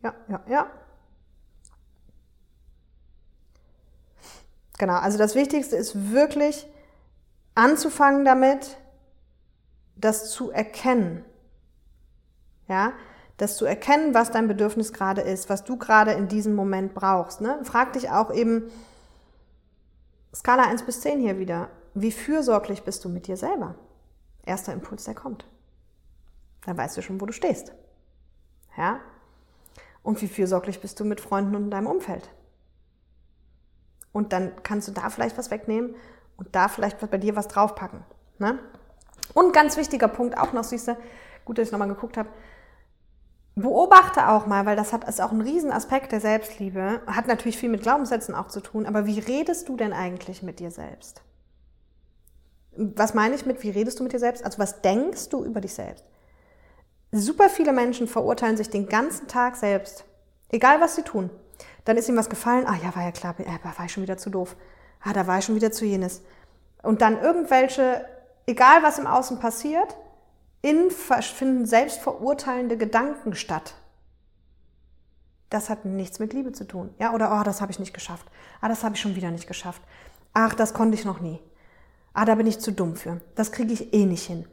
Ja, 0.03 0.13
ja, 0.27 0.41
ja. 0.47 0.67
Genau, 4.77 4.95
also 4.95 5.17
das 5.17 5.35
Wichtigste 5.35 5.75
ist 5.75 6.11
wirklich 6.11 6.67
anzufangen 7.53 8.25
damit, 8.25 8.77
das 9.95 10.31
zu 10.31 10.51
erkennen. 10.51 11.23
Ja, 12.67 12.93
das 13.41 13.57
zu 13.57 13.65
erkennen, 13.65 14.13
was 14.13 14.29
dein 14.29 14.47
Bedürfnis 14.47 14.93
gerade 14.93 15.21
ist, 15.21 15.49
was 15.49 15.63
du 15.63 15.75
gerade 15.75 16.11
in 16.11 16.27
diesem 16.27 16.53
Moment 16.53 16.93
brauchst. 16.93 17.41
Ne? 17.41 17.59
Frag 17.63 17.93
dich 17.93 18.11
auch 18.11 18.31
eben, 18.31 18.69
Skala 20.31 20.65
1 20.65 20.83
bis 20.83 21.01
10 21.01 21.19
hier 21.19 21.39
wieder, 21.39 21.69
wie 21.95 22.11
fürsorglich 22.11 22.83
bist 22.83 23.03
du 23.03 23.09
mit 23.09 23.25
dir 23.25 23.37
selber? 23.37 23.73
Erster 24.45 24.73
Impuls, 24.73 25.05
der 25.05 25.15
kommt. 25.15 25.47
Dann 26.67 26.77
weißt 26.77 26.95
du 26.95 27.01
schon, 27.01 27.19
wo 27.19 27.25
du 27.25 27.33
stehst. 27.33 27.73
Ja? 28.77 28.99
Und 30.03 30.21
wie 30.21 30.27
fürsorglich 30.27 30.79
bist 30.79 30.99
du 30.99 31.03
mit 31.03 31.19
Freunden 31.19 31.55
und 31.55 31.63
in 31.63 31.71
deinem 31.71 31.87
Umfeld? 31.87 32.29
Und 34.11 34.33
dann 34.33 34.51
kannst 34.61 34.87
du 34.87 34.91
da 34.91 35.09
vielleicht 35.09 35.39
was 35.39 35.49
wegnehmen 35.49 35.95
und 36.37 36.55
da 36.55 36.67
vielleicht 36.67 36.99
bei 37.09 37.17
dir 37.17 37.35
was 37.35 37.47
draufpacken. 37.47 38.03
Ne? 38.37 38.59
Und 39.33 39.51
ganz 39.51 39.77
wichtiger 39.77 40.09
Punkt 40.09 40.37
auch 40.37 40.53
noch, 40.53 40.63
siehste, 40.63 40.95
gut, 41.43 41.57
dass 41.57 41.69
ich 41.69 41.71
nochmal 41.71 41.87
geguckt 41.87 42.17
habe, 42.17 42.29
Beobachte 43.55 44.29
auch 44.29 44.45
mal, 44.45 44.65
weil 44.65 44.77
das 44.77 44.93
hat, 44.93 45.07
ist 45.07 45.19
auch 45.21 45.31
ein 45.31 45.41
Riesenaspekt 45.41 46.11
der 46.11 46.21
Selbstliebe, 46.21 47.01
hat 47.05 47.27
natürlich 47.27 47.57
viel 47.57 47.69
mit 47.69 47.81
Glaubenssätzen 47.81 48.33
auch 48.33 48.47
zu 48.47 48.61
tun, 48.61 48.85
aber 48.85 49.05
wie 49.05 49.19
redest 49.19 49.67
du 49.67 49.75
denn 49.75 49.91
eigentlich 49.91 50.41
mit 50.41 50.59
dir 50.59 50.71
selbst? 50.71 51.21
Was 52.71 53.13
meine 53.13 53.35
ich 53.35 53.45
mit, 53.45 53.61
wie 53.63 53.69
redest 53.69 53.99
du 53.99 54.03
mit 54.03 54.13
dir 54.13 54.19
selbst? 54.19 54.45
Also 54.45 54.59
was 54.59 54.81
denkst 54.81 55.27
du 55.29 55.43
über 55.43 55.59
dich 55.59 55.73
selbst? 55.73 56.05
Super 57.11 57.49
viele 57.49 57.73
Menschen 57.73 58.07
verurteilen 58.07 58.55
sich 58.55 58.69
den 58.69 58.87
ganzen 58.87 59.27
Tag 59.27 59.57
selbst, 59.57 60.05
egal 60.49 60.79
was 60.79 60.95
sie 60.95 61.03
tun. 61.03 61.29
Dann 61.83 61.97
ist 61.97 62.07
ihm 62.07 62.15
was 62.15 62.29
gefallen, 62.29 62.65
ah 62.65 62.77
ja, 62.81 62.95
war 62.95 63.03
ja 63.03 63.11
klar, 63.11 63.35
da 63.37 63.77
war 63.77 63.85
ich 63.85 63.91
schon 63.91 64.03
wieder 64.03 64.17
zu 64.17 64.29
doof. 64.29 64.55
Ah, 65.01 65.11
da 65.11 65.27
war 65.27 65.39
ich 65.39 65.45
schon 65.45 65.55
wieder 65.55 65.71
zu 65.71 65.83
jenes. 65.83 66.21
Und 66.83 67.01
dann 67.01 67.19
irgendwelche, 67.19 68.05
egal 68.45 68.81
was 68.83 68.97
im 68.97 69.07
Außen 69.07 69.39
passiert, 69.39 69.97
in 70.61 70.91
finden 70.91 71.65
selbstverurteilende 71.65 72.77
Gedanken 72.77 73.35
statt. 73.35 73.75
Das 75.49 75.69
hat 75.69 75.85
nichts 75.85 76.19
mit 76.19 76.33
Liebe 76.33 76.51
zu 76.53 76.65
tun. 76.65 76.93
Ja, 76.97 77.13
oder 77.13 77.37
oh, 77.37 77.43
das 77.43 77.61
habe 77.61 77.71
ich 77.71 77.79
nicht 77.79 77.93
geschafft. 77.93 78.25
Ah, 78.61 78.69
das 78.69 78.83
habe 78.83 78.95
ich 78.95 79.01
schon 79.01 79.15
wieder 79.15 79.31
nicht 79.31 79.47
geschafft. 79.47 79.81
Ach, 80.33 80.53
das 80.53 80.73
konnte 80.73 80.95
ich 80.95 81.03
noch 81.03 81.19
nie. 81.19 81.39
Ah, 82.13 82.25
da 82.25 82.35
bin 82.35 82.47
ich 82.47 82.59
zu 82.59 82.71
dumm 82.71 82.95
für. 82.95 83.19
Das 83.35 83.51
kriege 83.51 83.73
ich 83.73 83.93
eh 83.93 84.05
nicht 84.05 84.25
hin. 84.25 84.45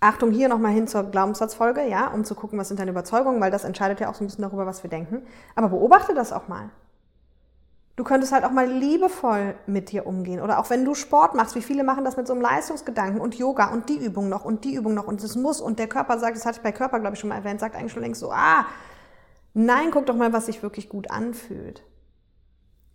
Achtung, 0.00 0.30
hier 0.30 0.48
nochmal 0.48 0.72
hin 0.72 0.86
zur 0.86 1.04
Glaubenssatzfolge, 1.04 1.86
ja, 1.88 2.08
um 2.08 2.24
zu 2.24 2.34
gucken, 2.34 2.58
was 2.58 2.68
sind 2.68 2.78
deine 2.78 2.90
Überzeugungen, 2.90 3.40
weil 3.40 3.50
das 3.50 3.64
entscheidet 3.64 4.00
ja 4.00 4.10
auch 4.10 4.14
so 4.14 4.24
ein 4.24 4.26
bisschen 4.26 4.42
darüber, 4.42 4.66
was 4.66 4.82
wir 4.82 4.90
denken. 4.90 5.26
Aber 5.54 5.70
beobachte 5.70 6.14
das 6.14 6.32
auch 6.32 6.48
mal. 6.48 6.70
Du 7.96 8.04
könntest 8.04 8.32
halt 8.32 8.44
auch 8.44 8.50
mal 8.50 8.70
liebevoll 8.70 9.54
mit 9.66 9.90
dir 9.90 10.06
umgehen. 10.06 10.42
Oder 10.42 10.58
auch 10.58 10.68
wenn 10.68 10.84
du 10.84 10.94
Sport 10.94 11.34
machst, 11.34 11.54
wie 11.54 11.62
viele 11.62 11.82
machen 11.82 12.04
das 12.04 12.18
mit 12.18 12.26
so 12.26 12.34
einem 12.34 12.42
Leistungsgedanken 12.42 13.22
und 13.22 13.36
Yoga 13.36 13.70
und 13.70 13.88
die 13.88 13.96
Übung 13.96 14.28
noch 14.28 14.44
und 14.44 14.64
die 14.64 14.74
Übung 14.74 14.92
noch 14.92 15.06
und 15.06 15.22
das 15.22 15.34
muss 15.34 15.62
und 15.62 15.78
der 15.78 15.88
Körper 15.88 16.18
sagt, 16.18 16.36
das 16.36 16.44
hatte 16.44 16.58
ich 16.58 16.62
bei 16.62 16.72
Körper, 16.72 17.00
glaube 17.00 17.14
ich, 17.14 17.20
schon 17.20 17.30
mal 17.30 17.36
erwähnt, 17.36 17.58
sagt 17.58 17.74
eigentlich 17.74 17.92
schon 17.92 18.02
längst 18.02 18.20
so, 18.20 18.30
ah, 18.30 18.66
nein, 19.54 19.90
guck 19.90 20.04
doch 20.04 20.14
mal, 20.14 20.34
was 20.34 20.44
sich 20.44 20.62
wirklich 20.62 20.90
gut 20.90 21.10
anfühlt. 21.10 21.82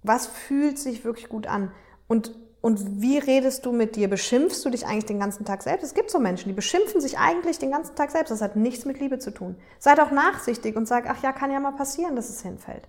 Was 0.04 0.28
fühlt 0.28 0.78
sich 0.78 1.04
wirklich 1.04 1.30
gut 1.30 1.48
an? 1.48 1.72
Und, 2.08 2.36
und 2.62 3.02
wie 3.02 3.18
redest 3.18 3.66
du 3.66 3.72
mit 3.72 3.96
dir? 3.96 4.08
Beschimpfst 4.08 4.64
du 4.64 4.70
dich 4.70 4.86
eigentlich 4.86 5.06
den 5.06 5.20
ganzen 5.20 5.46
Tag 5.46 5.64
selbst? 5.64 5.84
Es 5.84 5.96
gibt 5.96 6.12
so 6.12 6.20
Menschen, 6.20 6.50
die 6.50 6.56
beschimpfen 6.56 7.02
sich 7.02 7.18
eigentlich 7.18 7.58
den 7.58 7.72
ganzen 7.72 7.96
Tag 7.96 8.12
selbst. 8.12 8.30
Das 8.30 8.42
hat 8.42 8.56
nichts 8.56 8.86
mit 8.86 9.00
Liebe 9.00 9.18
zu 9.18 9.32
tun. 9.32 9.56
Sei 9.80 9.96
doch 9.96 10.12
nachsichtig 10.12 10.76
und 10.76 10.88
sag, 10.88 11.10
ach 11.10 11.24
ja, 11.24 11.32
kann 11.32 11.52
ja 11.52 11.60
mal 11.60 11.72
passieren, 11.72 12.16
dass 12.16 12.30
es 12.30 12.44
hinfällt 12.44 12.88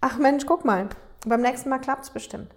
ach 0.00 0.18
Mensch, 0.18 0.46
guck 0.46 0.64
mal, 0.64 0.88
beim 1.26 1.42
nächsten 1.42 1.68
Mal 1.68 1.78
klappt's 1.78 2.10
bestimmt. 2.10 2.54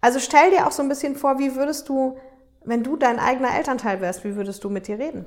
Also 0.00 0.18
stell 0.18 0.50
dir 0.50 0.66
auch 0.66 0.72
so 0.72 0.82
ein 0.82 0.88
bisschen 0.88 1.16
vor, 1.16 1.38
wie 1.38 1.56
würdest 1.56 1.88
du, 1.88 2.18
wenn 2.64 2.82
du 2.82 2.96
dein 2.96 3.18
eigener 3.18 3.54
Elternteil 3.54 4.00
wärst, 4.00 4.24
wie 4.24 4.36
würdest 4.36 4.64
du 4.64 4.70
mit 4.70 4.86
dir 4.88 4.98
reden? 4.98 5.26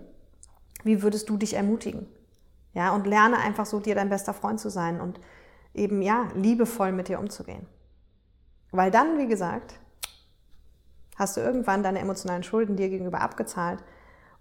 Wie 0.83 1.01
würdest 1.01 1.29
du 1.29 1.37
dich 1.37 1.53
ermutigen? 1.53 2.07
Ja, 2.73 2.93
und 2.93 3.05
lerne 3.05 3.37
einfach 3.37 3.65
so, 3.65 3.79
dir 3.79 3.95
dein 3.95 4.09
bester 4.09 4.33
Freund 4.33 4.59
zu 4.59 4.69
sein 4.69 4.99
und 4.99 5.19
eben, 5.73 6.01
ja, 6.01 6.27
liebevoll 6.35 6.91
mit 6.91 7.07
dir 7.07 7.19
umzugehen. 7.19 7.67
Weil 8.71 8.89
dann, 8.89 9.19
wie 9.19 9.27
gesagt, 9.27 9.79
hast 11.15 11.37
du 11.37 11.41
irgendwann 11.41 11.83
deine 11.83 11.99
emotionalen 11.99 12.43
Schulden 12.43 12.75
dir 12.75 12.89
gegenüber 12.89 13.21
abgezahlt 13.21 13.83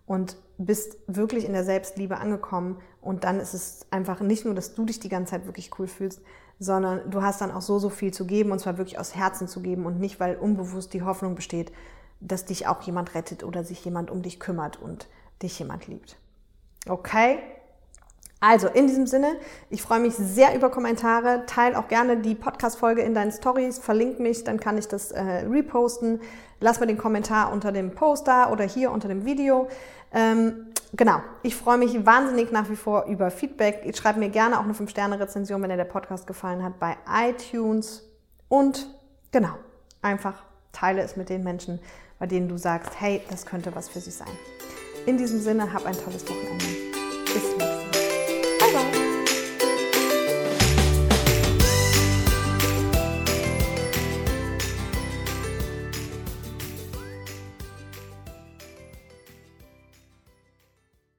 und 0.07 0.37
bist 0.57 0.96
wirklich 1.07 1.44
in 1.44 1.53
der 1.53 1.64
Selbstliebe 1.64 2.16
angekommen. 2.16 2.81
Und 3.01 3.25
dann 3.25 3.40
ist 3.40 3.55
es 3.55 3.87
einfach 3.90 4.20
nicht 4.20 4.44
nur, 4.44 4.55
dass 4.55 4.75
du 4.75 4.85
dich 4.85 5.01
die 5.01 5.09
ganze 5.09 5.33
Zeit 5.33 5.46
wirklich 5.46 5.79
cool 5.79 5.87
fühlst, 5.87 6.22
sondern 6.62 7.11
du 7.11 7.22
hast 7.22 7.40
dann 7.40 7.51
auch 7.51 7.61
so, 7.61 7.79
so 7.79 7.88
viel 7.88 8.12
zu 8.12 8.25
geben 8.25 8.53
und 8.53 8.61
zwar 8.61 8.79
wirklich 8.79 8.98
aus 8.98 9.14
Herzen 9.14 9.48
zu 9.48 9.61
geben 9.61 9.85
und 9.85 9.98
nicht, 9.98 10.20
weil 10.20 10.37
unbewusst 10.37 10.94
die 10.94 11.03
Hoffnung 11.03 11.35
besteht, 11.35 11.72
dass 12.20 12.44
dich 12.44 12.68
auch 12.68 12.82
jemand 12.82 13.14
rettet 13.14 13.43
oder 13.43 13.64
sich 13.64 13.84
jemand 13.84 14.11
um 14.11 14.22
dich 14.22 14.39
kümmert 14.39 14.80
und 14.80 15.09
dich 15.43 15.59
jemand 15.59 15.89
liebt. 15.89 16.16
Okay? 16.89 17.39
Also 18.39 18.68
in 18.68 18.87
diesem 18.87 19.07
Sinne, 19.07 19.37
ich 19.70 19.82
freue 19.82 20.01
mich 20.01 20.14
sehr 20.14 20.55
über 20.55 20.70
Kommentare. 20.70 21.45
Teil 21.47 21.76
auch 21.76 21.89
gerne 21.89 22.16
die 22.18 22.34
Podcast-Folge 22.34 23.03
in 23.03 23.14
deinen 23.14 23.30
Stories, 23.30 23.78
verlink 23.78 24.18
mich, 24.18 24.43
dann 24.43 24.59
kann 24.59 24.78
ich 24.78 24.89
das 24.89 25.12
äh, 25.12 25.20
reposten. 25.20 26.20
Lass 26.61 26.80
mir 26.80 26.87
den 26.87 26.99
Kommentar 26.99 27.53
unter 27.53 27.70
dem 27.70 27.93
Poster 27.93 28.51
oder 28.51 28.64
hier 28.64 28.91
unter 28.91 29.09
dem 29.09 29.24
Video. 29.24 29.68
Ähm, 30.12 30.72
genau, 30.93 31.20
ich 31.43 31.57
freue 31.57 31.78
mich 31.78 32.07
wahnsinnig 32.07 32.53
nach 32.53 32.68
wie 32.70 32.76
vor 32.76 33.05
über 33.07 33.30
Feedback. 33.30 33.90
Schreib 33.97 34.16
mir 34.16 34.28
gerne 34.28 34.59
auch 34.59 34.64
eine 34.64 34.74
5-Sterne-Rezension, 34.74 35.62
wenn 35.62 35.70
dir 35.70 35.76
der 35.76 35.84
Podcast 35.84 36.26
gefallen 36.26 36.62
hat, 36.62 36.78
bei 36.78 36.97
iTunes. 37.11 38.09
Und 38.49 38.88
genau, 39.30 39.55
einfach 40.01 40.34
teile 40.72 41.03
es 41.03 41.16
mit 41.16 41.28
den 41.28 41.43
Menschen, 41.45 41.80
bei 42.18 42.26
denen 42.26 42.49
du 42.49 42.57
sagst, 42.57 43.01
hey, 43.01 43.22
das 43.30 43.47
könnte 43.47 43.74
was 43.74 43.88
für 43.88 44.01
sie 44.01 44.11
sein. 44.11 44.28
In 45.07 45.18
diesem 45.18 45.40
Sinne, 45.40 45.72
hab 45.72 45.84
ein 45.86 45.97
tolles 45.97 46.28
Wochenende. 46.28 46.82